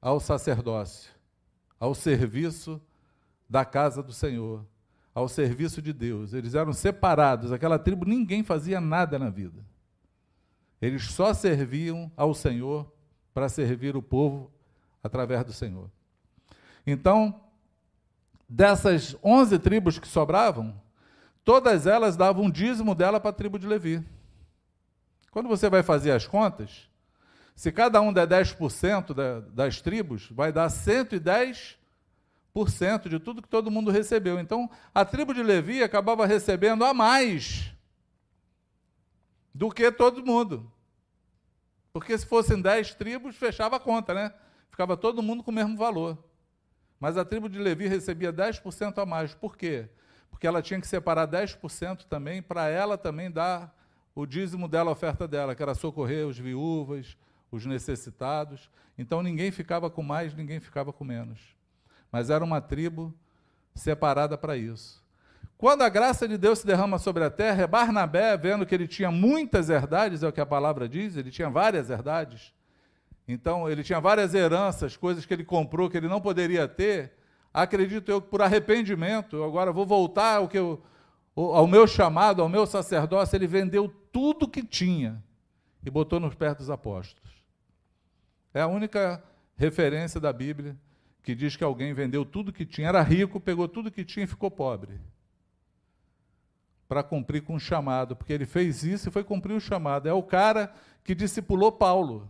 ao 0.00 0.18
sacerdócio, 0.18 1.12
ao 1.78 1.94
serviço 1.94 2.80
da 3.48 3.64
casa 3.64 4.02
do 4.02 4.12
Senhor, 4.12 4.64
ao 5.14 5.28
serviço 5.28 5.82
de 5.82 5.92
Deus. 5.92 6.32
Eles 6.32 6.54
eram 6.54 6.72
separados, 6.72 7.52
aquela 7.52 7.78
tribo 7.78 8.04
ninguém 8.04 8.42
fazia 8.42 8.80
nada 8.80 9.18
na 9.18 9.28
vida. 9.28 9.64
Eles 10.80 11.10
só 11.10 11.34
serviam 11.34 12.10
ao 12.16 12.32
Senhor 12.32 12.90
para 13.34 13.48
servir 13.48 13.96
o 13.96 14.02
povo 14.02 14.50
através 15.02 15.44
do 15.44 15.52
Senhor. 15.52 15.90
Então, 16.86 17.38
dessas 18.48 19.16
onze 19.22 19.58
tribos 19.58 19.98
que 19.98 20.08
sobravam, 20.08 20.80
todas 21.44 21.86
elas 21.86 22.16
davam 22.16 22.44
um 22.44 22.50
dízimo 22.50 22.94
dela 22.94 23.20
para 23.20 23.30
a 23.30 23.34
tribo 23.34 23.58
de 23.58 23.66
Levi. 23.66 24.04
Quando 25.30 25.48
você 25.48 25.68
vai 25.68 25.82
fazer 25.82 26.10
as 26.10 26.26
contas, 26.26 26.88
se 27.54 27.70
cada 27.70 28.00
um 28.00 28.12
der 28.12 28.26
10% 28.26 29.50
das 29.52 29.80
tribos, 29.80 30.28
vai 30.30 30.52
dar 30.52 30.68
110 30.68 31.78
de 33.08 33.18
tudo 33.20 33.40
que 33.42 33.48
todo 33.48 33.70
mundo 33.70 33.90
recebeu. 33.90 34.38
Então, 34.38 34.68
a 34.94 35.04
tribo 35.04 35.32
de 35.32 35.42
Levi 35.42 35.82
acabava 35.82 36.26
recebendo 36.26 36.84
a 36.84 36.92
mais 36.92 37.72
do 39.54 39.70
que 39.70 39.90
todo 39.92 40.24
mundo. 40.24 40.70
Porque 41.92 42.16
se 42.16 42.26
fossem 42.26 42.60
dez 42.60 42.94
tribos, 42.94 43.36
fechava 43.36 43.76
a 43.76 43.80
conta, 43.80 44.12
né? 44.14 44.32
Ficava 44.70 44.96
todo 44.96 45.22
mundo 45.22 45.42
com 45.42 45.50
o 45.50 45.54
mesmo 45.54 45.76
valor. 45.76 46.18
Mas 46.98 47.16
a 47.16 47.24
tribo 47.24 47.48
de 47.48 47.58
Levi 47.58 47.86
recebia 47.86 48.32
10% 48.32 48.98
a 48.98 49.06
mais. 49.06 49.34
Por 49.34 49.56
quê? 49.56 49.88
Porque 50.30 50.46
ela 50.46 50.62
tinha 50.62 50.80
que 50.80 50.86
separar 50.86 51.26
10% 51.28 52.04
também 52.04 52.40
para 52.40 52.68
ela 52.68 52.96
também 52.96 53.30
dar 53.30 53.74
o 54.14 54.26
dízimo 54.26 54.68
dela, 54.68 54.90
a 54.90 54.92
oferta 54.92 55.26
dela, 55.26 55.54
que 55.54 55.62
era 55.62 55.74
socorrer 55.74 56.26
os 56.26 56.38
viúvas, 56.38 57.16
os 57.50 57.66
necessitados. 57.66 58.70
Então 58.96 59.22
ninguém 59.22 59.50
ficava 59.50 59.90
com 59.90 60.02
mais, 60.02 60.34
ninguém 60.34 60.60
ficava 60.60 60.92
com 60.92 61.04
menos. 61.04 61.40
Mas 62.10 62.30
era 62.30 62.44
uma 62.44 62.60
tribo 62.60 63.14
separada 63.74 64.36
para 64.36 64.56
isso. 64.56 65.02
Quando 65.56 65.82
a 65.82 65.88
graça 65.90 66.26
de 66.26 66.38
Deus 66.38 66.60
se 66.60 66.66
derrama 66.66 66.98
sobre 66.98 67.22
a 67.22 67.30
terra, 67.30 67.62
é 67.62 67.66
Barnabé, 67.66 68.34
vendo 68.36 68.64
que 68.64 68.74
ele 68.74 68.88
tinha 68.88 69.10
muitas 69.10 69.68
herdades, 69.68 70.22
é 70.22 70.28
o 70.28 70.32
que 70.32 70.40
a 70.40 70.46
palavra 70.46 70.88
diz, 70.88 71.16
ele 71.16 71.30
tinha 71.30 71.50
várias 71.50 71.90
herdades. 71.90 72.54
Então, 73.28 73.68
ele 73.68 73.82
tinha 73.82 74.00
várias 74.00 74.34
heranças, 74.34 74.96
coisas 74.96 75.26
que 75.26 75.34
ele 75.34 75.44
comprou 75.44 75.90
que 75.90 75.96
ele 75.96 76.08
não 76.08 76.20
poderia 76.20 76.66
ter. 76.66 77.12
Acredito 77.52 78.10
eu 78.10 78.22
que 78.22 78.28
por 78.28 78.40
arrependimento, 78.40 79.42
agora 79.42 79.72
vou 79.72 79.84
voltar 79.84 80.36
ao, 80.36 80.48
que 80.48 80.58
eu, 80.58 80.80
ao 81.34 81.66
meu 81.66 81.86
chamado, 81.86 82.42
ao 82.42 82.48
meu 82.48 82.64
sacerdócio, 82.64 83.36
ele 83.36 83.46
vendeu 83.46 83.92
tudo 84.12 84.48
que 84.48 84.62
tinha 84.62 85.22
e 85.84 85.90
botou 85.90 86.20
nos 86.20 86.34
pés 86.34 86.56
dos 86.56 86.70
apóstolos. 86.70 87.30
É 88.54 88.60
a 88.60 88.66
única 88.66 89.22
referência 89.56 90.20
da 90.20 90.32
Bíblia 90.32 90.76
que 91.22 91.34
diz 91.34 91.56
que 91.56 91.64
alguém 91.64 91.92
vendeu 91.92 92.24
tudo 92.24 92.52
que 92.52 92.64
tinha, 92.64 92.88
era 92.88 93.02
rico, 93.02 93.40
pegou 93.40 93.68
tudo 93.68 93.90
que 93.90 94.04
tinha 94.04 94.24
e 94.24 94.28
ficou 94.28 94.50
pobre. 94.50 95.00
Para 96.88 97.02
cumprir 97.02 97.42
com 97.42 97.54
o 97.54 97.60
chamado, 97.60 98.16
porque 98.16 98.32
ele 98.32 98.46
fez 98.46 98.82
isso 98.82 99.08
e 99.08 99.12
foi 99.12 99.22
cumprir 99.22 99.54
o 99.54 99.60
chamado. 99.60 100.08
É 100.08 100.12
o 100.12 100.22
cara 100.22 100.72
que 101.04 101.14
discipulou 101.14 101.70
Paulo. 101.70 102.28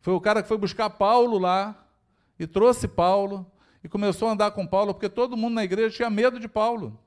Foi 0.00 0.14
o 0.14 0.20
cara 0.20 0.42
que 0.42 0.48
foi 0.48 0.58
buscar 0.58 0.90
Paulo 0.90 1.38
lá 1.38 1.86
e 2.38 2.46
trouxe 2.46 2.86
Paulo 2.86 3.46
e 3.82 3.88
começou 3.88 4.28
a 4.28 4.32
andar 4.32 4.50
com 4.50 4.66
Paulo, 4.66 4.94
porque 4.94 5.08
todo 5.08 5.36
mundo 5.36 5.54
na 5.54 5.64
igreja 5.64 5.96
tinha 5.96 6.10
medo 6.10 6.38
de 6.38 6.48
Paulo. 6.48 6.98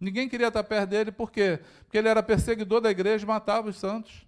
Ninguém 0.00 0.28
queria 0.28 0.48
estar 0.48 0.62
perto 0.62 0.90
dele, 0.90 1.10
por 1.10 1.30
quê? 1.30 1.60
Porque 1.84 1.98
ele 1.98 2.08
era 2.08 2.22
perseguidor 2.22 2.80
da 2.80 2.90
igreja 2.90 3.24
e 3.24 3.28
matava 3.28 3.68
os 3.68 3.76
santos. 3.76 4.26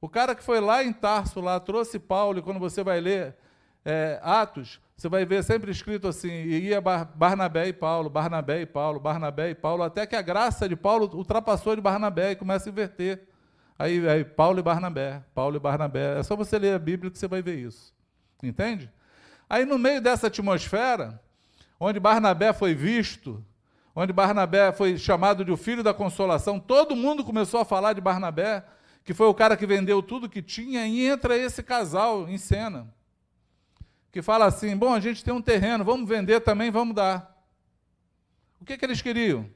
O 0.00 0.08
cara 0.08 0.34
que 0.34 0.42
foi 0.42 0.60
lá 0.60 0.82
em 0.82 0.92
Tarso, 0.92 1.40
lá, 1.40 1.58
trouxe 1.60 1.98
Paulo, 1.98 2.38
e 2.38 2.42
quando 2.42 2.58
você 2.58 2.82
vai 2.82 3.00
ler 3.00 3.36
é, 3.84 4.20
Atos, 4.22 4.80
você 4.96 5.08
vai 5.08 5.24
ver 5.24 5.42
sempre 5.42 5.70
escrito 5.70 6.08
assim: 6.08 6.28
ia 6.28 6.80
Barnabé 6.80 7.68
e 7.68 7.72
Paulo, 7.72 8.08
Barnabé 8.08 8.60
e 8.60 8.66
Paulo, 8.66 9.00
Barnabé 9.00 9.50
e 9.50 9.54
Paulo, 9.54 9.82
até 9.82 10.06
que 10.06 10.14
a 10.14 10.22
graça 10.22 10.68
de 10.68 10.76
Paulo 10.76 11.10
ultrapassou 11.14 11.74
de 11.74 11.82
Barnabé 11.82 12.32
e 12.32 12.36
começa 12.36 12.68
a 12.68 12.72
inverter. 12.72 13.26
Aí, 13.78 14.06
aí 14.06 14.24
Paulo 14.24 14.58
e 14.58 14.62
Barnabé, 14.62 15.22
Paulo 15.34 15.56
e 15.56 15.58
Barnabé. 15.58 16.18
É 16.18 16.22
só 16.22 16.36
você 16.36 16.58
ler 16.58 16.74
a 16.74 16.78
Bíblia 16.78 17.10
que 17.10 17.18
você 17.18 17.26
vai 17.26 17.40
ver 17.40 17.58
isso. 17.58 17.94
Entende? 18.42 18.90
Aí, 19.50 19.66
no 19.66 19.78
meio 19.78 20.00
dessa 20.00 20.28
atmosfera, 20.28 21.20
onde 21.78 22.00
Barnabé 22.00 22.54
foi 22.54 22.74
visto, 22.74 23.44
onde 23.94 24.12
Barnabé 24.12 24.72
foi 24.72 24.96
chamado 24.96 25.44
de 25.44 25.50
o 25.50 25.56
filho 25.58 25.82
da 25.82 25.92
consolação, 25.92 26.58
todo 26.58 26.96
mundo 26.96 27.22
começou 27.22 27.60
a 27.60 27.64
falar 27.66 27.92
de 27.92 28.00
Barnabé 28.00 28.64
que 29.04 29.14
foi 29.14 29.26
o 29.26 29.34
cara 29.34 29.56
que 29.56 29.66
vendeu 29.66 30.02
tudo 30.02 30.28
que 30.28 30.42
tinha, 30.42 30.86
e 30.86 31.06
entra 31.06 31.36
esse 31.36 31.62
casal 31.62 32.28
em 32.28 32.38
cena, 32.38 32.92
que 34.12 34.22
fala 34.22 34.46
assim: 34.46 34.76
bom, 34.76 34.94
a 34.94 35.00
gente 35.00 35.24
tem 35.24 35.32
um 35.32 35.42
terreno, 35.42 35.84
vamos 35.84 36.08
vender 36.08 36.40
também, 36.40 36.70
vamos 36.70 36.94
dar. 36.94 37.44
O 38.60 38.64
que, 38.64 38.76
que 38.76 38.84
eles 38.84 39.00
queriam? 39.00 39.48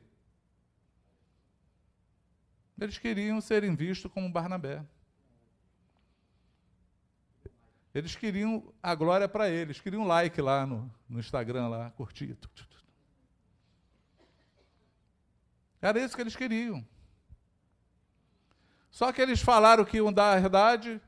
Eles 2.81 2.99
queriam 2.99 3.41
serem 3.41 3.75
vistos 3.75 4.11
como 4.11 4.29
Barnabé. 4.29 4.83
Eles 7.95 8.17
queriam 8.17 8.75
a 8.83 8.93
glória 8.95 9.29
para 9.29 9.49
eles, 9.49 9.81
queriam 9.81 10.05
like 10.05 10.41
lá 10.41 10.67
no, 10.67 10.93
no 11.09 11.21
Instagram, 11.21 11.69
lá, 11.69 11.91
curtir. 11.93 12.37
Era 15.81 16.01
isso 16.01 16.17
que 16.17 16.23
eles 16.23 16.35
queriam. 16.35 16.85
Só 18.91 19.13
que 19.13 19.23
eles 19.23 19.41
falaram 19.41 19.85
que 19.85 19.99
iam 19.99 20.13
dar 20.13 20.33
a 20.33 20.41
verdade, 20.41 21.01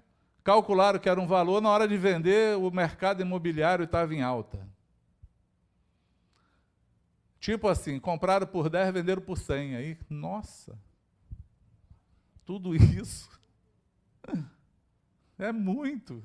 calcularam 0.44 1.00
que 1.00 1.08
era 1.08 1.20
um 1.20 1.26
valor, 1.26 1.60
na 1.60 1.70
hora 1.70 1.88
de 1.88 1.96
vender, 1.96 2.56
o 2.56 2.70
mercado 2.70 3.20
imobiliário 3.20 3.84
estava 3.84 4.14
em 4.14 4.22
alta. 4.22 4.64
Tipo 7.40 7.68
assim, 7.68 7.98
compraram 7.98 8.46
por 8.46 8.68
10, 8.68 8.92
venderam 8.92 9.22
por 9.22 9.38
100. 9.38 9.76
Aí, 9.76 9.98
nossa, 10.08 10.78
tudo 12.44 12.74
isso 12.76 13.28
é 15.38 15.50
muito. 15.50 16.22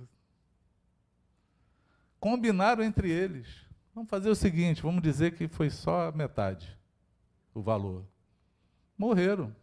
Combinaram 2.21 2.83
entre 2.83 3.09
eles. 3.09 3.47
Vamos 3.95 4.09
fazer 4.09 4.29
o 4.29 4.35
seguinte: 4.35 4.83
vamos 4.83 5.01
dizer 5.01 5.35
que 5.35 5.47
foi 5.47 5.71
só 5.71 6.11
metade 6.11 6.77
o 7.51 7.61
valor. 7.61 8.05
Morreram. 8.95 9.53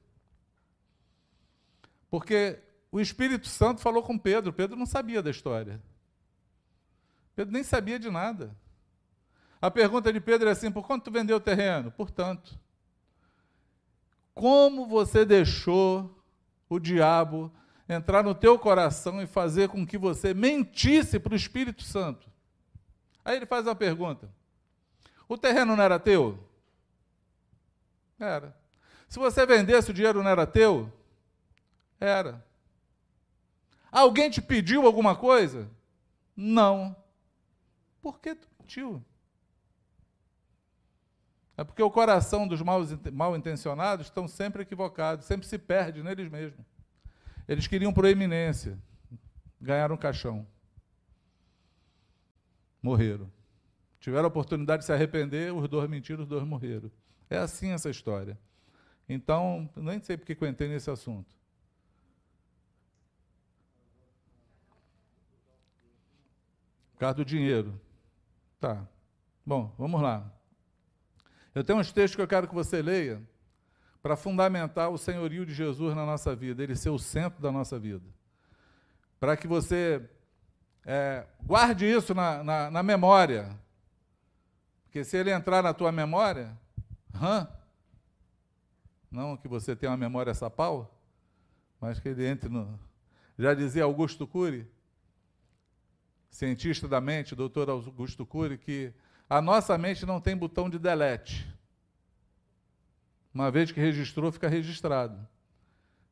Porque 2.10 2.58
o 2.90 3.00
Espírito 3.00 3.46
Santo 3.46 3.80
falou 3.80 4.02
com 4.02 4.18
Pedro, 4.18 4.52
Pedro 4.52 4.76
não 4.76 4.86
sabia 4.86 5.22
da 5.22 5.30
história. 5.30 5.80
Pedro 7.36 7.52
nem 7.52 7.62
sabia 7.62 7.96
de 7.96 8.10
nada. 8.10 8.50
A 9.62 9.70
pergunta 9.70 10.12
de 10.12 10.20
Pedro 10.20 10.48
é 10.48 10.52
assim: 10.52 10.72
por 10.72 10.84
quanto 10.84 11.04
tu 11.04 11.10
vendeu 11.12 11.36
o 11.36 11.40
terreno? 11.40 11.92
Portanto. 11.92 12.58
Como 14.34 14.86
você 14.86 15.24
deixou 15.24 16.22
o 16.68 16.80
diabo 16.80 17.52
entrar 17.88 18.22
no 18.24 18.34
teu 18.34 18.58
coração 18.58 19.22
e 19.22 19.26
fazer 19.26 19.68
com 19.68 19.86
que 19.86 19.96
você 19.96 20.34
mentisse 20.34 21.20
para 21.20 21.32
o 21.32 21.36
Espírito 21.36 21.82
Santo? 21.82 22.28
Aí 23.28 23.36
ele 23.36 23.44
faz 23.44 23.66
uma 23.66 23.76
pergunta: 23.76 24.26
o 25.28 25.36
terreno 25.36 25.76
não 25.76 25.84
era 25.84 25.98
teu? 25.98 26.42
Era. 28.18 28.56
Se 29.06 29.18
você 29.18 29.44
vendesse, 29.44 29.90
o 29.90 29.94
dinheiro 29.94 30.22
não 30.22 30.30
era 30.30 30.46
teu? 30.46 30.90
Era. 32.00 32.42
Alguém 33.92 34.30
te 34.30 34.40
pediu 34.40 34.86
alguma 34.86 35.14
coisa? 35.14 35.70
Não. 36.34 36.96
Por 38.00 38.18
que 38.18 38.34
tu 38.34 38.48
mentiu? 38.58 39.04
É 41.54 41.62
porque 41.62 41.82
o 41.82 41.90
coração 41.90 42.48
dos 42.48 42.62
mal, 42.62 42.80
mal 43.12 43.36
intencionados 43.36 44.06
estão 44.06 44.26
sempre 44.26 44.62
equivocados, 44.62 45.26
sempre 45.26 45.46
se 45.46 45.58
perde 45.58 46.02
neles 46.02 46.30
mesmos. 46.30 46.64
Eles 47.46 47.66
queriam 47.66 47.92
proeminência, 47.92 48.78
ganharam 49.60 49.96
um 49.96 49.98
caixão. 49.98 50.46
Morreram. 52.82 53.30
Tiveram 54.00 54.24
a 54.24 54.28
oportunidade 54.28 54.80
de 54.82 54.86
se 54.86 54.92
arrepender, 54.92 55.52
os 55.52 55.68
dois 55.68 55.88
mentiram, 55.88 56.22
os 56.22 56.28
dois 56.28 56.44
morreram. 56.44 56.90
É 57.28 57.38
assim 57.38 57.72
essa 57.72 57.90
história. 57.90 58.38
Então, 59.08 59.68
nem 59.76 60.00
sei 60.00 60.16
porque 60.16 60.36
eu 60.38 60.48
entrei 60.48 60.68
nesse 60.68 60.90
assunto. 60.90 61.26
Causa 66.98 67.14
do 67.14 67.24
dinheiro. 67.24 67.80
Tá. 68.60 68.86
Bom, 69.46 69.72
vamos 69.78 70.02
lá. 70.02 70.30
Eu 71.54 71.64
tenho 71.64 71.78
uns 71.78 71.92
textos 71.92 72.16
que 72.16 72.22
eu 72.22 72.28
quero 72.28 72.48
que 72.48 72.54
você 72.54 72.82
leia 72.82 73.22
para 74.02 74.16
fundamentar 74.16 74.90
o 74.90 74.98
senhorio 74.98 75.44
de 75.46 75.54
Jesus 75.54 75.94
na 75.94 76.04
nossa 76.04 76.34
vida, 76.34 76.62
ele 76.62 76.76
ser 76.76 76.90
o 76.90 76.98
centro 76.98 77.40
da 77.40 77.50
nossa 77.50 77.78
vida. 77.78 78.04
Para 79.18 79.36
que 79.36 79.46
você 79.46 80.08
é, 80.90 81.26
guarde 81.44 81.84
isso 81.84 82.14
na, 82.14 82.42
na, 82.42 82.70
na, 82.70 82.82
memória. 82.82 83.54
Porque 84.84 85.04
se 85.04 85.18
ele 85.18 85.30
entrar 85.30 85.62
na 85.62 85.74
tua 85.74 85.92
memória, 85.92 86.56
hã? 87.14 87.46
não 89.10 89.36
que 89.36 89.46
você 89.46 89.76
tenha 89.76 89.90
uma 89.90 89.98
memória 89.98 90.32
sapau, 90.32 90.98
mas 91.78 92.00
que 92.00 92.08
ele 92.08 92.26
entre 92.26 92.48
no. 92.48 92.80
Já 93.38 93.52
dizia 93.52 93.84
Augusto 93.84 94.26
Cury, 94.26 94.66
cientista 96.30 96.88
da 96.88 97.02
mente, 97.02 97.34
doutor 97.34 97.68
Augusto 97.68 98.24
Cury, 98.24 98.56
que 98.56 98.90
a 99.28 99.42
nossa 99.42 99.76
mente 99.76 100.06
não 100.06 100.22
tem 100.22 100.34
botão 100.34 100.70
de 100.70 100.78
delete. 100.78 101.46
Uma 103.32 103.50
vez 103.50 103.70
que 103.70 103.78
registrou, 103.78 104.32
fica 104.32 104.48
registrado. 104.48 105.28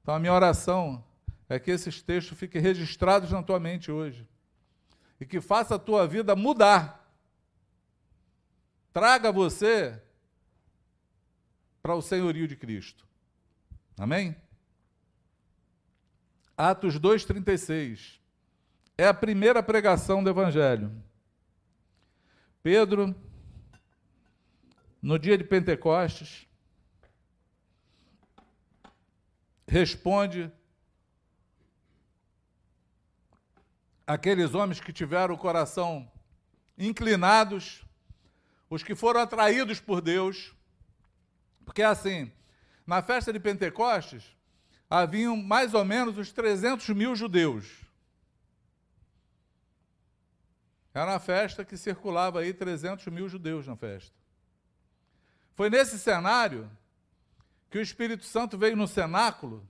Então 0.02 0.14
a 0.14 0.18
minha 0.18 0.34
oração 0.34 1.02
é 1.48 1.58
que 1.58 1.70
esses 1.70 2.02
textos 2.02 2.38
fiquem 2.38 2.60
registrados 2.60 3.32
na 3.32 3.42
tua 3.42 3.58
mente 3.58 3.90
hoje. 3.90 4.28
E 5.20 5.26
que 5.26 5.40
faça 5.40 5.76
a 5.76 5.78
tua 5.78 6.06
vida 6.06 6.36
mudar. 6.36 7.10
Traga 8.92 9.32
você 9.32 10.00
para 11.82 11.94
o 11.94 12.02
senhorio 12.02 12.48
de 12.48 12.56
Cristo. 12.56 13.06
Amém? 13.98 14.36
Atos 16.56 16.98
2,36 16.98 18.18
é 18.98 19.06
a 19.06 19.14
primeira 19.14 19.62
pregação 19.62 20.24
do 20.24 20.30
Evangelho. 20.30 20.90
Pedro, 22.62 23.14
no 25.02 25.18
dia 25.18 25.36
de 25.36 25.44
Pentecostes, 25.44 26.48
responde 29.68 30.50
aqueles 34.06 34.54
homens 34.54 34.80
que 34.80 34.92
tiveram 34.92 35.34
o 35.34 35.38
coração 35.38 36.10
inclinados, 36.78 37.84
os 38.68 38.82
que 38.82 38.94
foram 38.94 39.20
atraídos 39.20 39.80
por 39.80 40.00
Deus, 40.00 40.54
porque 41.64 41.82
assim, 41.82 42.30
na 42.86 43.02
festa 43.02 43.32
de 43.32 43.40
Pentecostes, 43.40 44.24
haviam 44.88 45.36
mais 45.36 45.74
ou 45.74 45.84
menos 45.84 46.16
os 46.18 46.32
300 46.32 46.88
mil 46.90 47.16
judeus 47.16 47.86
Era 50.96 51.10
uma 51.10 51.20
festa 51.20 51.62
que 51.62 51.76
circulava 51.76 52.40
aí 52.40 52.54
300 52.54 53.06
mil 53.08 53.28
judeus 53.28 53.66
na 53.66 53.76
festa. 53.76 54.16
Foi 55.54 55.68
nesse 55.68 55.98
cenário 55.98 56.70
que 57.70 57.76
o 57.76 57.82
Espírito 57.82 58.24
Santo 58.24 58.56
veio 58.56 58.74
no 58.74 58.88
cenáculo 58.88 59.68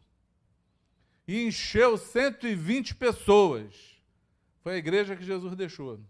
e 1.26 1.45
encheu 1.45 1.99
120 1.99 2.95
pessoas. 2.95 3.95
Foi 4.67 4.75
a 4.75 4.79
igreja 4.79 5.14
que 5.14 5.23
Jesus 5.23 5.55
deixou. 5.55 6.01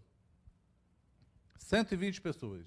120 1.59 2.19
pessoas. 2.21 2.65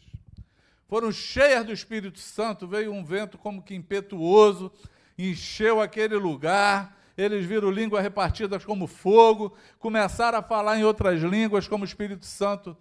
Foram 0.87 1.11
cheias 1.11 1.67
do 1.67 1.73
Espírito 1.73 2.21
Santo, 2.21 2.69
veio 2.69 2.93
um 2.93 3.05
vento 3.05 3.37
como 3.37 3.61
que 3.61 3.75
impetuoso, 3.75 4.71
encheu 5.19 5.81
aquele 5.81 6.15
lugar, 6.15 6.97
eles 7.19 7.45
viram 7.45 7.73
línguas 7.73 8.05
repartidas 8.05 8.65
como 8.65 8.87
fogo, 8.87 9.57
começaram 9.81 10.39
a 10.39 10.43
falar 10.45 10.79
em 10.79 10.85
outras 10.85 11.21
línguas, 11.23 11.67
como 11.67 11.83
o 11.83 11.89
Espírito 11.89 12.25
Santo 12.25 12.77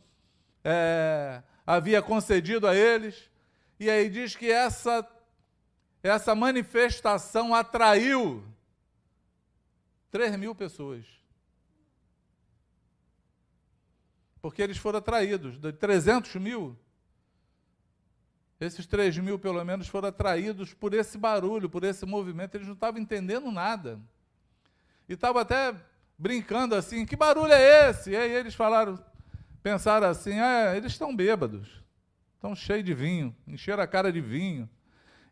é, 0.64 1.41
havia 1.66 2.03
concedido 2.03 2.68
a 2.68 2.76
eles. 2.76 3.28
E 3.80 3.89
aí 3.89 4.07
diz 4.07 4.36
que 4.36 4.51
essa, 4.51 5.03
essa 6.03 6.36
manifestação 6.36 7.55
atraiu 7.55 8.43
3 10.12 10.36
mil 10.36 10.53
pessoas. 10.53 11.18
Porque 14.41 14.61
eles 14.61 14.77
foram 14.77 14.99
atraídos, 14.99 15.59
de 15.59 15.73
300 15.73 16.35
mil, 16.35 16.77
esses 18.59 18.85
3 18.85 19.17
mil, 19.19 19.39
pelo 19.39 19.63
menos, 19.63 19.87
foram 19.87 20.09
atraídos 20.09 20.73
por 20.73 20.93
esse 20.93 21.17
barulho, 21.17 21.69
por 21.69 21.83
esse 21.85 22.05
movimento. 22.05 22.55
Eles 22.55 22.67
não 22.67 22.73
estavam 22.73 22.99
entendendo 22.99 23.49
nada. 23.51 23.99
E 25.07 25.13
estavam 25.13 25.41
até 25.41 25.73
brincando 26.17 26.75
assim: 26.75 27.05
que 27.05 27.15
barulho 27.15 27.53
é 27.53 27.89
esse? 27.89 28.11
E 28.11 28.17
aí 28.17 28.31
eles 28.31 28.53
falaram, 28.53 28.99
pensaram 29.63 30.07
assim: 30.07 30.39
ah, 30.39 30.75
eles 30.75 30.91
estão 30.91 31.15
bêbados, 31.15 31.81
estão 32.35 32.53
cheios 32.53 32.83
de 32.83 32.93
vinho, 32.93 33.33
encheram 33.47 33.81
a 33.81 33.87
cara 33.87 34.11
de 34.11 34.19
vinho. 34.19 34.69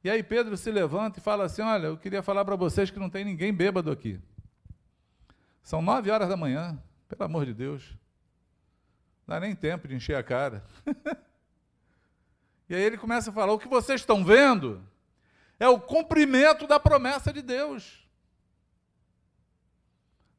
E 0.02 0.10
aí 0.10 0.24
Pedro 0.24 0.56
se 0.56 0.72
levanta 0.72 1.20
e 1.20 1.22
fala 1.22 1.44
assim: 1.44 1.62
olha, 1.62 1.88
eu 1.88 1.98
queria 1.98 2.24
falar 2.24 2.46
para 2.46 2.56
vocês 2.56 2.90
que 2.90 2.98
não 2.98 3.10
tem 3.10 3.26
ninguém 3.26 3.54
bêbado 3.54 3.92
aqui. 3.92 4.22
São 5.62 5.82
nove 5.82 6.10
horas 6.10 6.30
da 6.30 6.38
manhã, 6.38 6.82
pelo 7.10 7.26
amor 7.26 7.46
de 7.46 7.54
Deus. 7.54 7.94
Não 9.28 9.36
dá 9.36 9.40
nem 9.42 9.54
tempo 9.54 9.90
de 9.90 9.96
encher 9.96 10.16
a 10.16 10.24
cara. 10.24 10.64
e 12.70 12.74
aí 12.74 12.82
ele 12.82 12.98
começa 12.98 13.30
a 13.30 13.34
falar: 13.34 13.52
o 13.52 13.60
que 13.60 13.68
vocês 13.68 14.00
estão 14.00 14.24
vendo 14.24 14.82
é 15.60 15.68
o 15.68 15.80
cumprimento 15.80 16.66
da 16.66 16.80
promessa 16.80 17.34
de 17.34 17.42
Deus. 17.42 18.08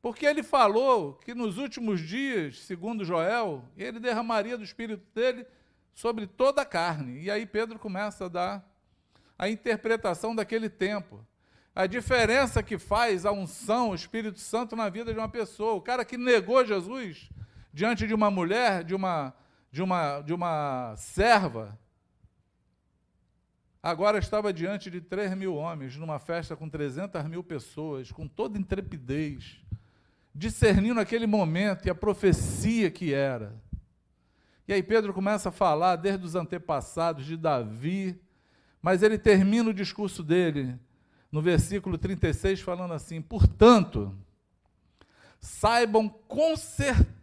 Porque 0.00 0.24
ele 0.24 0.42
falou 0.42 1.14
que 1.14 1.34
nos 1.34 1.58
últimos 1.58 2.00
dias, 2.00 2.60
segundo 2.60 3.04
Joel, 3.04 3.62
ele 3.76 4.00
derramaria 4.00 4.56
do 4.56 4.64
espírito 4.64 5.04
dele 5.14 5.44
sobre 5.92 6.26
toda 6.26 6.62
a 6.62 6.64
carne. 6.64 7.20
E 7.20 7.30
aí 7.30 7.44
Pedro 7.44 7.78
começa 7.78 8.24
a 8.24 8.28
dar 8.28 8.64
a 9.36 9.50
interpretação 9.50 10.34
daquele 10.34 10.70
tempo. 10.70 11.26
A 11.74 11.86
diferença 11.86 12.62
que 12.62 12.78
faz 12.78 13.26
a 13.26 13.32
unção, 13.32 13.90
o 13.90 13.94
Espírito 13.94 14.38
Santo 14.38 14.74
na 14.74 14.88
vida 14.88 15.12
de 15.12 15.18
uma 15.18 15.28
pessoa. 15.28 15.74
O 15.74 15.82
cara 15.82 16.04
que 16.04 16.16
negou 16.16 16.64
Jesus 16.64 17.28
diante 17.78 18.08
de 18.08 18.12
uma 18.12 18.28
mulher, 18.28 18.82
de 18.82 18.92
uma, 18.92 19.32
de 19.70 19.80
uma, 19.80 20.20
de 20.22 20.34
uma 20.34 20.96
serva, 20.96 21.78
agora 23.80 24.18
estava 24.18 24.52
diante 24.52 24.90
de 24.90 25.00
3 25.00 25.36
mil 25.36 25.54
homens, 25.54 25.96
numa 25.96 26.18
festa 26.18 26.56
com 26.56 26.68
300 26.68 27.24
mil 27.26 27.44
pessoas, 27.44 28.10
com 28.10 28.26
toda 28.26 28.58
intrepidez 28.58 29.60
discernindo 30.34 30.98
aquele 30.98 31.24
momento 31.24 31.86
e 31.86 31.90
a 31.90 31.94
profecia 31.94 32.90
que 32.90 33.14
era. 33.14 33.54
E 34.66 34.72
aí 34.72 34.82
Pedro 34.82 35.14
começa 35.14 35.50
a 35.50 35.52
falar 35.52 35.94
desde 35.94 36.26
os 36.26 36.34
antepassados 36.34 37.24
de 37.26 37.36
Davi, 37.36 38.20
mas 38.82 39.04
ele 39.04 39.18
termina 39.18 39.70
o 39.70 39.74
discurso 39.74 40.24
dele 40.24 40.76
no 41.30 41.40
versículo 41.40 41.96
36 41.96 42.60
falando 42.60 42.92
assim: 42.92 43.22
"Portanto, 43.22 44.12
saibam 45.38 46.08
com 46.08 46.56
certeza 46.56 47.17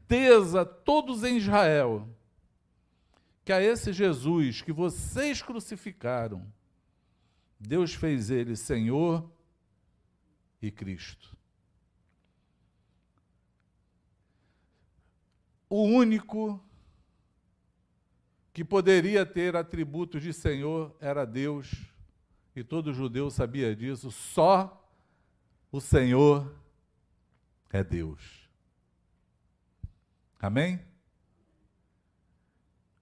todos 0.65 1.23
em 1.23 1.37
Israel 1.37 2.07
que 3.43 3.53
a 3.53 3.61
esse 3.61 3.93
Jesus 3.93 4.61
que 4.61 4.71
vocês 4.71 5.41
crucificaram, 5.41 6.45
Deus 7.59 7.93
fez 7.93 8.29
ele 8.29 8.55
Senhor 8.55 9.29
e 10.61 10.71
Cristo. 10.71 11.35
o 15.69 15.83
único 15.83 16.63
que 18.53 18.63
poderia 18.63 19.25
ter 19.25 19.55
atributos 19.55 20.23
de 20.23 20.31
Senhor 20.31 20.95
era 21.01 21.25
Deus, 21.25 21.69
e 22.55 22.63
todo 22.63 22.93
judeu 22.93 23.29
sabia 23.29 23.75
disso, 23.75 24.09
só 24.09 24.89
o 25.69 25.81
Senhor 25.81 26.55
é 27.69 27.83
Deus. 27.83 28.44
Amém? 30.45 30.79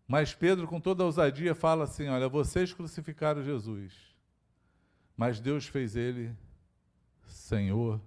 Mas 0.07 0.33
Pedro, 0.33 0.65
com 0.65 0.79
toda 0.79 1.03
a 1.03 1.05
ousadia, 1.05 1.53
fala 1.53 1.83
assim: 1.83 2.07
Olha, 2.07 2.29
vocês 2.29 2.71
crucificaram 2.73 3.43
Jesus, 3.43 3.93
mas 5.17 5.41
Deus 5.41 5.67
fez 5.67 5.97
ele 5.97 6.33
Senhor 7.27 7.99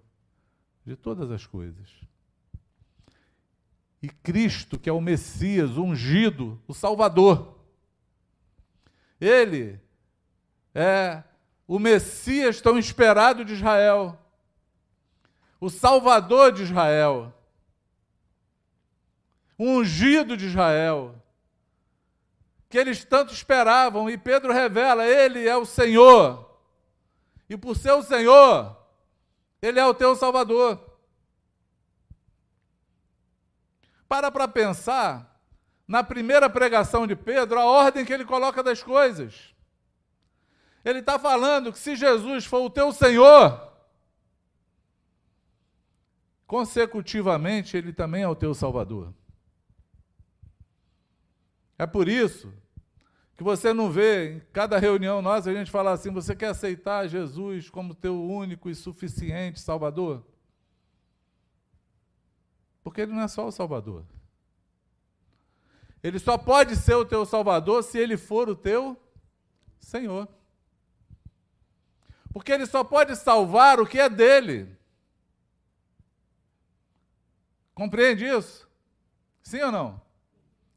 de 0.87 0.97
todas 0.97 1.31
as 1.31 1.47
coisas. 1.47 1.87
E 4.01 4.09
Cristo, 4.09 4.79
que 4.79 4.89
é 4.89 4.93
o 4.93 5.03
Messias, 5.03 5.77
o 5.77 5.85
ungido, 5.85 6.59
o 6.67 6.73
Salvador. 6.73 7.59
Ele 9.21 9.79
é 10.75 11.23
o 11.69 11.79
Messias 11.79 12.63
tão 12.63 12.79
esperado 12.79 13.45
de 13.45 13.53
Israel, 13.53 14.19
o 15.61 15.69
Salvador 15.69 16.53
de 16.53 16.63
Israel, 16.63 17.35
o 19.59 19.65
ungido 19.65 20.37
de 20.37 20.47
Israel, 20.47 21.15
que 22.69 22.79
eles 22.79 23.05
tanto 23.05 23.33
esperavam, 23.33 24.11
e 24.11 24.19
Pedro 24.19 24.53
revela: 24.53 25.07
Ele 25.07 25.47
é 25.47 25.57
o 25.57 25.65
Senhor, 25.65 26.59
e 27.49 27.57
por 27.57 27.77
ser 27.77 27.93
o 27.93 28.03
Senhor, 28.03 28.77
Ele 29.63 29.79
é 29.79 29.87
o 29.87 29.95
teu 29.95 30.15
Salvador. 30.15 30.81
Para 34.09 34.31
para 34.31 34.47
pensar 34.47 35.37
na 35.87 36.03
primeira 36.03 36.51
pregação 36.51 37.07
de 37.07 37.15
Pedro, 37.15 37.59
a 37.59 37.65
ordem 37.65 38.05
que 38.05 38.13
ele 38.13 38.25
coloca 38.25 38.63
das 38.63 38.83
coisas. 38.83 39.55
Ele 40.85 41.01
está 41.01 41.19
falando 41.19 41.73
que 41.73 41.79
se 41.79 41.97
Jesus 41.97 42.45
for 42.45 42.63
o 42.63 42.71
teu 42.71 42.93
Senhor, 42.93 43.73
consecutivamente 46.47 47.77
ele 47.77 47.93
também 47.93 48.23
é 48.23 48.29
o 48.29 48.37
teu 48.37 48.55
Salvador. 48.55 49.13
É 51.79 51.87
por 51.87 52.09
isso 52.09 52.53
que 53.37 53.45
você 53.45 53.73
não 53.73 53.91
vê 53.91 54.37
em 54.37 54.41
cada 54.53 54.79
reunião 54.79 55.21
nossa 55.21 55.51
a 55.51 55.55
gente 55.55 55.71
falar 55.71 55.93
assim: 55.93 56.11
você 56.11 56.35
quer 56.35 56.49
aceitar 56.49 57.07
Jesus 57.07 57.69
como 57.69 57.95
teu 57.95 58.23
único 58.23 58.71
e 58.71 58.75
suficiente 58.75 59.61
Salvador? 59.61 60.25
Porque 62.83 63.01
ele 63.03 63.13
não 63.13 63.23
é 63.23 63.29
só 63.29 63.47
o 63.47 63.53
Salvador. 63.53 64.05
Ele 66.03 66.19
só 66.19 66.39
pode 66.39 66.77
ser 66.77 66.95
o 66.95 67.05
teu 67.05 67.27
Salvador 67.27 67.83
se 67.83 67.99
ele 67.99 68.17
for 68.17 68.49
o 68.49 68.55
teu 68.55 68.97
Senhor. 69.81 70.29
Porque 72.33 72.53
ele 72.53 72.65
só 72.65 72.85
pode 72.85 73.17
salvar 73.17 73.81
o 73.81 73.87
que 73.87 73.99
é 73.99 74.09
dele. 74.09 74.77
Compreende 77.75 78.25
isso? 78.25 78.69
Sim 79.43 79.63
ou 79.63 79.73
não? 79.73 80.06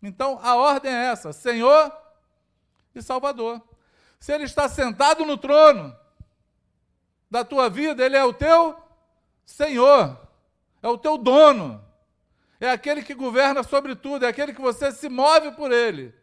Então 0.01 0.39
a 0.41 0.55
ordem 0.55 0.91
é 0.91 1.05
essa: 1.05 1.33
Senhor 1.33 1.91
e 2.93 3.01
Salvador. 3.01 3.61
Se 4.19 4.33
ele 4.33 4.43
está 4.43 4.67
sentado 4.67 5.25
no 5.25 5.37
trono 5.37 5.95
da 7.29 7.43
tua 7.43 7.69
vida, 7.69 8.05
ele 8.05 8.17
é 8.17 8.23
o 8.23 8.33
teu 8.33 8.75
Senhor, 9.45 10.17
é 10.81 10.87
o 10.87 10.97
teu 10.97 11.17
dono 11.17 11.89
é 12.59 12.69
aquele 12.69 13.01
que 13.01 13.13
governa 13.13 13.63
sobre 13.63 13.95
tudo, 13.95 14.25
é 14.25 14.27
aquele 14.27 14.53
que 14.53 14.61
você 14.61 14.91
se 14.91 15.07
move 15.07 15.51
por 15.51 15.71
ele. 15.71 16.13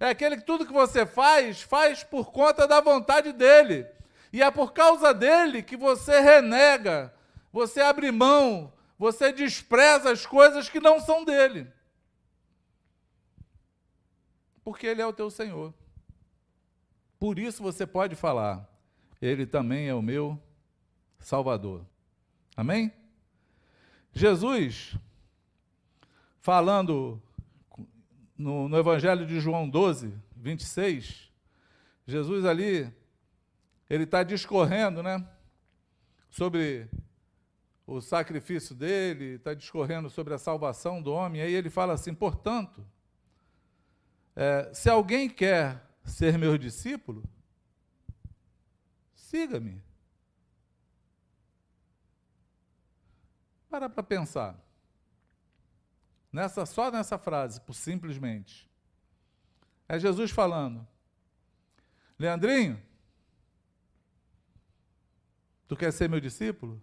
É 0.00 0.08
aquele 0.08 0.36
que 0.36 0.44
tudo 0.44 0.66
que 0.66 0.72
você 0.72 1.04
faz, 1.04 1.62
faz 1.62 2.02
por 2.02 2.32
conta 2.32 2.66
da 2.66 2.80
vontade 2.80 3.32
dele. 3.32 3.86
E 4.32 4.42
é 4.42 4.50
por 4.50 4.72
causa 4.72 5.12
dele 5.12 5.62
que 5.62 5.76
você 5.76 6.20
renega, 6.20 7.12
você 7.52 7.80
abre 7.80 8.10
mão, 8.10 8.72
você 8.98 9.32
despreza 9.32 10.10
as 10.10 10.24
coisas 10.24 10.68
que 10.68 10.80
não 10.80 10.98
são 10.98 11.24
dele. 11.24 11.70
Porque 14.66 14.84
ele 14.84 15.00
é 15.00 15.06
o 15.06 15.12
teu 15.12 15.30
Senhor. 15.30 15.72
Por 17.20 17.38
isso 17.38 17.62
você 17.62 17.86
pode 17.86 18.16
falar, 18.16 18.68
ele 19.22 19.46
também 19.46 19.86
é 19.86 19.94
o 19.94 20.02
meu 20.02 20.36
Salvador. 21.20 21.86
Amém? 22.56 22.92
Jesus 24.12 24.96
falando 26.40 27.22
no, 28.36 28.68
no 28.68 28.76
Evangelho 28.76 29.24
de 29.24 29.38
João 29.38 29.70
12, 29.70 30.12
26, 30.34 31.30
Jesus 32.04 32.44
ali, 32.44 32.92
ele 33.88 34.02
está 34.02 34.24
discorrendo, 34.24 35.00
né? 35.00 35.24
Sobre 36.28 36.88
o 37.86 38.00
sacrifício 38.00 38.74
dele, 38.74 39.36
está 39.36 39.54
discorrendo 39.54 40.10
sobre 40.10 40.34
a 40.34 40.38
salvação 40.38 41.00
do 41.00 41.12
homem, 41.12 41.40
e 41.40 41.44
aí 41.44 41.54
ele 41.54 41.70
fala 41.70 41.92
assim: 41.92 42.12
portanto, 42.12 42.84
é, 44.36 44.70
se 44.74 44.90
alguém 44.90 45.30
quer 45.30 45.82
ser 46.04 46.38
meu 46.38 46.58
discípulo, 46.58 47.24
siga-me. 49.14 49.82
Para 53.70 53.88
para 53.88 54.02
pensar. 54.02 54.62
Nessa, 56.30 56.66
só 56.66 56.90
nessa 56.90 57.18
frase, 57.18 57.62
por 57.62 57.72
simplesmente. 57.74 58.70
É 59.88 59.98
Jesus 59.98 60.30
falando. 60.30 60.86
Leandrinho, 62.18 62.82
tu 65.66 65.74
quer 65.76 65.92
ser 65.92 66.10
meu 66.10 66.20
discípulo? 66.20 66.80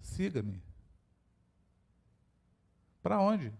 Siga-me. 0.00 0.60
Para 3.02 3.20
onde? 3.20 3.52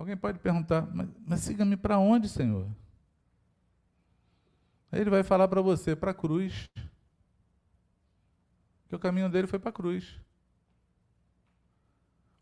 Alguém 0.00 0.16
pode 0.16 0.38
perguntar, 0.38 0.88
mas, 0.94 1.10
mas 1.26 1.40
siga-me 1.40 1.76
para 1.76 1.98
onde, 1.98 2.26
Senhor? 2.26 2.66
Aí 4.90 4.98
ele 4.98 5.10
vai 5.10 5.22
falar 5.22 5.46
para 5.46 5.60
você, 5.60 5.94
para 5.94 6.12
a 6.12 6.14
cruz. 6.14 6.70
Que 8.88 8.96
o 8.96 8.98
caminho 8.98 9.28
dele 9.28 9.46
foi 9.46 9.58
para 9.58 9.68
a 9.68 9.72
cruz. 9.74 10.18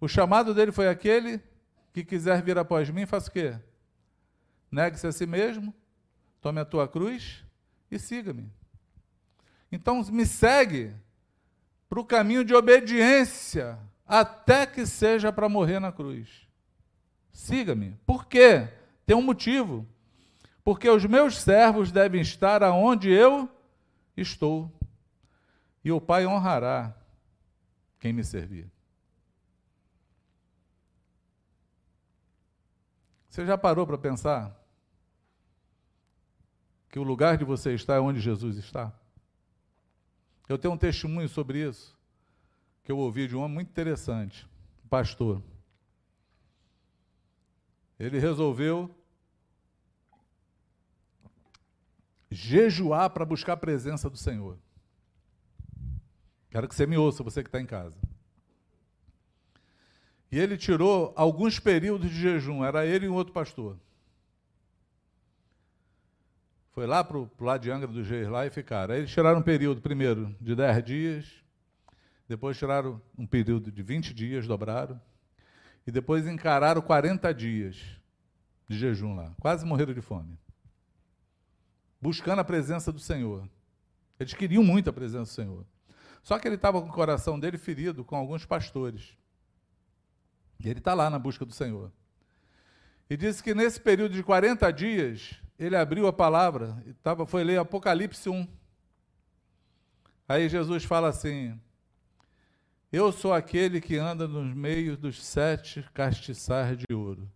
O 0.01 0.07
chamado 0.07 0.55
dele 0.55 0.71
foi 0.71 0.89
aquele 0.89 1.43
que 1.93 2.05
quiser 2.05 2.41
vir 2.45 2.57
após 2.57 2.91
mim, 2.91 3.07
faça 3.07 3.29
o 3.29 3.33
quê? 3.33 3.59
Negue-se 4.71 5.09
a 5.09 5.11
si 5.11 5.27
mesmo, 5.27 5.75
tome 6.41 6.61
a 6.61 6.65
tua 6.65 6.87
cruz 6.87 7.45
e 7.91 7.99
siga-me. 7.99 8.49
Então 9.73 10.01
me 10.13 10.25
segue 10.25 10.95
para 11.89 11.99
o 11.99 12.05
caminho 12.05 12.45
de 12.45 12.55
obediência, 12.55 13.81
até 14.07 14.65
que 14.65 14.87
seja 14.87 15.33
para 15.33 15.49
morrer 15.49 15.81
na 15.81 15.91
cruz. 15.91 16.48
Siga-me. 17.39 17.97
Por 18.05 18.27
quê? 18.27 18.69
Tem 19.07 19.17
um 19.17 19.23
motivo. 19.23 19.87
Porque 20.65 20.91
os 20.91 21.05
meus 21.05 21.39
servos 21.39 21.93
devem 21.93 22.21
estar 22.21 22.65
aonde 22.65 23.09
eu 23.09 23.49
estou. 24.17 24.77
E 25.85 25.93
o 25.93 26.01
Pai 26.01 26.27
honrará 26.27 26.93
quem 28.01 28.13
me 28.13 28.25
servir. 28.25 28.69
Você 33.29 33.47
já 33.47 33.57
parou 33.57 33.87
para 33.87 33.97
pensar 33.97 34.61
que 36.91 36.99
o 36.99 37.05
lugar 37.05 37.39
de 37.39 37.45
você 37.45 37.73
está 37.73 37.95
é 37.95 38.01
onde 38.01 38.19
Jesus 38.19 38.57
está? 38.57 38.93
Eu 40.49 40.59
tenho 40.59 40.75
um 40.75 40.79
testemunho 40.79 41.29
sobre 41.29 41.69
isso 41.69 41.97
que 42.83 42.91
eu 42.91 42.99
ouvi 42.99 43.29
de 43.29 43.37
um 43.37 43.43
homem 43.43 43.55
muito 43.55 43.71
interessante, 43.71 44.45
um 44.85 44.89
pastor. 44.89 45.41
Ele 47.99 48.19
resolveu 48.19 48.95
jejuar 52.31 53.11
para 53.11 53.25
buscar 53.25 53.55
a 53.55 53.57
presença 53.57 54.09
do 54.09 54.17
Senhor. 54.17 54.59
Quero 56.51 56.69
que 56.69 56.75
você 56.75 56.87
me 56.87 56.97
ouça, 56.97 57.23
você 57.23 57.43
que 57.43 57.49
está 57.49 57.61
em 57.61 57.67
casa. 57.67 57.97
E 60.31 60.39
ele 60.39 60.57
tirou 60.57 61.13
alguns 61.17 61.59
períodos 61.59 62.11
de 62.11 62.17
jejum, 62.17 62.65
era 62.65 62.87
ele 62.87 63.07
e 63.07 63.09
um 63.09 63.15
outro 63.15 63.33
pastor. 63.33 63.79
Foi 66.73 66.87
lá 66.87 67.03
para 67.03 67.19
o 67.19 67.31
lado 67.41 67.63
de 67.63 67.71
Angra 67.71 67.89
dos 67.89 68.07
Reis 68.07 68.29
lá 68.29 68.47
e 68.47 68.51
ficaram. 68.51 68.95
Aí 68.95 69.01
eles 69.01 69.11
tiraram 69.11 69.41
um 69.41 69.43
período, 69.43 69.81
primeiro, 69.81 70.37
de 70.41 70.55
10 70.55 70.85
dias, 70.85 71.45
depois 72.29 72.57
tiraram 72.59 73.01
um 73.17 73.27
período 73.27 73.73
de 73.73 73.83
20 73.83 74.15
dias, 74.15 74.47
dobraram, 74.47 75.01
e 75.89 75.91
depois 75.91 76.27
encararam 76.27 76.83
40 76.83 77.33
dias 77.33 77.79
de 78.69 78.77
jejum 78.79 79.15
lá. 79.15 79.33
Quase 79.41 79.65
morreram 79.65 79.95
de 79.95 80.03
fome. 80.03 80.39
Buscando 81.99 82.41
a 82.41 82.45
presença 82.45 82.93
do 82.93 83.01
Senhor. 83.01 83.49
Eles 84.21 84.35
queriam 84.35 84.63
muito 84.63 84.91
a 84.91 84.93
presença 84.93 85.33
do 85.33 85.35
Senhor. 85.35 85.67
Só 86.23 86.39
que 86.39 86.47
ele 86.47 86.57
estava 86.57 86.79
com 86.83 86.89
o 86.89 86.93
coração 86.93 87.41
dele 87.41 87.57
ferido 87.57 88.05
com 88.05 88.17
alguns 88.17 88.45
pastores. 88.45 89.17
E 90.61 90.69
ele 90.69 90.79
está 90.79 90.93
lá 90.93 91.09
na 91.09 91.19
busca 91.19 91.47
do 91.47 91.55
Senhor. 91.55 91.91
E 93.09 93.17
disse 93.17 93.43
que 93.43 93.55
nesse 93.55 93.81
período 93.81 94.13
de 94.13 94.23
40 94.23 94.71
dias, 94.71 95.37
ele 95.59 95.75
abriu 95.75 96.07
a 96.07 96.13
palavra, 96.13 96.83
e 96.85 96.93
tava, 96.93 97.25
foi 97.25 97.43
ler 97.43 97.59
Apocalipse 97.61 98.29
1. 98.29 98.47
Aí 100.29 100.51
Jesus 100.51 100.85
fala 100.85 101.09
assim: 101.09 101.59
Eu 102.91 103.13
sou 103.13 103.35
aquele 103.35 103.83
que 103.83 103.97
anda 103.97 104.27
nos 104.27 104.55
meios 104.55 104.97
dos 104.97 105.23
sete 105.23 105.87
castiçais 105.93 106.79
de 106.79 106.87
ouro. 106.95 107.31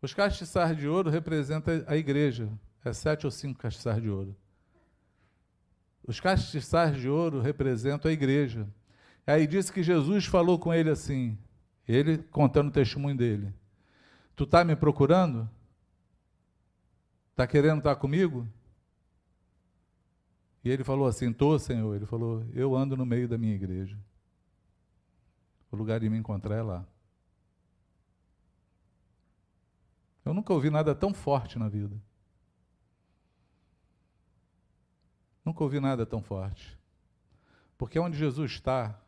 Os 0.00 0.12
castiçais 0.12 0.76
de 0.76 0.88
ouro 0.88 1.08
representam 1.10 1.84
a 1.86 1.96
igreja, 1.96 2.50
é 2.84 2.92
sete 2.92 3.24
ou 3.24 3.30
cinco 3.30 3.60
castiçais 3.60 4.02
de 4.02 4.10
ouro. 4.10 4.36
Os 6.04 6.18
castiçais 6.18 6.96
de 6.96 7.08
ouro 7.08 7.40
representam 7.40 8.10
a 8.10 8.12
igreja. 8.12 8.66
Aí 9.24 9.46
diz 9.46 9.70
que 9.70 9.80
Jesus 9.80 10.26
falou 10.26 10.58
com 10.58 10.74
ele 10.74 10.90
assim: 10.90 11.38
ele 11.86 12.18
contando 12.18 12.68
o 12.68 12.72
testemunho 12.72 13.16
dele. 13.16 13.54
Tu 14.34 14.42
está 14.42 14.64
me 14.64 14.74
procurando? 14.74 15.48
Está 17.30 17.46
querendo 17.46 17.78
estar 17.78 17.94
comigo? 17.94 18.48
E 20.64 20.70
ele 20.70 20.82
falou 20.82 21.06
assim: 21.06 21.30
Estou, 21.30 21.56
Senhor. 21.60 21.94
Ele 21.94 22.06
falou: 22.06 22.44
Eu 22.52 22.74
ando 22.74 22.96
no 22.96 23.06
meio 23.06 23.28
da 23.28 23.38
minha 23.38 23.54
igreja. 23.54 23.96
O 25.72 25.76
lugar 25.76 25.98
de 25.98 26.08
me 26.08 26.16
encontrar 26.16 26.54
é 26.54 26.62
lá. 26.62 26.86
Eu 30.24 30.32
nunca 30.32 30.52
ouvi 30.52 30.70
nada 30.70 30.94
tão 30.94 31.12
forte 31.12 31.58
na 31.58 31.68
vida. 31.68 32.00
Nunca 35.44 35.64
ouvi 35.64 35.80
nada 35.80 36.06
tão 36.06 36.22
forte. 36.22 36.78
Porque 37.76 37.98
onde 37.98 38.16
Jesus 38.16 38.52
está, 38.52 39.00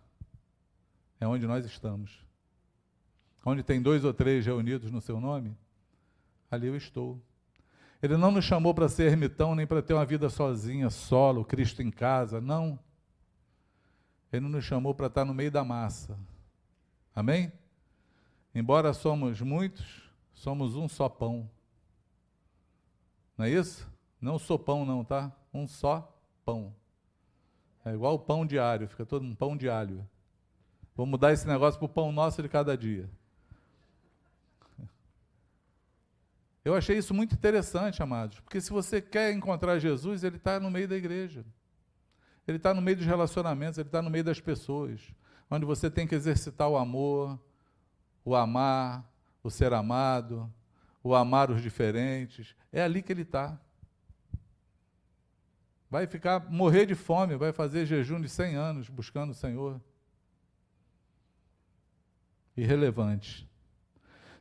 é 1.20 1.28
onde 1.28 1.46
nós 1.46 1.64
estamos 1.64 2.24
onde 3.44 3.62
tem 3.62 3.80
dois 3.80 4.04
ou 4.04 4.14
três 4.14 4.46
reunidos 4.46 4.90
no 4.90 5.00
seu 5.00 5.20
nome, 5.20 5.56
ali 6.50 6.66
eu 6.66 6.76
estou. 6.76 7.20
Ele 8.02 8.16
não 8.16 8.30
nos 8.30 8.44
chamou 8.44 8.74
para 8.74 8.88
ser 8.88 9.04
ermitão, 9.04 9.54
nem 9.54 9.66
para 9.66 9.82
ter 9.82 9.94
uma 9.94 10.04
vida 10.04 10.28
sozinha, 10.28 10.90
solo, 10.90 11.44
Cristo 11.44 11.82
em 11.82 11.90
casa, 11.90 12.40
não. 12.40 12.78
Ele 14.32 14.46
nos 14.48 14.64
chamou 14.64 14.94
para 14.94 15.06
estar 15.06 15.24
no 15.24 15.34
meio 15.34 15.50
da 15.50 15.64
massa. 15.64 16.18
Amém? 17.14 17.52
Embora 18.54 18.92
somos 18.92 19.40
muitos, 19.40 20.10
somos 20.32 20.76
um 20.76 20.88
só 20.88 21.08
pão. 21.08 21.48
Não 23.36 23.44
é 23.44 23.50
isso? 23.50 23.88
Não 24.20 24.38
sopão 24.38 24.84
não, 24.84 25.04
tá? 25.04 25.32
Um 25.52 25.66
só 25.66 26.12
pão. 26.44 26.74
É 27.84 27.92
igual 27.92 28.14
o 28.14 28.18
pão 28.18 28.46
diário, 28.46 28.88
fica 28.88 29.04
todo 29.04 29.24
um 29.24 29.34
pão 29.34 29.56
diário. 29.56 30.08
Vou 30.96 31.04
mudar 31.04 31.32
esse 31.32 31.46
negócio 31.46 31.78
para 31.78 31.86
o 31.86 31.88
pão 31.88 32.12
nosso 32.12 32.42
de 32.42 32.48
cada 32.48 32.76
dia. 32.76 33.10
Eu 36.64 36.74
achei 36.74 36.96
isso 36.96 37.12
muito 37.12 37.34
interessante, 37.34 38.02
amados, 38.02 38.40
porque 38.40 38.58
se 38.60 38.70
você 38.70 39.02
quer 39.02 39.32
encontrar 39.32 39.78
Jesus, 39.78 40.24
ele 40.24 40.36
está 40.36 40.58
no 40.58 40.70
meio 40.70 40.88
da 40.88 40.96
igreja. 40.96 41.44
Ele 42.46 42.56
está 42.56 42.72
no 42.72 42.80
meio 42.80 42.96
dos 42.96 43.06
relacionamentos, 43.06 43.76
ele 43.76 43.88
está 43.88 44.00
no 44.00 44.08
meio 44.08 44.24
das 44.24 44.40
pessoas, 44.40 45.00
onde 45.50 45.64
você 45.64 45.90
tem 45.90 46.06
que 46.06 46.14
exercitar 46.14 46.68
o 46.68 46.76
amor, 46.76 47.38
o 48.24 48.34
amar, 48.34 49.04
o 49.42 49.50
ser 49.50 49.72
amado, 49.72 50.52
o 51.02 51.14
amar 51.14 51.50
os 51.50 51.62
diferentes. 51.62 52.56
É 52.72 52.82
ali 52.82 53.02
que 53.02 53.12
ele 53.12 53.22
está. 53.22 53.58
Vai 55.90 56.06
ficar, 56.06 56.50
morrer 56.50 56.86
de 56.86 56.94
fome, 56.94 57.36
vai 57.36 57.52
fazer 57.52 57.86
jejum 57.86 58.20
de 58.20 58.28
100 58.28 58.56
anos 58.56 58.88
buscando 58.88 59.30
o 59.30 59.34
Senhor. 59.34 59.80
Irrelevante. 62.56 63.48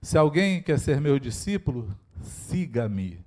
Se 0.02 0.18
alguém 0.18 0.62
quer 0.62 0.80
ser 0.80 1.00
meu 1.00 1.20
discípulo, 1.20 1.96
siga-me. 2.22 3.24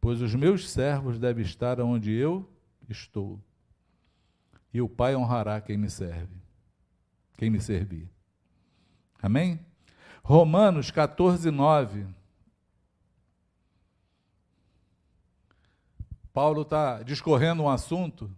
Pois 0.00 0.20
os 0.20 0.34
meus 0.34 0.70
servos 0.70 1.18
devem 1.18 1.44
estar 1.44 1.80
onde 1.80 2.12
eu 2.12 2.48
estou. 2.88 3.40
E 4.74 4.82
o 4.82 4.88
Pai 4.88 5.14
honrará 5.14 5.60
quem 5.60 5.78
me 5.78 5.88
serve, 5.88 6.36
quem 7.38 7.48
me 7.48 7.60
servir. 7.60 8.10
Amém? 9.22 9.64
Romanos 10.24 10.90
14, 10.90 11.48
9. 11.48 12.08
Paulo 16.32 16.62
está 16.62 17.04
discorrendo 17.04 17.62
um 17.62 17.68
assunto 17.68 18.28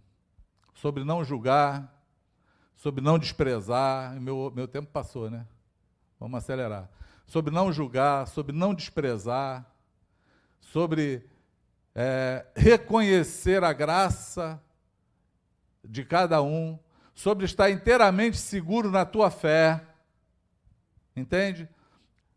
sobre 0.75 1.03
não 1.03 1.23
julgar, 1.23 1.91
sobre 2.75 3.03
não 3.03 3.17
desprezar. 3.17 4.21
Meu, 4.21 4.53
meu 4.55 4.67
tempo 4.67 4.91
passou, 4.91 5.31
né? 5.31 5.47
Vamos 6.19 6.37
acelerar. 6.37 6.87
Sobre 7.25 7.51
não 7.51 7.73
julgar, 7.73 8.27
sobre 8.27 8.55
não 8.55 8.75
desprezar, 8.75 9.65
sobre 10.59 11.27
é, 11.95 12.45
reconhecer 12.55 13.63
a 13.63 13.73
graça 13.73 14.61
de 15.89 16.03
cada 16.03 16.41
um, 16.41 16.77
sobre 17.13 17.45
estar 17.45 17.69
inteiramente 17.71 18.37
seguro 18.37 18.91
na 18.91 19.05
tua 19.05 19.31
fé. 19.31 19.83
Entende? 21.15 21.67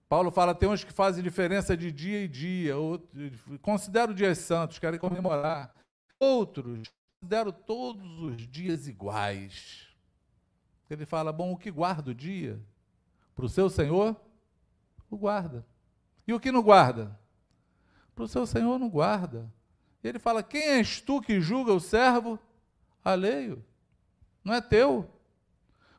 Paulo 0.09 0.31
fala: 0.31 0.55
tem 0.55 0.69
uns 0.69 0.83
que 0.83 0.93
fazem 0.93 1.23
diferença 1.23 1.77
de 1.77 1.93
dia 1.93 2.25
e 2.25 2.29
dia, 2.29 2.77
outros, 2.77 3.33
considero 3.63 4.15
dias 4.15 4.39
santos, 4.39 4.79
querem 4.79 4.99
comemorar. 4.99 5.75
Outros 6.19 6.91
consideram 7.21 7.53
todos 7.53 8.21
os 8.21 8.49
dias 8.49 8.89
iguais. 8.89 9.87
Ele 10.89 11.07
fala: 11.07 11.33
bom, 11.33 11.53
o 11.53 11.57
que 11.57 11.71
guarda 11.71 12.11
o 12.11 12.15
dia 12.15 12.61
para 13.35 13.45
o 13.45 13.49
seu 13.49 13.71
Senhor, 13.71 14.17
o 15.11 15.17
guarda. 15.17 15.65
E 16.27 16.33
o 16.33 16.41
que 16.41 16.51
não 16.51 16.63
guarda? 16.63 17.19
Para 18.15 18.25
o 18.25 18.29
seu 18.29 18.47
Senhor 18.47 18.79
não 18.79 18.89
guarda. 18.89 19.51
Ele 20.03 20.19
fala: 20.19 20.43
quem 20.43 20.63
és 20.63 21.01
tu 21.01 21.21
que 21.21 21.41
julga 21.41 21.73
o 21.73 21.81
servo 21.81 22.39
alheio? 23.05 23.65
Não 24.45 24.55
é 24.55 24.61
teu. 24.61 25.11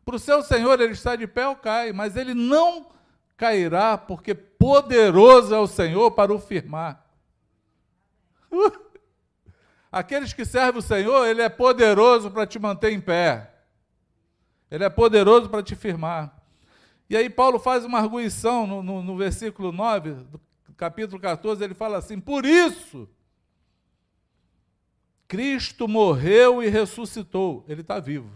Para 0.04 0.16
o 0.16 0.20
seu 0.20 0.42
Senhor 0.42 0.80
ele 0.80 0.94
está 0.94 1.16
de 1.16 1.28
pé 1.28 1.48
ou 1.48 1.56
cai, 1.56 1.92
mas 1.92 2.16
ele 2.16 2.34
não 2.34 2.90
cairá, 3.38 3.98
porque 3.98 4.34
poderoso 4.34 5.54
é 5.54 5.60
o 5.60 5.68
Senhor 5.68 6.12
para 6.12 6.34
o 6.34 6.40
firmar. 6.40 7.06
Uh! 8.52 8.72
Aqueles 9.92 10.32
que 10.32 10.46
servem 10.46 10.80
o 10.80 10.82
Senhor, 10.82 11.26
ele 11.26 11.42
é 11.42 11.50
poderoso 11.50 12.32
para 12.32 12.48
te 12.48 12.58
manter 12.58 12.94
em 12.94 13.02
pé. 13.02 13.54
Ele 14.70 14.86
é 14.86 14.90
poderoso 14.90 15.50
para 15.50 15.62
te 15.62 15.76
firmar. 15.76 16.42
E 17.10 17.18
aí 17.18 17.30
Paulo 17.30 17.60
faz 17.60 17.84
uma 17.84 18.00
arguição 18.00 18.66
no, 18.66 18.82
no, 18.82 19.04
no 19.04 19.18
versículo 19.18 19.74
9, 19.74 20.12
do 20.12 20.40
capítulo 20.78 21.20
14, 21.20 21.62
ele 21.62 21.74
fala 21.74 21.98
assim: 21.98 22.20
Por 22.20 22.46
isso, 22.46 23.10
Cristo 25.32 25.88
morreu 25.88 26.62
e 26.62 26.68
ressuscitou. 26.68 27.64
Ele 27.66 27.80
está 27.80 28.02
vivo. 28.02 28.30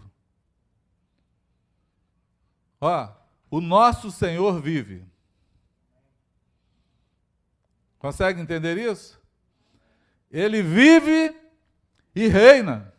Ó, 2.80 3.12
o 3.50 3.60
nosso 3.60 4.10
Senhor 4.10 4.62
vive. 4.62 5.04
Consegue 7.98 8.40
entender 8.40 8.78
isso? 8.78 9.20
Ele 10.30 10.62
vive 10.62 11.38
e 12.14 12.28
reina. 12.28 12.90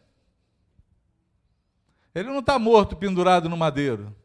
Ele 2.14 2.30
não 2.30 2.38
está 2.38 2.60
morto 2.60 2.96
pendurado 2.96 3.50
no 3.50 3.58
madeiro. 3.58 4.16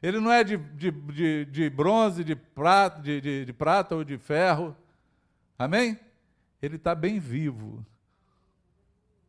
Ele 0.00 0.20
não 0.20 0.30
é 0.30 0.44
de, 0.44 0.56
de, 0.56 0.92
de, 0.92 1.44
de 1.46 1.70
bronze, 1.70 2.22
de 2.22 2.36
prata, 2.36 3.02
de, 3.02 3.20
de, 3.20 3.44
de 3.46 3.52
prata 3.52 3.96
ou 3.96 4.04
de 4.04 4.16
ferro. 4.16 4.76
Amém? 5.58 5.98
Ele 6.62 6.76
está 6.76 6.94
bem 6.94 7.18
vivo. 7.18 7.84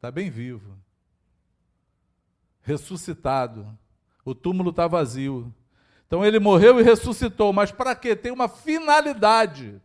Está 0.04 0.12
bem 0.12 0.30
vivo. 0.30 0.78
Ressuscitado. 2.62 3.66
O 4.26 4.36
túmulo 4.36 4.72
está 4.72 4.86
vazio. 4.86 5.56
Então 6.06 6.26
ele 6.26 6.39
morreu 6.39 6.78
e 6.78 6.84
ressuscitou, 6.84 7.54
mas 7.54 7.72
para 7.72 7.95
quê? 7.95 8.14
Tem 8.14 8.30
uma 8.30 8.49
finalidade 8.49 9.82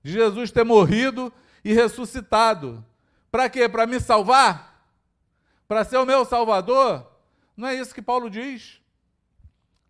de 0.00 0.12
Jesus 0.12 0.52
ter 0.52 0.62
morrido 0.64 1.32
e 1.64 1.72
ressuscitado. 1.72 2.86
Para 3.32 3.50
quê? 3.50 3.68
Para 3.68 3.84
me 3.84 3.98
salvar? 3.98 4.88
Para 5.66 5.82
ser 5.82 5.96
o 5.96 6.06
meu 6.06 6.24
salvador? 6.24 7.04
Não 7.56 7.66
é 7.66 7.74
isso 7.74 7.92
que 7.92 8.00
Paulo 8.00 8.30
diz. 8.30 8.80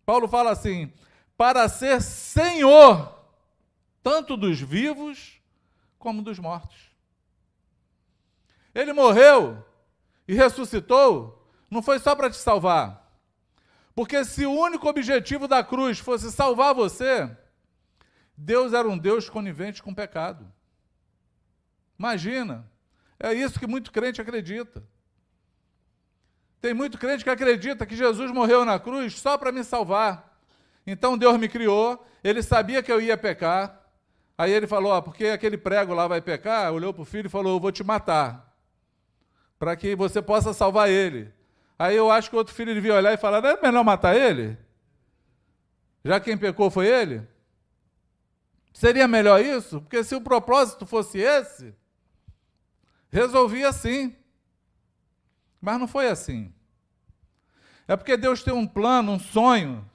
Paulo 0.03 0.27
fala 0.27 0.49
assim: 0.49 0.91
para 1.37 1.69
ser 1.69 2.01
senhor, 2.01 3.23
tanto 4.01 4.35
dos 4.35 4.59
vivos 4.59 5.39
como 5.99 6.23
dos 6.23 6.39
mortos. 6.39 6.90
Ele 8.73 8.93
morreu 8.93 9.63
e 10.27 10.33
ressuscitou, 10.33 11.47
não 11.69 11.81
foi 11.81 11.99
só 11.99 12.15
para 12.15 12.29
te 12.29 12.37
salvar. 12.37 13.01
Porque 13.93 14.23
se 14.23 14.45
o 14.45 14.51
único 14.51 14.87
objetivo 14.87 15.47
da 15.47 15.63
cruz 15.63 15.99
fosse 15.99 16.31
salvar 16.31 16.73
você, 16.73 17.29
Deus 18.35 18.73
era 18.73 18.87
um 18.87 18.97
Deus 18.97 19.29
conivente 19.29 19.83
com 19.83 19.91
o 19.91 19.95
pecado. 19.95 20.51
Imagina, 21.99 22.69
é 23.19 23.33
isso 23.33 23.59
que 23.59 23.67
muito 23.67 23.91
crente 23.91 24.21
acredita. 24.21 24.83
Tem 26.59 26.73
muito 26.73 26.97
crente 26.97 27.23
que 27.23 27.29
acredita 27.29 27.85
que 27.85 27.95
Jesus 27.95 28.31
morreu 28.31 28.63
na 28.63 28.79
cruz 28.79 29.19
só 29.19 29.37
para 29.37 29.51
me 29.51 29.63
salvar. 29.63 30.39
Então 30.85 31.17
Deus 31.17 31.37
me 31.37 31.47
criou, 31.47 32.03
ele 32.23 32.41
sabia 32.41 32.81
que 32.81 32.91
eu 32.91 33.01
ia 33.01 33.17
pecar. 33.17 33.79
Aí 34.37 34.51
ele 34.51 34.65
falou: 34.65 34.91
ó, 34.91 35.01
porque 35.01 35.27
aquele 35.27 35.57
prego 35.57 35.93
lá 35.93 36.07
vai 36.07 36.21
pecar, 36.21 36.71
olhou 36.71 36.93
para 36.93 37.03
o 37.03 37.05
filho 37.05 37.27
e 37.27 37.29
falou: 37.29 37.55
Eu 37.55 37.59
vou 37.59 37.71
te 37.71 37.83
matar, 37.83 38.50
para 39.61 39.75
que 39.75 39.95
você 39.95 40.23
possa 40.23 40.55
salvar 40.55 40.89
ele. 40.89 41.31
Aí 41.77 41.95
eu 41.95 42.09
acho 42.09 42.31
que 42.31 42.35
outro 42.35 42.51
filho 42.51 42.73
devia 42.73 42.95
olhar 42.95 43.13
e 43.13 43.17
falar: 43.17 43.43
não 43.43 43.49
é 43.51 43.61
melhor 43.61 43.83
matar 43.83 44.15
ele? 44.15 44.57
Já 46.03 46.19
quem 46.19 46.35
pecou 46.35 46.71
foi 46.71 46.87
ele? 46.87 47.21
Seria 48.73 49.07
melhor 49.07 49.39
isso? 49.39 49.79
Porque 49.81 50.03
se 50.03 50.15
o 50.15 50.21
propósito 50.21 50.83
fosse 50.87 51.19
esse, 51.19 51.75
resolvia 53.11 53.69
assim. 53.69 54.15
Mas 55.61 55.79
não 55.79 55.87
foi 55.87 56.07
assim. 56.07 56.51
É 57.87 57.95
porque 57.95 58.17
Deus 58.17 58.41
tem 58.41 58.55
um 58.55 58.65
plano, 58.65 59.11
um 59.11 59.19
sonho, 59.19 59.87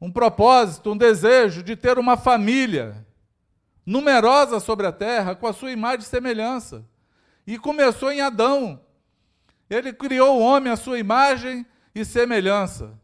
um 0.00 0.12
propósito, 0.12 0.92
um 0.92 0.96
desejo 0.96 1.60
de 1.60 1.74
ter 1.74 1.98
uma 1.98 2.16
família 2.16 3.04
numerosa 3.84 4.60
sobre 4.60 4.86
a 4.86 4.92
terra, 4.92 5.34
com 5.34 5.48
a 5.48 5.52
sua 5.52 5.72
imagem 5.72 6.02
e 6.02 6.08
semelhança. 6.08 6.88
E 7.50 7.58
começou 7.58 8.12
em 8.12 8.20
Adão. 8.20 8.80
Ele 9.68 9.92
criou 9.92 10.38
o 10.38 10.40
homem 10.40 10.72
à 10.72 10.76
sua 10.76 11.00
imagem 11.00 11.66
e 11.92 12.04
semelhança. 12.04 12.96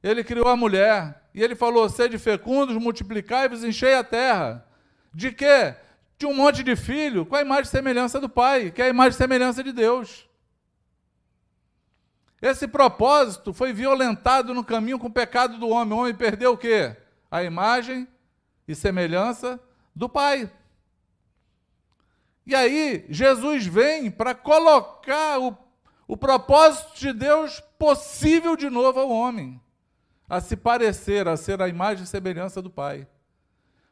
Ele 0.00 0.22
criou 0.22 0.46
a 0.46 0.54
mulher. 0.54 1.28
E 1.34 1.42
ele 1.42 1.56
falou: 1.56 1.88
sede 1.88 2.16
fecundos, 2.16 2.76
multiplicai-vos, 2.76 3.64
enchei 3.64 3.94
a 3.94 4.04
terra. 4.04 4.64
De 5.12 5.32
quê? 5.32 5.74
De 6.16 6.24
um 6.24 6.32
monte 6.32 6.62
de 6.62 6.76
filho 6.76 7.26
com 7.26 7.34
a 7.34 7.40
imagem 7.40 7.64
e 7.64 7.66
semelhança 7.66 8.20
do 8.20 8.28
Pai, 8.28 8.70
que 8.70 8.80
é 8.80 8.84
a 8.84 8.90
imagem 8.90 9.14
e 9.16 9.18
semelhança 9.18 9.60
de 9.60 9.72
Deus. 9.72 10.24
Esse 12.40 12.68
propósito 12.68 13.52
foi 13.52 13.72
violentado 13.72 14.54
no 14.54 14.62
caminho 14.62 15.00
com 15.00 15.08
o 15.08 15.12
pecado 15.12 15.58
do 15.58 15.68
homem. 15.68 15.98
O 15.98 16.02
homem 16.02 16.14
perdeu 16.14 16.52
o 16.52 16.56
quê? 16.56 16.96
A 17.28 17.42
imagem 17.42 18.06
e 18.68 18.74
semelhança 18.76 19.58
do 19.96 20.08
Pai. 20.08 20.48
E 22.46 22.54
aí, 22.54 23.04
Jesus 23.08 23.66
vem 23.66 24.10
para 24.10 24.34
colocar 24.34 25.38
o 25.38 25.56
o 26.10 26.16
propósito 26.16 26.98
de 26.98 27.12
Deus 27.12 27.62
possível 27.78 28.56
de 28.56 28.68
novo 28.68 28.98
ao 28.98 29.08
homem, 29.08 29.60
a 30.28 30.40
se 30.40 30.56
parecer, 30.56 31.28
a 31.28 31.36
ser 31.36 31.62
a 31.62 31.68
imagem 31.68 32.02
e 32.02 32.06
semelhança 32.06 32.60
do 32.60 32.68
Pai. 32.68 33.06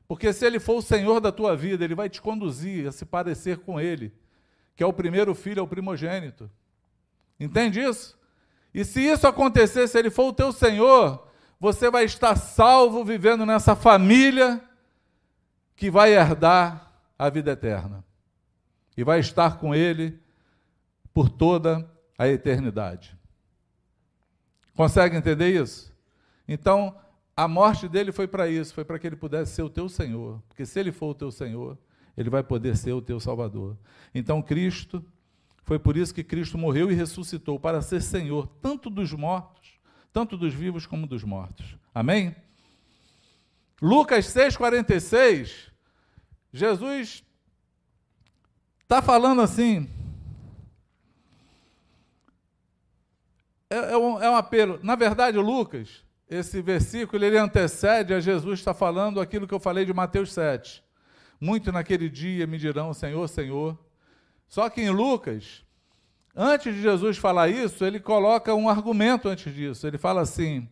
Porque 0.08 0.32
se 0.32 0.44
Ele 0.44 0.58
for 0.58 0.78
o 0.78 0.82
Senhor 0.82 1.20
da 1.20 1.30
tua 1.30 1.56
vida, 1.56 1.84
Ele 1.84 1.94
vai 1.94 2.08
te 2.08 2.20
conduzir 2.20 2.88
a 2.88 2.90
se 2.90 3.04
parecer 3.04 3.58
com 3.58 3.80
Ele, 3.80 4.12
que 4.74 4.82
é 4.82 4.86
o 4.86 4.92
primeiro 4.92 5.32
filho, 5.32 5.60
é 5.60 5.62
o 5.62 5.68
primogênito. 5.68 6.50
Entende 7.38 7.80
isso? 7.80 8.18
E 8.74 8.84
se 8.84 9.00
isso 9.00 9.28
acontecer, 9.28 9.86
se 9.86 9.96
Ele 9.96 10.10
for 10.10 10.30
o 10.30 10.32
teu 10.32 10.50
Senhor, 10.50 11.24
você 11.60 11.88
vai 11.88 12.02
estar 12.02 12.34
salvo 12.34 13.04
vivendo 13.04 13.46
nessa 13.46 13.76
família 13.76 14.60
que 15.76 15.88
vai 15.88 16.14
herdar 16.14 16.92
a 17.16 17.30
vida 17.30 17.52
eterna. 17.52 18.07
E 18.98 19.04
vai 19.04 19.20
estar 19.20 19.58
com 19.58 19.72
Ele 19.72 20.18
por 21.14 21.30
toda 21.30 21.88
a 22.18 22.26
eternidade. 22.26 23.16
Consegue 24.74 25.16
entender 25.16 25.48
isso? 25.54 25.96
Então, 26.48 26.98
a 27.36 27.46
morte 27.46 27.88
dele 27.88 28.10
foi 28.10 28.26
para 28.26 28.48
isso, 28.48 28.74
foi 28.74 28.84
para 28.84 28.98
que 28.98 29.06
ele 29.06 29.14
pudesse 29.14 29.52
ser 29.52 29.62
o 29.62 29.70
teu 29.70 29.88
Senhor. 29.88 30.42
Porque 30.48 30.66
se 30.66 30.80
ele 30.80 30.90
for 30.90 31.10
o 31.10 31.14
teu 31.14 31.30
Senhor, 31.30 31.78
ele 32.16 32.28
vai 32.28 32.42
poder 32.42 32.76
ser 32.76 32.92
o 32.92 33.00
teu 33.00 33.20
Salvador. 33.20 33.78
Então, 34.12 34.42
Cristo, 34.42 35.04
foi 35.62 35.78
por 35.78 35.96
isso 35.96 36.12
que 36.12 36.24
Cristo 36.24 36.58
morreu 36.58 36.90
e 36.90 36.94
ressuscitou, 36.94 37.60
para 37.60 37.80
ser 37.80 38.02
Senhor, 38.02 38.48
tanto 38.60 38.90
dos 38.90 39.12
mortos, 39.12 39.78
tanto 40.12 40.36
dos 40.36 40.52
vivos 40.52 40.86
como 40.86 41.06
dos 41.06 41.22
mortos. 41.22 41.76
Amém? 41.94 42.34
Lucas 43.80 44.26
6,46, 44.26 45.70
Jesus 46.52 47.22
está 48.88 49.02
falando 49.02 49.42
assim, 49.42 49.86
é, 53.68 53.76
é, 53.76 53.96
um, 53.98 54.18
é 54.22 54.30
um 54.30 54.34
apelo. 54.34 54.80
Na 54.82 54.96
verdade, 54.96 55.36
Lucas, 55.36 56.02
esse 56.26 56.62
versículo, 56.62 57.22
ele 57.22 57.36
antecede 57.36 58.14
a 58.14 58.20
Jesus 58.20 58.60
está 58.60 58.72
falando 58.72 59.20
aquilo 59.20 59.46
que 59.46 59.52
eu 59.52 59.60
falei 59.60 59.84
de 59.84 59.92
Mateus 59.92 60.32
7. 60.32 60.82
Muito 61.38 61.70
naquele 61.70 62.08
dia 62.08 62.46
me 62.46 62.56
dirão, 62.56 62.94
Senhor, 62.94 63.28
Senhor. 63.28 63.78
Só 64.48 64.70
que 64.70 64.80
em 64.80 64.88
Lucas, 64.88 65.62
antes 66.34 66.74
de 66.74 66.80
Jesus 66.80 67.18
falar 67.18 67.48
isso, 67.48 67.84
ele 67.84 68.00
coloca 68.00 68.54
um 68.54 68.70
argumento 68.70 69.28
antes 69.28 69.54
disso. 69.54 69.86
Ele 69.86 69.98
fala 69.98 70.22
assim: 70.22 70.66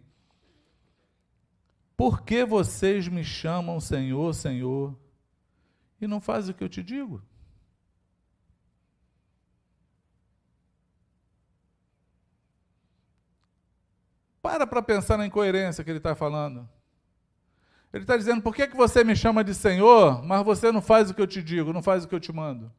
Por 1.94 2.22
que 2.22 2.46
vocês 2.46 3.08
me 3.08 3.22
chamam 3.22 3.78
Senhor, 3.78 4.34
Senhor, 4.34 4.98
e 6.00 6.06
não 6.06 6.18
fazem 6.18 6.54
o 6.54 6.56
que 6.56 6.64
eu 6.64 6.68
te 6.70 6.82
digo? 6.82 7.22
Para 14.46 14.64
para 14.64 14.80
pensar 14.80 15.18
na 15.18 15.26
incoerência 15.26 15.82
que 15.82 15.90
ele 15.90 15.98
está 15.98 16.14
falando. 16.14 16.68
Ele 17.92 18.04
está 18.04 18.16
dizendo: 18.16 18.40
por 18.40 18.54
que, 18.54 18.68
que 18.68 18.76
você 18.76 19.02
me 19.02 19.16
chama 19.16 19.42
de 19.42 19.52
Senhor, 19.52 20.22
mas 20.22 20.44
você 20.44 20.70
não 20.70 20.80
faz 20.80 21.10
o 21.10 21.14
que 21.14 21.20
eu 21.20 21.26
te 21.26 21.42
digo, 21.42 21.72
não 21.72 21.82
faz 21.82 22.04
o 22.04 22.08
que 22.08 22.14
eu 22.14 22.20
te 22.20 22.32
mando? 22.32 22.70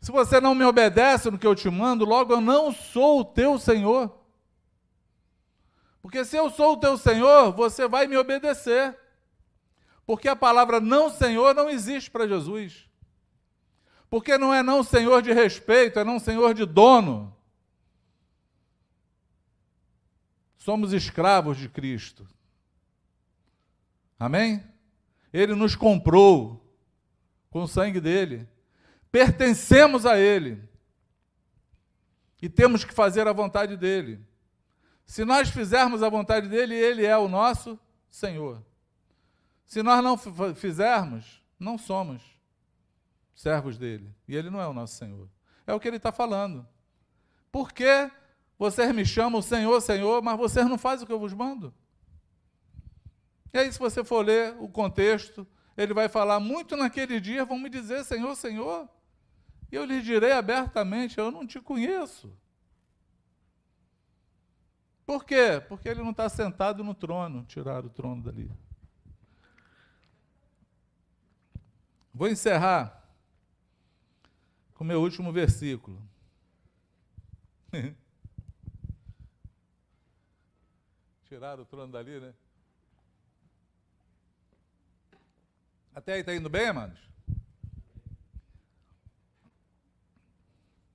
Se 0.00 0.12
você 0.12 0.40
não 0.40 0.54
me 0.54 0.64
obedece 0.64 1.32
no 1.32 1.38
que 1.38 1.46
eu 1.48 1.54
te 1.56 1.68
mando, 1.68 2.04
logo 2.04 2.32
eu 2.32 2.40
não 2.40 2.70
sou 2.70 3.22
o 3.22 3.24
teu 3.24 3.58
Senhor. 3.58 4.16
Porque 6.00 6.24
se 6.24 6.36
eu 6.36 6.48
sou 6.48 6.74
o 6.74 6.76
teu 6.76 6.96
Senhor, 6.96 7.50
você 7.50 7.88
vai 7.88 8.06
me 8.06 8.16
obedecer. 8.16 8.96
Porque 10.06 10.28
a 10.28 10.36
palavra 10.36 10.78
não 10.78 11.10
Senhor 11.10 11.56
não 11.56 11.68
existe 11.68 12.08
para 12.08 12.28
Jesus. 12.28 12.88
Porque 14.08 14.38
não 14.38 14.54
é 14.54 14.62
não 14.62 14.84
Senhor 14.84 15.20
de 15.22 15.32
respeito, 15.32 15.98
é 15.98 16.04
não 16.04 16.20
Senhor 16.20 16.54
de 16.54 16.64
dono. 16.64 17.33
Somos 20.64 20.94
escravos 20.94 21.58
de 21.58 21.68
Cristo. 21.68 22.26
Amém? 24.18 24.64
Ele 25.30 25.54
nos 25.54 25.76
comprou 25.76 26.74
com 27.50 27.64
o 27.64 27.68
sangue 27.68 28.00
dele. 28.00 28.48
Pertencemos 29.12 30.06
a 30.06 30.18
ele. 30.18 30.66
E 32.40 32.48
temos 32.48 32.82
que 32.82 32.94
fazer 32.94 33.28
a 33.28 33.32
vontade 33.34 33.76
dele. 33.76 34.26
Se 35.04 35.22
nós 35.22 35.50
fizermos 35.50 36.02
a 36.02 36.08
vontade 36.08 36.48
dele, 36.48 36.74
ele 36.74 37.04
é 37.04 37.18
o 37.18 37.28
nosso 37.28 37.78
Senhor. 38.08 38.64
Se 39.66 39.82
nós 39.82 40.02
não 40.02 40.16
fizermos, 40.54 41.42
não 41.60 41.76
somos 41.76 42.22
servos 43.34 43.76
dele. 43.76 44.16
E 44.26 44.34
ele 44.34 44.48
não 44.48 44.62
é 44.62 44.66
o 44.66 44.72
nosso 44.72 44.96
Senhor. 44.96 45.28
É 45.66 45.74
o 45.74 45.78
que 45.78 45.86
ele 45.86 45.98
está 45.98 46.10
falando. 46.10 46.66
Por 47.52 47.70
que 47.70 48.10
vocês 48.58 48.94
me 48.94 49.04
chamam 49.04 49.42
Senhor, 49.42 49.80
Senhor, 49.80 50.22
mas 50.22 50.38
vocês 50.38 50.66
não 50.68 50.78
fazem 50.78 51.04
o 51.04 51.06
que 51.06 51.12
eu 51.12 51.18
vos 51.18 51.32
mando. 51.32 51.74
E 53.52 53.58
aí, 53.58 53.72
se 53.72 53.78
você 53.78 54.04
for 54.04 54.24
ler 54.24 54.56
o 54.58 54.68
contexto, 54.68 55.46
ele 55.76 55.94
vai 55.94 56.08
falar: 56.08 56.40
muito 56.40 56.76
naquele 56.76 57.20
dia 57.20 57.44
vão 57.44 57.58
me 57.58 57.68
dizer 57.68 58.04
Senhor, 58.04 58.34
Senhor. 58.36 58.88
E 59.70 59.76
eu 59.76 59.84
lhes 59.84 60.04
direi 60.04 60.32
abertamente: 60.32 61.18
eu 61.18 61.30
não 61.30 61.46
te 61.46 61.60
conheço. 61.60 62.36
Por 65.06 65.24
quê? 65.24 65.62
Porque 65.68 65.88
ele 65.88 66.02
não 66.02 66.12
está 66.12 66.28
sentado 66.28 66.82
no 66.82 66.94
trono, 66.94 67.44
tirar 67.44 67.84
o 67.84 67.90
trono 67.90 68.22
dali. 68.22 68.50
Vou 72.12 72.28
encerrar 72.28 73.04
com 74.72 74.84
o 74.84 74.86
meu 74.86 75.00
último 75.00 75.32
versículo. 75.32 76.00
Tiraram 81.34 81.64
o 81.64 81.66
trono 81.66 81.90
dali, 81.90 82.20
né? 82.20 82.32
Até 85.92 86.12
aí 86.12 86.20
está 86.20 86.32
indo 86.32 86.48
bem, 86.48 86.68
amados? 86.68 86.96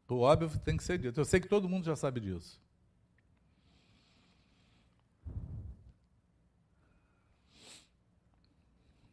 O 0.07 0.19
óbvio 0.19 0.57
tem 0.59 0.77
que 0.77 0.83
ser 0.85 0.97
dito. 0.97 1.19
Eu 1.19 1.25
sei 1.25 1.41
que 1.41 1.47
todo 1.49 1.67
mundo 1.67 1.83
já 1.83 1.93
sabe 1.93 2.21
disso. 2.21 2.57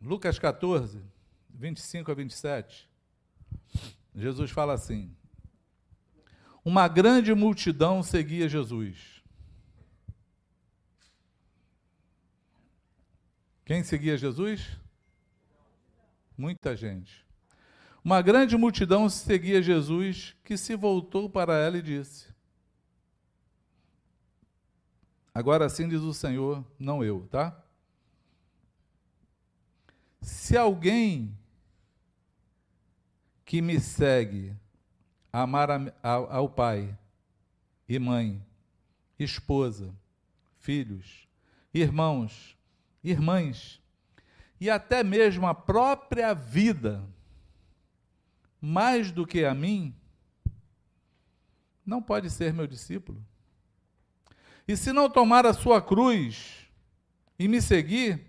Lucas 0.01 0.39
14, 0.39 1.03
25 1.51 2.09
a 2.09 2.15
27. 2.15 2.89
Jesus 4.15 4.53
fala 4.53 4.75
assim: 4.75 5.13
Uma 6.65 6.87
grande 6.87 7.35
multidão 7.35 8.01
seguia 8.01 8.49
Jesus. 8.49 9.16
Quem 13.67 13.83
seguia 13.83 14.17
Jesus? 14.17 14.79
Muita 16.39 16.77
gente. 16.77 17.27
Uma 18.03 18.23
grande 18.23 18.57
multidão 18.57 19.09
seguia 19.11 19.61
Jesus, 19.61 20.37
que 20.45 20.57
se 20.57 20.77
voltou 20.77 21.29
para 21.29 21.59
ela 21.59 21.77
e 21.77 21.83
disse: 21.83 22.33
Agora 25.35 25.69
sim 25.69 25.89
diz 25.89 26.03
o 26.03 26.15
Senhor, 26.15 26.65
não 26.79 27.03
eu, 27.03 27.27
tá? 27.29 27.61
Se 30.21 30.57
alguém 30.57 31.37
que 33.45 33.61
me 33.61 33.81
segue 33.81 34.55
amar 35.33 35.69
ao 36.05 36.49
pai 36.49 36.97
e 37.89 37.99
mãe, 37.99 38.41
esposa, 39.19 39.93
filhos, 40.61 41.29
irmãos, 41.75 42.56
irmãs, 43.11 43.81
e 44.61 44.69
até 44.69 45.05
mesmo 45.05 45.47
a 45.47 45.55
própria 45.55 46.35
vida, 46.35 47.07
mais 48.61 49.13
do 49.13 49.27
que 49.27 49.45
a 49.45 49.55
mim, 49.55 49.95
não 51.85 52.03
pode 52.03 52.31
ser 52.31 52.53
meu 52.53 52.67
discípulo. 52.67 53.25
E 54.67 54.77
se 54.77 54.93
não 54.93 55.09
tomar 55.09 55.47
a 55.47 55.55
sua 55.55 55.81
cruz 55.81 56.69
e 57.39 57.47
me 57.47 57.63
seguir, 57.63 58.27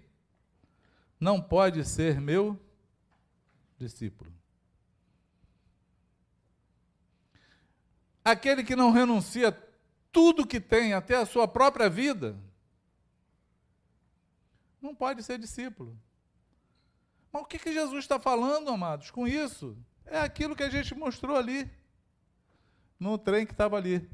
não 1.19 1.41
pode 1.41 1.83
ser 1.83 2.21
meu 2.21 2.59
discípulo. 3.79 4.31
Aquele 8.23 8.63
que 8.63 8.75
não 8.75 8.91
renuncia 8.91 9.51
tudo 10.11 10.45
que 10.45 10.59
tem, 10.59 10.93
até 10.93 11.15
a 11.15 11.25
sua 11.25 11.47
própria 11.47 11.89
vida, 11.89 12.37
não 14.87 14.95
pode 14.95 15.21
ser 15.21 15.37
discípulo. 15.37 15.97
Mas 17.31 17.41
o 17.41 17.45
que, 17.45 17.59
que 17.59 17.73
Jesus 17.73 18.05
está 18.05 18.17
falando, 18.17 18.69
amados, 18.69 19.11
com 19.11 19.27
isso? 19.27 19.77
É 20.05 20.19
aquilo 20.19 20.55
que 20.55 20.63
a 20.63 20.69
gente 20.69 20.95
mostrou 20.95 21.35
ali, 21.35 21.69
no 22.97 23.17
trem 23.17 23.45
que 23.45 23.51
estava 23.51 23.75
ali. 23.75 24.09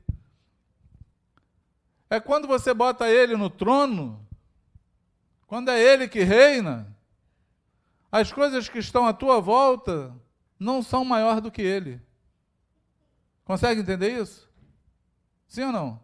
É 2.10 2.20
quando 2.20 2.48
você 2.48 2.74
bota 2.74 3.08
ele 3.08 3.38
no 3.38 3.50
trono, 3.50 4.28
quando 5.46 5.70
é 5.70 5.80
ele 5.80 6.08
que 6.08 6.24
reina, 6.24 6.96
as 8.12 8.32
coisas 8.32 8.68
que 8.68 8.80
estão 8.80 9.06
à 9.06 9.14
tua 9.14 9.40
volta 9.40 10.16
não 10.60 10.82
são 10.82 11.06
maior 11.06 11.40
do 11.40 11.52
que 11.52 11.62
ele. 11.62 12.02
Consegue 13.46 13.82
entender 13.82 14.20
isso? 14.20 14.50
Sim 15.48 15.66
ou 15.66 15.72
não? 15.72 16.04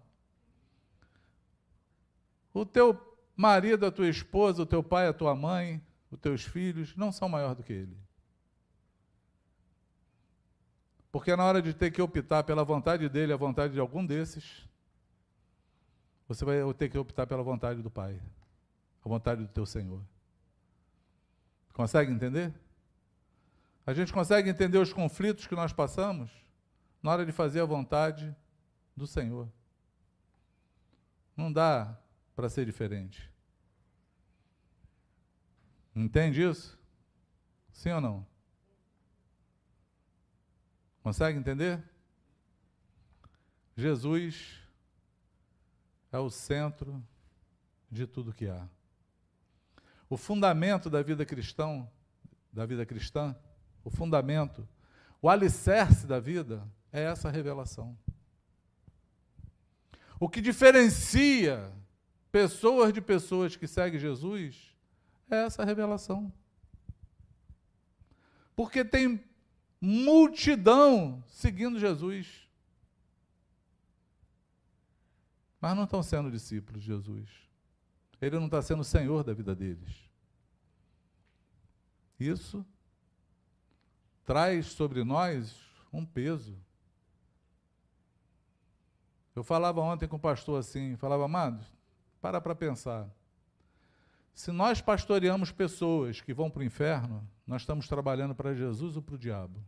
O 2.54 2.66
teu 2.66 3.09
marido, 3.40 3.86
a 3.86 3.92
tua 3.92 4.10
esposa, 4.10 4.64
o 4.64 4.66
teu 4.66 4.84
pai, 4.84 5.08
a 5.08 5.14
tua 5.14 5.34
mãe, 5.34 5.82
os 6.12 6.20
teus 6.20 6.44
filhos, 6.44 6.94
não 6.98 7.10
são 7.10 7.30
maior 7.30 7.56
do 7.56 7.64
que 7.64 7.72
ele. 7.72 7.98
Porque 11.10 11.34
na 11.34 11.46
hora 11.46 11.62
de 11.62 11.74
ter 11.74 11.90
que 11.90 12.02
optar 12.02 12.44
pela 12.44 12.66
vontade 12.66 13.08
dele, 13.08 13.32
a 13.32 13.38
vontade 13.38 13.72
de 13.72 13.80
algum 13.80 14.06
desses, 14.06 14.68
você 16.28 16.44
vai 16.44 16.58
ter 16.74 16.90
que 16.90 16.98
optar 16.98 17.26
pela 17.26 17.42
vontade 17.42 17.82
do 17.82 17.90
Pai, 17.90 18.22
a 19.06 19.08
vontade 19.08 19.42
do 19.42 19.48
teu 19.48 19.66
Senhor. 19.66 20.02
Consegue 21.72 22.12
entender? 22.12 22.54
A 23.88 23.94
gente 23.94 24.12
consegue 24.12 24.50
entender 24.50 24.80
os 24.80 24.92
conflitos 24.92 25.48
que 25.48 25.56
nós 25.56 25.72
passamos 25.72 26.30
na 27.02 27.12
hora 27.12 27.26
de 27.26 27.32
fazer 27.32 27.62
a 27.62 27.66
vontade 27.66 28.36
do 28.98 29.08
Senhor. 29.08 29.48
Não 31.38 31.52
dá 31.52 31.98
para 32.36 32.50
ser 32.50 32.66
diferente. 32.66 33.29
Entende 36.00 36.42
isso? 36.42 36.80
Sim 37.74 37.92
ou 37.92 38.00
não? 38.00 38.26
Consegue 41.04 41.38
entender? 41.38 41.84
Jesus 43.76 44.62
é 46.10 46.18
o 46.18 46.30
centro 46.30 47.06
de 47.92 48.08
tudo 48.08 48.34
que 48.34 48.48
há. 48.48 48.66
O 50.10 50.16
fundamento 50.16 50.90
da 50.90 51.02
vida 51.02 51.26
cristã, 51.26 51.86
da 52.50 52.66
vida 52.66 52.86
cristã, 52.86 53.36
o 53.84 53.90
fundamento, 53.90 54.66
o 55.22 55.30
alicerce 55.30 56.08
da 56.08 56.18
vida 56.18 56.66
é 56.94 57.04
essa 57.04 57.30
revelação. 57.30 57.98
O 60.18 60.30
que 60.30 60.40
diferencia 60.40 61.74
pessoas 62.32 62.94
de 62.94 63.02
pessoas 63.02 63.58
que 63.58 63.68
seguem 63.68 64.00
Jesus 64.00 64.69
é 65.30 65.46
essa 65.46 65.64
revelação. 65.64 66.32
Porque 68.56 68.84
tem 68.84 69.24
multidão 69.82 71.24
seguindo 71.28 71.80
Jesus. 71.80 72.50
mas 75.60 75.76
não 75.76 75.84
estão 75.84 76.02
sendo 76.02 76.32
discípulos 76.32 76.82
de 76.82 76.88
Jesus. 76.88 77.30
Ele 78.22 78.38
não 78.38 78.46
está 78.46 78.62
sendo 78.62 78.82
o 78.82 78.86
Senhor 78.86 79.24
da 79.24 79.34
vida 79.34 79.56
deles. 79.56 80.10
Isso 82.20 82.66
traz 84.26 84.68
sobre 84.68 85.04
nós 85.04 85.56
um 85.92 86.06
peso. 86.06 86.58
Eu 89.36 89.44
falava 89.44 89.82
ontem 89.82 90.08
com 90.08 90.18
o 90.18 90.20
pastor 90.20 90.60
assim, 90.60 90.96
falava, 90.98 91.26
amado, 91.26 91.66
para 92.22 92.42
para 92.42 92.56
pensar. 92.56 93.10
Se 94.40 94.54
nós 94.54 94.80
pastoreamos 94.80 95.52
pessoas 95.52 96.22
que 96.22 96.34
vão 96.34 96.50
para 96.50 96.62
o 96.62 96.64
inferno, 96.64 97.30
nós 97.46 97.64
estamos 97.64 97.90
trabalhando 97.90 98.34
para 98.34 98.56
Jesus 98.56 98.96
ou 98.96 99.02
para 99.02 99.16
o 99.16 99.18
diabo? 99.18 99.62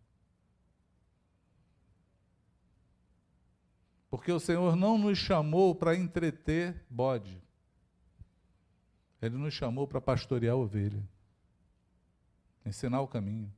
Porque 4.10 4.32
o 4.32 4.40
Senhor 4.40 4.78
não 4.78 4.98
nos 4.98 5.18
chamou 5.18 5.76
para 5.76 5.94
entreter 5.94 6.86
bode. 6.90 7.44
Ele 9.22 9.36
nos 9.36 9.54
chamou 9.54 9.86
para 9.86 10.00
pastorear 10.00 10.56
ovelha, 10.56 11.04
ensinar 12.66 13.02
o 13.02 13.10
caminho. 13.10 13.54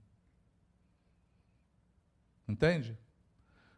Entende? 2.49 2.97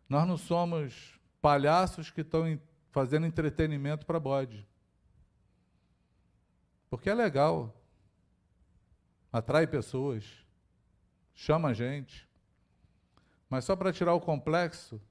Nós 0.08 0.26
não 0.26 0.38
somos 0.38 1.20
palhaços 1.42 2.10
que 2.10 2.22
estão 2.22 2.58
fazendo 2.92 3.26
entretenimento 3.26 4.06
para 4.06 4.22
bode. 4.22 4.66
Porque 6.96 7.10
é 7.10 7.14
legal. 7.14 7.76
Atrai 9.30 9.68
pessoas. 9.68 10.24
Chama 11.34 11.74
gente. 11.74 12.26
Mas 13.50 13.66
só 13.66 13.76
para 13.76 13.92
tirar 13.92 14.14
o 14.14 14.22
complexo, 14.22 15.02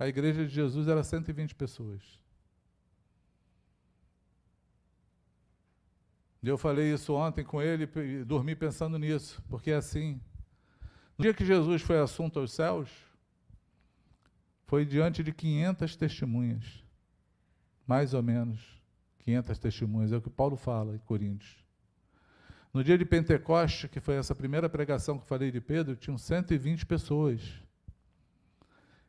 a 0.00 0.08
igreja 0.08 0.44
de 0.44 0.52
Jesus 0.52 0.88
era 0.88 1.04
120 1.04 1.54
pessoas. 1.54 2.02
Eu 6.42 6.58
falei 6.58 6.92
isso 6.92 7.14
ontem 7.14 7.44
com 7.44 7.62
ele 7.62 7.88
e 8.02 8.24
dormi 8.24 8.56
pensando 8.56 8.98
nisso, 8.98 9.40
porque 9.48 9.70
é 9.70 9.76
assim. 9.76 10.20
No 11.16 11.22
dia 11.22 11.32
que 11.32 11.46
Jesus 11.46 11.82
foi 11.82 12.00
assunto 12.00 12.40
aos 12.40 12.50
céus, 12.50 12.90
foi 14.64 14.84
diante 14.84 15.22
de 15.22 15.32
500 15.32 15.94
testemunhas, 15.94 16.84
mais 17.86 18.12
ou 18.12 18.24
menos. 18.24 18.75
500 19.26 19.58
testemunhas, 19.58 20.12
é 20.12 20.16
o 20.16 20.22
que 20.22 20.30
Paulo 20.30 20.56
fala 20.56 20.94
em 20.94 20.98
Coríntios. 20.98 21.56
No 22.72 22.84
dia 22.84 22.96
de 22.96 23.04
Pentecoste, 23.04 23.88
que 23.88 23.98
foi 23.98 24.14
essa 24.14 24.36
primeira 24.36 24.68
pregação 24.68 25.18
que 25.18 25.24
eu 25.24 25.26
falei 25.26 25.50
de 25.50 25.60
Pedro, 25.60 25.96
tinham 25.96 26.16
120 26.16 26.86
pessoas. 26.86 27.40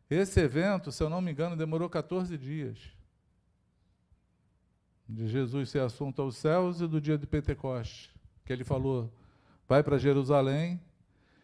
Esse 0.10 0.40
evento, 0.40 0.92
se 0.92 1.04
eu 1.04 1.10
não 1.10 1.22
me 1.22 1.32
engano, 1.32 1.56
demorou 1.56 1.88
14 1.88 2.36
dias. 2.36 2.80
De 5.08 5.28
Jesus 5.28 5.70
ser 5.70 5.82
assunto 5.82 6.22
aos 6.22 6.36
céus 6.36 6.82
e 6.82 6.88
do 6.88 7.00
dia 7.00 7.18
de 7.18 7.28
Pentecoste, 7.28 8.12
que 8.44 8.52
ele 8.52 8.64
falou: 8.64 9.14
vai 9.68 9.84
para 9.84 10.00
Jerusalém 10.00 10.82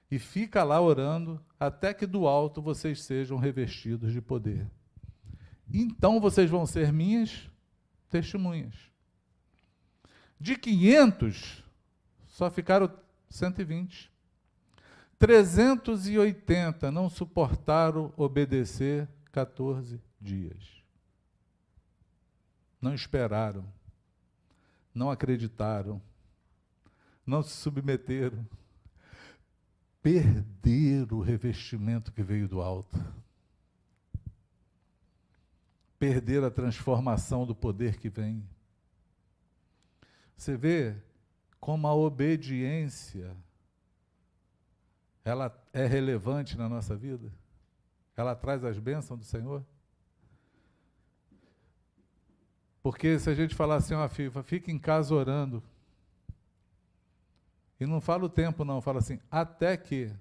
e 0.09 0.17
fica 0.17 0.63
lá 0.63 0.81
orando 0.81 1.39
até 1.59 1.93
que 1.93 2.07
do 2.07 2.27
alto 2.27 2.61
vocês 2.61 3.03
sejam 3.03 3.37
revestidos 3.37 4.11
de 4.11 4.21
poder. 4.21 4.67
Então 5.71 6.19
vocês 6.19 6.49
vão 6.49 6.65
ser 6.65 6.91
minhas 6.91 7.49
testemunhas. 8.13 8.75
De 10.39 10.55
500, 10.55 11.63
só 12.27 12.51
ficaram 12.51 12.93
120. 13.27 14.11
380 15.17 16.91
não 16.91 17.09
suportaram 17.09 18.13
obedecer 18.15 19.09
14 19.31 19.99
dias. 20.21 20.83
Não 22.79 22.93
esperaram, 22.93 23.65
não 24.93 25.09
acreditaram, 25.09 25.99
não 27.25 27.41
se 27.41 27.57
submeteram. 27.57 28.45
Perderam 30.03 31.17
o 31.17 31.21
revestimento 31.21 32.11
que 32.11 32.21
veio 32.21 32.47
do 32.47 32.61
alto 32.61 33.22
perder 36.03 36.43
a 36.43 36.51
transformação 36.51 37.45
do 37.45 37.55
poder 37.55 37.97
que 37.97 38.09
vem. 38.09 38.45
Você 40.35 40.57
vê 40.57 40.97
como 41.61 41.87
a 41.87 41.95
obediência 41.95 43.33
ela 45.23 45.57
é 45.71 45.85
relevante 45.85 46.57
na 46.57 46.67
nossa 46.67 46.93
vida? 46.93 47.31
Ela 48.17 48.35
traz 48.35 48.65
as 48.65 48.77
bênçãos 48.77 49.17
do 49.17 49.23
Senhor? 49.23 49.63
Porque 52.81 53.17
se 53.17 53.29
a 53.29 53.33
gente 53.33 53.55
falar 53.55 53.75
assim, 53.75 53.93
ó, 53.93 54.05
FIFA, 54.09 54.43
fica 54.43 54.69
em 54.69 54.77
casa 54.77 55.15
orando. 55.15 55.63
E 57.79 57.85
não 57.85 58.01
fala 58.01 58.25
o 58.25 58.29
tempo, 58.29 58.65
não, 58.65 58.81
fala 58.81 58.99
assim, 58.99 59.21
até 59.31 59.77
que 59.77 60.11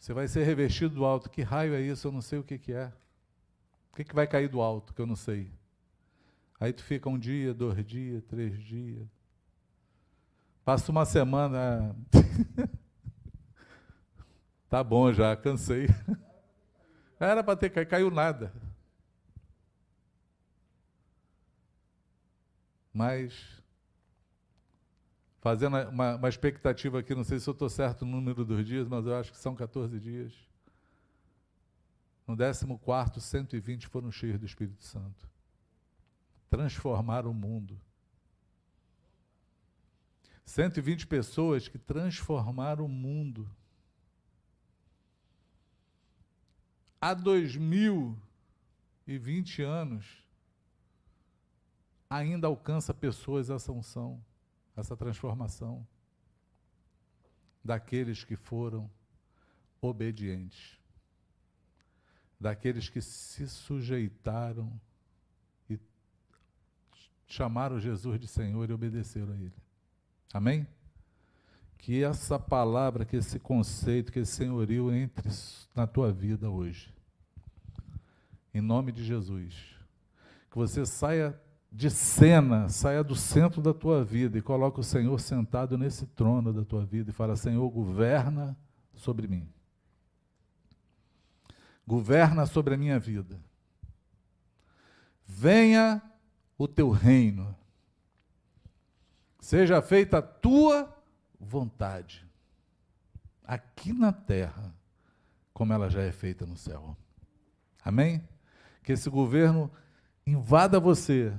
você 0.00 0.14
vai 0.14 0.26
ser 0.26 0.44
revestido 0.44 0.94
do 0.94 1.04
alto. 1.04 1.28
Que 1.28 1.42
raio 1.42 1.74
é 1.74 1.82
isso? 1.82 2.08
Eu 2.08 2.12
não 2.12 2.22
sei 2.22 2.38
o 2.38 2.42
que, 2.42 2.56
que 2.56 2.72
é. 2.72 2.90
O 3.96 3.96
que, 3.96 4.04
que 4.04 4.14
vai 4.14 4.26
cair 4.26 4.46
do 4.46 4.60
alto, 4.60 4.92
que 4.92 5.00
eu 5.00 5.06
não 5.06 5.16
sei? 5.16 5.50
Aí 6.60 6.70
tu 6.70 6.84
fica 6.84 7.08
um 7.08 7.18
dia, 7.18 7.54
dois 7.54 7.82
dias, 7.82 8.22
três 8.24 8.62
dias. 8.62 9.08
Passa 10.62 10.92
uma 10.92 11.06
semana. 11.06 11.96
tá 14.68 14.84
bom 14.84 15.10
já, 15.14 15.34
cansei. 15.34 15.86
Era 17.18 17.42
para 17.42 17.56
ter 17.56 17.70
caído, 17.70 17.90
caiu 17.90 18.10
nada. 18.10 18.52
Mas, 22.92 23.62
fazendo 25.40 25.74
uma, 25.88 26.16
uma 26.16 26.28
expectativa 26.28 26.98
aqui, 26.98 27.14
não 27.14 27.24
sei 27.24 27.38
se 27.38 27.48
eu 27.48 27.52
estou 27.52 27.70
certo 27.70 28.04
no 28.04 28.12
número 28.12 28.44
dos 28.44 28.62
dias, 28.62 28.86
mas 28.86 29.06
eu 29.06 29.16
acho 29.16 29.32
que 29.32 29.38
são 29.38 29.54
14 29.54 29.98
dias. 29.98 30.45
No 32.26 32.36
14, 32.36 33.20
120 33.20 33.86
foram 33.86 34.10
cheios 34.10 34.40
do 34.40 34.46
Espírito 34.46 34.84
Santo. 34.84 35.30
Transformaram 36.50 37.30
o 37.30 37.34
mundo. 37.34 37.80
120 40.44 41.06
pessoas 41.06 41.68
que 41.68 41.78
transformaram 41.78 42.84
o 42.84 42.88
mundo. 42.88 43.48
Há 47.00 47.14
2020 47.14 49.62
anos, 49.62 50.24
ainda 52.10 52.48
alcança 52.48 52.92
pessoas 52.92 53.50
essa 53.50 53.70
unção, 53.70 54.20
essa 54.76 54.96
transformação 54.96 55.86
daqueles 57.62 58.24
que 58.24 58.34
foram 58.34 58.90
obedientes 59.80 60.76
daqueles 62.38 62.88
que 62.88 63.00
se 63.00 63.48
sujeitaram 63.48 64.72
e 65.68 65.78
chamaram 67.26 67.80
Jesus 67.80 68.20
de 68.20 68.26
Senhor 68.26 68.68
e 68.68 68.72
obedeceram 68.72 69.32
a 69.32 69.36
Ele. 69.36 69.54
Amém? 70.32 70.66
Que 71.78 72.02
essa 72.02 72.38
palavra, 72.38 73.04
que 73.04 73.16
esse 73.16 73.38
conceito, 73.38 74.12
que 74.12 74.20
esse 74.20 74.32
senhorio 74.32 74.92
entre 74.92 75.30
na 75.74 75.86
tua 75.86 76.12
vida 76.12 76.50
hoje. 76.50 76.92
Em 78.52 78.60
nome 78.60 78.92
de 78.92 79.04
Jesus. 79.04 79.54
Que 80.50 80.56
você 80.56 80.84
saia 80.84 81.38
de 81.70 81.90
cena, 81.90 82.68
saia 82.68 83.04
do 83.04 83.14
centro 83.14 83.60
da 83.60 83.74
tua 83.74 84.02
vida 84.02 84.38
e 84.38 84.42
coloque 84.42 84.80
o 84.80 84.84
Senhor 84.84 85.18
sentado 85.20 85.76
nesse 85.76 86.06
trono 86.06 86.52
da 86.52 86.64
tua 86.64 86.84
vida 86.84 87.10
e 87.10 87.14
fala: 87.14 87.36
Senhor, 87.36 87.68
governa 87.70 88.56
sobre 88.94 89.28
mim 89.28 89.55
governa 91.86 92.46
sobre 92.46 92.74
a 92.74 92.78
minha 92.78 92.98
vida. 92.98 93.38
Venha 95.24 96.02
o 96.58 96.66
teu 96.66 96.90
reino. 96.90 97.54
Seja 99.40 99.80
feita 99.80 100.18
a 100.18 100.22
tua 100.22 100.92
vontade, 101.38 102.26
aqui 103.44 103.92
na 103.92 104.12
terra, 104.12 104.74
como 105.52 105.72
ela 105.72 105.88
já 105.88 106.02
é 106.02 106.10
feita 106.10 106.44
no 106.44 106.56
céu. 106.56 106.96
Amém? 107.84 108.26
Que 108.82 108.92
esse 108.92 109.08
governo 109.08 109.70
invada 110.26 110.80
você, 110.80 111.32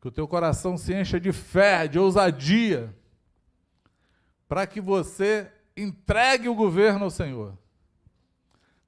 que 0.00 0.08
o 0.08 0.10
teu 0.10 0.26
coração 0.26 0.76
se 0.76 0.92
encha 0.92 1.20
de 1.20 1.32
fé, 1.32 1.86
de 1.86 1.98
ousadia, 1.98 2.92
para 4.48 4.66
que 4.66 4.80
você 4.80 5.52
entregue 5.76 6.48
o 6.48 6.54
governo 6.54 7.04
ao 7.04 7.10
Senhor. 7.10 7.56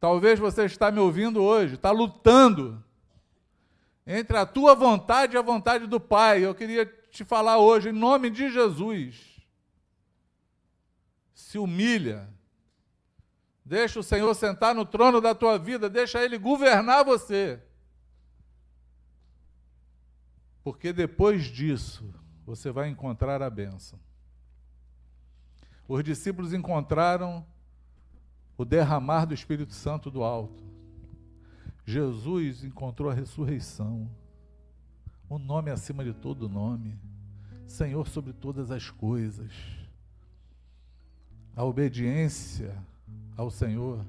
Talvez 0.05 0.39
você 0.39 0.67
está 0.67 0.91
me 0.91 1.01
ouvindo 1.01 1.43
hoje, 1.43 1.77
está 1.77 1.91
lutando 1.91 2.85
entre 4.07 4.37
a 4.37 4.45
tua 4.45 4.75
vontade 4.75 5.35
e 5.35 5.39
a 5.39 5.41
vontade 5.41 5.87
do 5.87 5.99
Pai. 5.99 6.45
Eu 6.45 6.55
queria 6.55 6.85
te 7.11 7.25
falar 7.25 7.57
hoje, 7.57 7.89
em 7.89 7.93
nome 7.93 8.29
de 8.29 8.53
Jesus. 8.53 9.41
Se 11.33 11.57
humilha. 11.57 12.29
Deixa 13.65 13.99
o 13.99 14.03
Senhor 14.03 14.35
sentar 14.35 14.75
no 14.75 14.85
trono 14.85 15.23
da 15.23 15.35
tua 15.35 15.59
vida, 15.59 15.89
deixa 15.89 16.23
Ele 16.23 16.37
governar 16.37 17.03
você. 17.03 17.59
Porque 20.63 20.93
depois 20.93 21.45
disso, 21.45 22.15
você 22.45 22.71
vai 22.71 22.91
encontrar 22.91 23.41
a 23.41 23.49
bênção. 23.49 23.99
Os 25.89 26.05
discípulos 26.05 26.53
encontraram 26.53 27.47
o 28.57 28.65
derramar 28.65 29.27
do 29.27 29.35
Espírito 29.35 29.73
Santo 29.73 30.11
do 30.11 30.23
alto. 30.23 30.63
Jesus 31.85 32.65
encontrou 32.65 33.11
a 33.11 33.15
ressurreição, 33.15 34.09
o 35.29 35.39
nome 35.39 35.71
acima 35.71 36.05
de 36.05 36.13
todo 36.13 36.49
nome, 36.49 36.99
Senhor 37.67 38.07
sobre 38.09 38.33
todas 38.33 38.71
as 38.71 38.91
coisas. 38.91 39.53
A 41.57 41.65
obediência 41.65 42.77
ao 43.37 43.51
Senhor, 43.51 44.05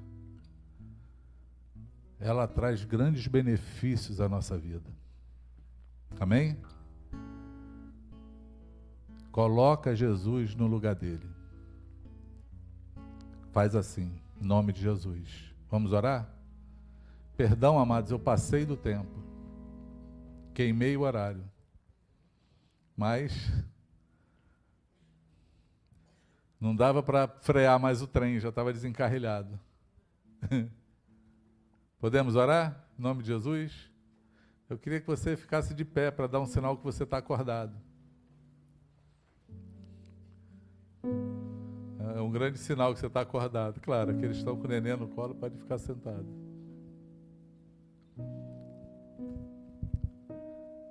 ela 2.19 2.47
traz 2.47 2.83
grandes 2.85 3.27
benefícios 3.27 4.21
à 4.21 4.29
nossa 4.29 4.57
vida. 4.57 4.89
Amém? 6.19 6.57
Coloca 9.31 9.95
Jesus 9.95 10.55
no 10.55 10.65
lugar 10.65 10.95
dele. 10.95 11.29
Faz 13.51 13.75
assim, 13.75 14.11
em 14.41 14.45
nome 14.45 14.73
de 14.73 14.81
Jesus. 14.81 15.53
Vamos 15.69 15.93
orar? 15.93 16.29
Perdão, 17.35 17.77
amados, 17.77 18.11
eu 18.11 18.19
passei 18.19 18.65
do 18.65 18.77
tempo. 18.77 19.23
Queimei 20.53 20.95
o 20.95 21.01
horário. 21.01 21.43
Mas 22.95 23.51
não 26.59 26.75
dava 26.75 27.03
para 27.03 27.27
frear 27.27 27.79
mais 27.79 28.01
o 28.01 28.07
trem, 28.07 28.39
já 28.39 28.49
estava 28.49 28.71
desencarrilhado. 28.71 29.59
Podemos 31.99 32.35
orar? 32.35 32.87
Em 32.97 33.01
nome 33.01 33.21
de 33.21 33.27
Jesus? 33.27 33.91
Eu 34.69 34.77
queria 34.77 35.01
que 35.01 35.07
você 35.07 35.35
ficasse 35.35 35.73
de 35.73 35.83
pé 35.83 36.09
para 36.09 36.27
dar 36.27 36.39
um 36.39 36.45
sinal 36.45 36.77
que 36.77 36.83
você 36.83 37.03
está 37.03 37.17
acordado. 37.17 37.75
É 42.15 42.21
um 42.21 42.29
grande 42.29 42.57
sinal 42.57 42.93
que 42.93 42.99
você 42.99 43.07
está 43.07 43.21
acordado. 43.21 43.79
Claro, 43.79 44.11
aqueles 44.11 44.37
que 44.37 44.37
estão 44.39 44.55
com 44.55 44.65
o 44.65 44.67
neném 44.67 44.95
no 44.95 45.07
colo 45.07 45.33
pode 45.33 45.57
ficar 45.57 45.77
sentado. 45.77 46.25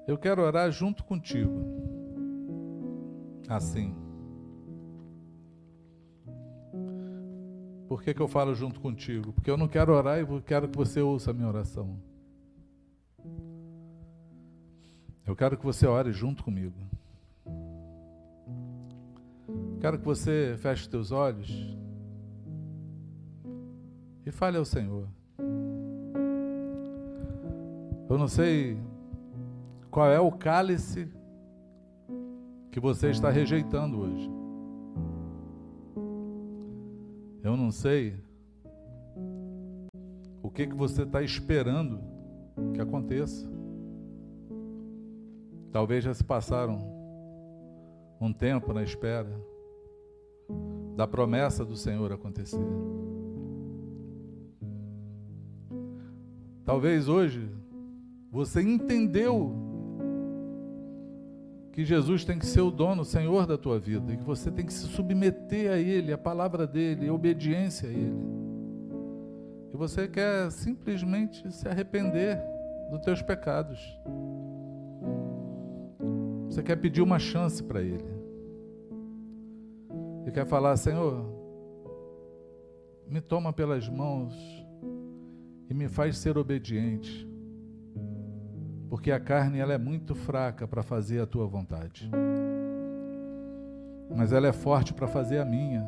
Eu 0.07 0.19
quero 0.19 0.43
orar 0.43 0.71
junto 0.71 1.05
contigo. 1.05 1.63
Assim. 3.49 3.95
Por 7.89 8.03
que, 8.03 8.13
que 8.13 8.21
eu 8.21 8.29
falo 8.29 8.55
junto 8.55 8.81
contigo? 8.81 9.33
Porque 9.33 9.51
eu 9.51 9.57
não 9.57 9.69
quero 9.69 9.93
orar 9.93 10.19
e 10.21 10.43
quero 10.43 10.69
que 10.69 10.77
você 10.77 11.01
ouça 11.01 11.31
a 11.31 11.35
minha 11.35 11.49
oração. 11.49 11.97
Eu 15.27 15.35
quero 15.35 15.57
que 15.57 15.65
você 15.65 15.87
ore 15.87 16.13
junto 16.13 16.45
comigo. 16.45 16.75
Quero 19.85 19.99
que 19.99 20.05
você 20.07 20.57
feche 20.57 20.81
os 20.81 20.89
teus 20.89 21.13
olhos 21.13 21.77
e 24.25 24.31
fale 24.31 24.57
ao 24.57 24.65
Senhor. 24.65 25.07
Eu 28.09 28.17
não 28.17 28.27
sei 28.27 28.79
qual 29.91 30.11
é 30.11 30.19
o 30.19 30.33
cálice 30.33 31.07
que 32.73 32.81
você 32.81 33.11
está 33.11 33.29
rejeitando 33.29 34.01
hoje. 34.01 34.31
Eu 37.43 37.55
não 37.55 37.71
sei 37.71 38.19
o 40.43 40.51
que, 40.51 40.67
que 40.67 40.75
você 40.75 41.03
está 41.03 41.21
esperando 41.21 42.01
que 42.73 42.81
aconteça. 42.81 43.47
Talvez 45.71 46.03
já 46.03 46.15
se 46.15 46.25
passaram 46.25 46.79
um 48.19 48.33
tempo 48.33 48.73
na 48.73 48.83
espera 48.83 49.53
da 50.97 51.07
promessa 51.07 51.65
do 51.65 51.77
Senhor 51.77 52.13
acontecer. 52.13 52.65
Talvez 56.65 57.09
hoje 57.09 57.49
você 58.31 58.63
entendeu 58.63 59.55
que 61.73 61.85
Jesus 61.85 62.25
tem 62.25 62.39
que 62.39 62.47
ser 62.47 62.61
o 62.61 62.71
dono, 62.71 63.03
o 63.03 63.05
Senhor 63.05 63.47
da 63.47 63.59
tua 63.59 63.79
vida, 63.79 64.13
e 64.13 64.17
que 64.17 64.23
você 64.23 64.51
tem 64.51 64.65
que 64.65 64.73
se 64.73 64.87
submeter 64.87 65.73
a 65.73 65.77
Ele, 65.77 66.13
a 66.13 66.19
palavra 66.19 66.67
dEle, 66.67 67.09
a 67.09 67.13
obediência 67.13 67.89
a 67.89 67.93
Ele. 67.93 68.17
E 69.73 69.77
você 69.77 70.07
quer 70.07 70.53
simplesmente 70.53 71.51
se 71.53 71.69
arrepender 71.69 72.41
dos 72.91 73.01
teus 73.01 73.21
pecados. 73.21 73.81
Você 76.49 76.63
quer 76.63 76.77
pedir 76.77 77.03
uma 77.03 77.19
chance 77.19 77.61
para 77.61 77.83
Ele. 77.83 78.14
E 80.27 80.31
quer 80.31 80.47
falar, 80.47 80.77
Senhor, 80.77 81.25
me 83.07 83.21
toma 83.21 83.53
pelas 83.53 83.89
mãos 83.89 84.35
e 85.69 85.75
me 85.75 85.89
faz 85.89 86.19
ser 86.19 86.39
obediente. 86.39 87.29
Porque 88.89 89.11
a 89.11 89.21
carne 89.21 89.59
ela 89.59 89.73
é 89.73 89.79
muito 89.79 90.15
fraca 90.15 90.67
para 90.67 90.83
fazer 90.83 91.21
a 91.21 91.27
tua 91.27 91.47
vontade. 91.47 92.11
Mas 94.15 94.33
ela 94.33 94.47
é 94.47 94.53
forte 94.53 94.95
para 94.95 95.07
fazer 95.07 95.39
a 95.39 95.45
minha. 95.45 95.87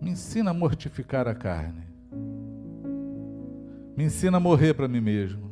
Me 0.00 0.10
ensina 0.10 0.50
a 0.50 0.54
mortificar 0.54 1.26
a 1.26 1.34
carne. 1.34 1.82
Me 3.96 4.04
ensina 4.04 4.36
a 4.36 4.40
morrer 4.40 4.74
para 4.74 4.86
mim 4.86 5.00
mesmo. 5.00 5.50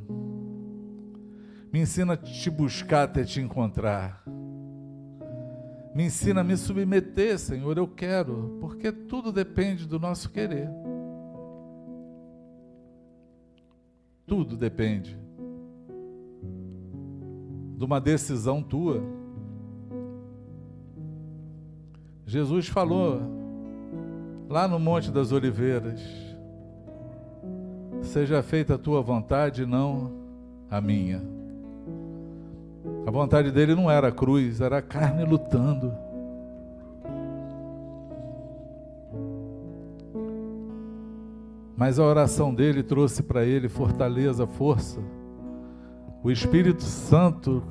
Me 1.73 1.81
ensina 1.81 2.13
a 2.13 2.17
te 2.17 2.49
buscar 2.49 3.03
até 3.03 3.25
te 3.25 3.41
encontrar. 3.41 4.25
Me 5.97 6.05
ensina 6.05 6.43
a 6.43 6.45
me 6.45 6.55
submeter, 6.59 7.39
Senhor, 7.39 7.79
eu 7.79 7.89
quero, 7.89 8.59
porque 8.61 8.93
tudo 8.93 9.33
depende 9.33 9.87
do 9.87 9.99
nosso 9.99 10.29
querer. 10.29 10.69
Tudo 14.27 14.59
depende 14.59 15.19
de 17.79 17.83
uma 17.83 17.99
decisão 17.99 18.63
tua. 18.63 19.03
Jesus 22.27 22.69
falou 22.69 23.19
lá 24.51 24.69
no 24.69 24.79
Monte 24.79 25.11
das 25.11 25.33
Oliveiras: 25.33 25.99
Seja 28.03 28.43
feita 28.43 28.75
a 28.75 28.79
tua 28.79 29.01
vontade, 29.01 29.65
não 29.65 30.13
a 30.69 30.79
minha. 30.79 31.36
A 33.07 33.11
vontade 33.13 33.53
dele 33.53 33.73
não 33.77 33.89
era 33.89 34.09
a 34.09 34.13
cruz, 34.13 34.61
era 34.61 34.79
a 34.79 34.83
carne 34.83 35.25
lutando. 35.25 35.95
Mas 41.77 42.01
a 42.01 42.05
oração 42.05 42.53
dele 42.53 42.83
trouxe 42.83 43.23
para 43.23 43.45
ele 43.45 43.69
fortaleza, 43.69 44.45
força. 44.45 44.99
O 46.21 46.33
Espírito 46.33 46.83
Santo 46.83 47.63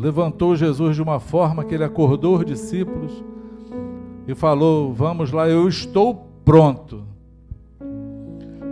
levantou 0.00 0.54
Jesus 0.54 0.94
de 0.94 1.02
uma 1.02 1.18
forma 1.18 1.64
que 1.64 1.74
ele 1.74 1.82
acordou 1.82 2.38
os 2.38 2.46
discípulos 2.46 3.24
e 4.28 4.34
falou: 4.34 4.92
Vamos 4.92 5.32
lá, 5.32 5.48
eu 5.48 5.66
estou 5.66 6.30
pronto. 6.44 7.04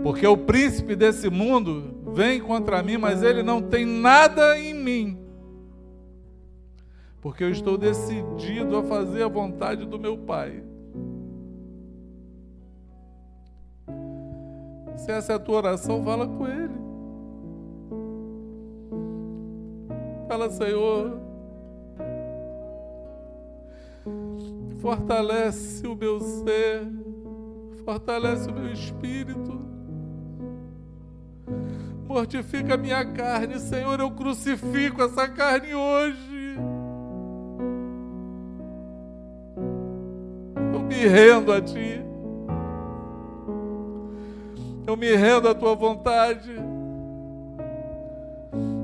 Porque 0.01 0.25
o 0.25 0.37
príncipe 0.37 0.95
desse 0.95 1.29
mundo 1.29 1.95
vem 2.13 2.39
contra 2.39 2.81
mim, 2.81 2.97
mas 2.97 3.21
ele 3.21 3.43
não 3.43 3.61
tem 3.61 3.85
nada 3.85 4.57
em 4.57 4.73
mim 4.73 5.22
porque 7.23 7.41
eu 7.41 7.49
estou 7.49 7.77
decidido 7.77 8.75
a 8.75 8.83
fazer 8.83 9.23
a 9.23 9.29
vontade 9.29 9.85
do 9.85 9.97
meu 9.97 10.17
Pai. 10.17 10.61
Se 14.97 15.09
essa 15.09 15.31
é 15.31 15.35
a 15.37 15.39
tua 15.39 15.55
oração, 15.55 16.03
fala 16.03 16.27
com 16.27 16.45
Ele. 16.45 16.73
Fala, 20.27 20.49
Senhor, 20.49 21.17
fortalece 24.79 25.87
o 25.87 25.95
meu 25.95 26.19
ser, 26.19 26.85
fortalece 27.85 28.49
o 28.49 28.53
meu 28.53 28.73
espírito, 28.73 29.61
mortifica 32.05 32.73
a 32.73 32.77
minha 32.77 33.05
carne, 33.13 33.59
Senhor. 33.61 33.97
Eu 33.97 34.11
crucifico 34.11 35.01
essa 35.01 35.25
carne 35.29 35.73
hoje. 35.73 36.32
Me 40.93 41.07
rendo 41.07 41.51
a 41.51 41.59
Ti. 41.59 42.01
Eu 44.85 44.95
me 44.95 45.15
rendo 45.15 45.49
à 45.49 45.55
Tua 45.55 45.73
vontade. 45.73 46.53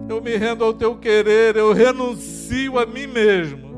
Eu 0.10 0.22
me 0.22 0.36
rendo 0.36 0.64
ao 0.64 0.74
Teu 0.74 0.98
querer. 0.98 1.56
Eu 1.56 1.72
renuncio 1.72 2.80
a 2.80 2.86
mim 2.86 3.06
mesmo. 3.06 3.70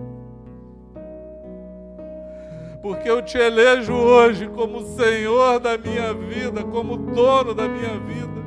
Porque 2.81 3.09
eu 3.09 3.21
te 3.21 3.37
elejo 3.37 3.93
hoje 3.93 4.47
como 4.47 4.81
Senhor 4.81 5.59
da 5.59 5.77
minha 5.77 6.13
vida, 6.13 6.63
como 6.63 6.97
dono 6.97 7.53
da 7.53 7.67
minha 7.67 7.99
vida. 7.99 8.41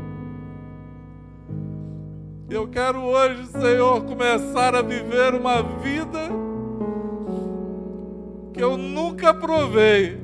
Eu 2.51 2.69
quero 2.69 3.01
hoje, 3.01 3.47
Senhor, 3.47 4.03
começar 4.05 4.75
a 4.75 4.83
viver 4.83 5.35
uma 5.35 5.63
vida 5.63 6.44
que 8.55 8.63
eu 8.63 8.79
nunca 8.79 9.35
provei. 9.35 10.19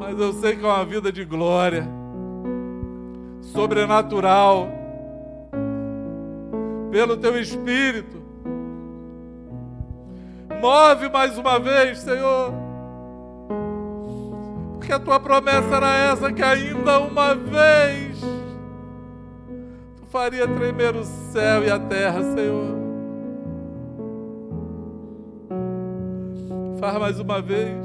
Mas 0.00 0.18
eu 0.18 0.32
sei 0.32 0.56
que 0.56 0.64
é 0.64 0.68
uma 0.68 0.84
vida 0.84 1.12
de 1.12 1.24
glória, 1.24 1.86
sobrenatural, 3.42 4.68
pelo 6.90 7.16
Teu 7.16 7.38
Espírito. 7.38 8.20
Move 10.60 11.08
mais 11.12 11.38
uma 11.38 11.60
vez, 11.60 12.00
Senhor 12.00 12.66
porque 14.86 14.92
a 14.92 15.00
tua 15.00 15.18
promessa 15.18 15.74
era 15.74 16.12
essa 16.12 16.32
que 16.32 16.42
ainda 16.44 17.00
uma 17.00 17.34
vez 17.34 18.20
tu 19.96 20.06
faria 20.06 20.46
tremer 20.46 20.94
o 20.94 21.02
céu 21.02 21.64
e 21.64 21.70
a 21.70 21.76
terra, 21.76 22.22
Senhor. 22.22 22.85
Faz 26.86 26.98
mais 27.00 27.18
uma 27.18 27.42
vez. 27.42 27.84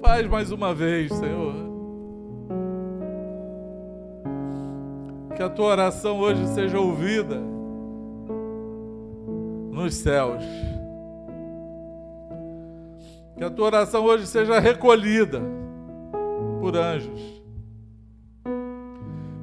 Faz 0.00 0.26
mais 0.26 0.50
uma 0.50 0.74
vez, 0.74 1.12
Senhor. 1.12 1.54
Que 5.36 5.42
a 5.42 5.50
tua 5.50 5.66
oração 5.66 6.18
hoje 6.18 6.46
seja 6.54 6.80
ouvida 6.80 7.38
nos 9.70 9.94
céus. 9.94 10.42
Que 13.36 13.44
a 13.44 13.50
tua 13.50 13.66
oração 13.66 14.06
hoje 14.06 14.26
seja 14.26 14.58
recolhida 14.58 15.42
por 16.62 16.74
anjos. 16.74 17.42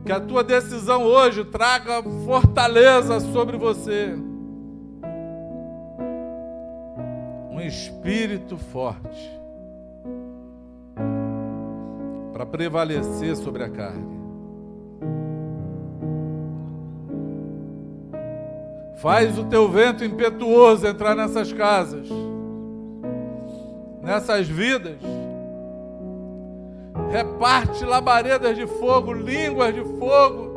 Que 0.04 0.12
a 0.12 0.20
tua 0.20 0.44
decisão 0.44 1.04
hoje 1.04 1.46
traga 1.46 2.02
fortaleza 2.26 3.20
sobre 3.20 3.58
você. 3.58 4.18
Um 7.56 7.62
espírito 7.62 8.58
forte 8.58 9.32
para 12.34 12.46
prevalecer 12.46 13.38
sobre 13.38 13.64
a 13.64 13.70
carne. 13.70 14.14
Faz 18.98 19.38
o 19.38 19.46
teu 19.46 19.70
vento 19.70 20.04
impetuoso 20.04 20.86
entrar 20.86 21.16
nessas 21.16 21.54
casas 21.54 22.10
nessas 24.04 24.50
vidas. 24.50 25.00
Reparte 27.10 27.86
labaredas 27.86 28.58
de 28.58 28.68
fogo, 28.68 29.14
línguas 29.14 29.74
de 29.74 29.82
fogo. 29.98 30.56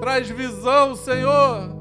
Traz 0.00 0.28
visão, 0.28 0.94
Senhor. 0.94 1.77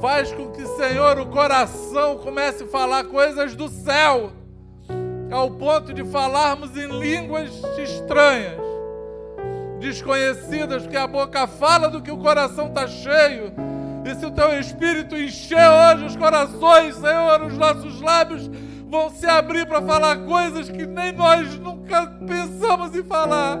Faz 0.00 0.32
com 0.32 0.50
que, 0.50 0.66
Senhor, 0.66 1.18
o 1.18 1.26
coração 1.26 2.18
comece 2.18 2.64
a 2.64 2.66
falar 2.66 3.04
coisas 3.04 3.54
do 3.54 3.68
céu, 3.68 4.32
ao 5.30 5.50
ponto 5.50 5.92
de 5.92 6.04
falarmos 6.04 6.76
em 6.76 6.86
línguas 6.86 7.50
estranhas, 7.78 8.60
desconhecidas, 9.80 10.82
porque 10.82 10.96
a 10.96 11.06
boca 11.06 11.46
fala 11.46 11.88
do 11.88 12.02
que 12.02 12.10
o 12.10 12.18
coração 12.18 12.68
está 12.68 12.86
cheio 12.86 13.52
e 14.06 14.14
se 14.14 14.24
o 14.24 14.30
teu 14.30 14.56
espírito 14.60 15.16
encher 15.16 15.68
hoje 15.68 16.04
os 16.04 16.14
corações, 16.14 16.94
Senhor, 16.94 17.42
os 17.42 17.58
nossos 17.58 18.00
lábios 18.00 18.48
vão 18.88 19.10
se 19.10 19.26
abrir 19.26 19.66
para 19.66 19.82
falar 19.82 20.18
coisas 20.18 20.68
que 20.68 20.86
nem 20.86 21.10
nós 21.10 21.58
nunca 21.58 22.06
pensamos 22.24 22.94
em 22.94 23.02
falar. 23.02 23.58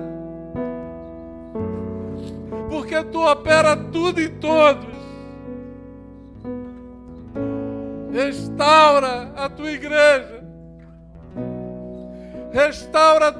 Porque 2.70 3.02
tu 3.02 3.28
opera 3.28 3.76
tudo 3.76 4.20
em 4.20 4.28
todos. 4.38 4.95
Restaura 8.12 9.32
a 9.36 9.48
tua 9.48 9.70
igreja. 9.70 10.44
Restaura, 12.52 13.34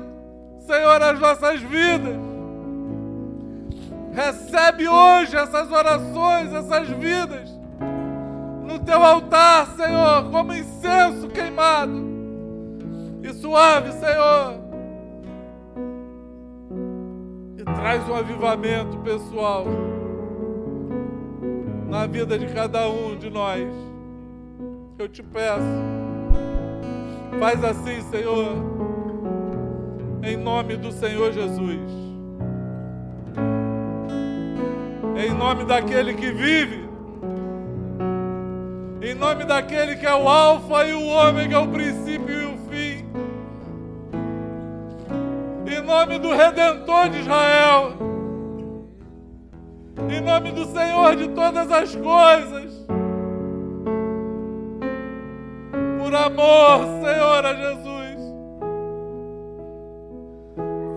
Senhor, 0.66 1.02
as 1.02 1.18
nossas 1.18 1.60
vidas. 1.60 2.16
Recebe 4.12 4.88
hoje 4.88 5.36
essas 5.36 5.70
orações, 5.70 6.52
essas 6.52 6.88
vidas, 6.88 7.50
no 8.64 8.78
teu 8.78 9.02
altar, 9.02 9.66
Senhor, 9.76 10.30
como 10.30 10.54
incenso 10.54 11.28
queimado 11.28 12.02
e 13.22 13.32
suave, 13.34 13.92
Senhor. 13.92 14.54
E 17.58 17.64
traz 17.64 18.08
um 18.08 18.14
avivamento 18.14 18.96
pessoal 18.98 19.66
na 21.88 22.06
vida 22.06 22.38
de 22.38 22.46
cada 22.46 22.88
um 22.88 23.16
de 23.16 23.30
nós. 23.30 23.85
Eu 24.98 25.08
te 25.08 25.22
peço, 25.22 25.62
faz 27.38 27.62
assim, 27.62 28.00
Senhor, 28.10 28.56
em 30.22 30.36
nome 30.36 30.76
do 30.76 30.90
Senhor 30.90 31.32
Jesus. 31.32 32.06
em 35.16 35.32
nome 35.32 35.64
daquele 35.64 36.14
que 36.14 36.30
vive, 36.30 36.86
em 39.00 39.14
nome 39.14 39.44
daquele 39.44 39.96
que 39.96 40.06
é 40.06 40.14
o 40.14 40.28
Alfa 40.28 40.84
e 40.84 40.92
o 40.92 41.06
Ômega, 41.06 41.60
o 41.60 41.68
princípio 41.68 42.38
e 42.38 42.44
o 42.44 42.58
fim, 42.68 43.06
em 45.66 45.80
nome 45.80 46.18
do 46.18 46.30
Redentor 46.32 47.08
de 47.08 47.20
Israel, 47.20 47.92
em 50.10 50.20
nome 50.20 50.52
do 50.52 50.66
Senhor 50.66 51.16
de 51.16 51.28
todas 51.28 51.72
as 51.72 51.96
coisas, 51.96 52.86
por 56.06 56.14
amor, 56.14 56.86
Senhor, 57.02 57.44
a 57.44 57.52
Jesus, 57.52 58.16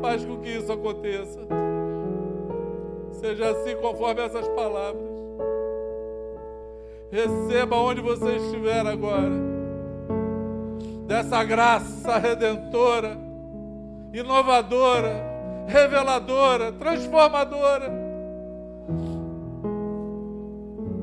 faz 0.04 0.24
com 0.24 0.38
que 0.38 0.50
isso 0.50 0.72
aconteça. 0.72 1.40
Seja 3.14 3.50
assim 3.50 3.76
conforme 3.78 4.22
essas 4.22 4.48
palavras. 4.50 5.02
Receba 7.12 7.76
onde 7.76 8.02
você 8.02 8.36
estiver 8.36 8.86
agora. 8.86 9.34
Dessa 11.08 11.44
graça 11.44 12.20
redentora, 12.20 13.18
inovadora, 14.14 15.26
reveladora, 15.66 16.72
transformadora. 16.74 17.92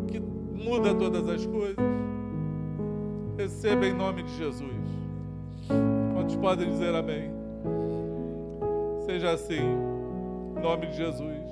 Que 0.06 0.20
muda 0.20 0.94
todas 0.94 1.28
as 1.28 1.44
coisas. 1.44 2.05
Receba 3.36 3.86
em 3.86 3.92
nome 3.92 4.22
de 4.22 4.34
Jesus. 4.36 4.72
Quantos 6.14 6.36
podem 6.36 6.70
dizer 6.70 6.94
amém? 6.94 7.30
Seja 9.04 9.32
assim, 9.32 9.60
em 10.56 10.60
nome 10.60 10.86
de 10.86 10.96
Jesus. 10.96 11.45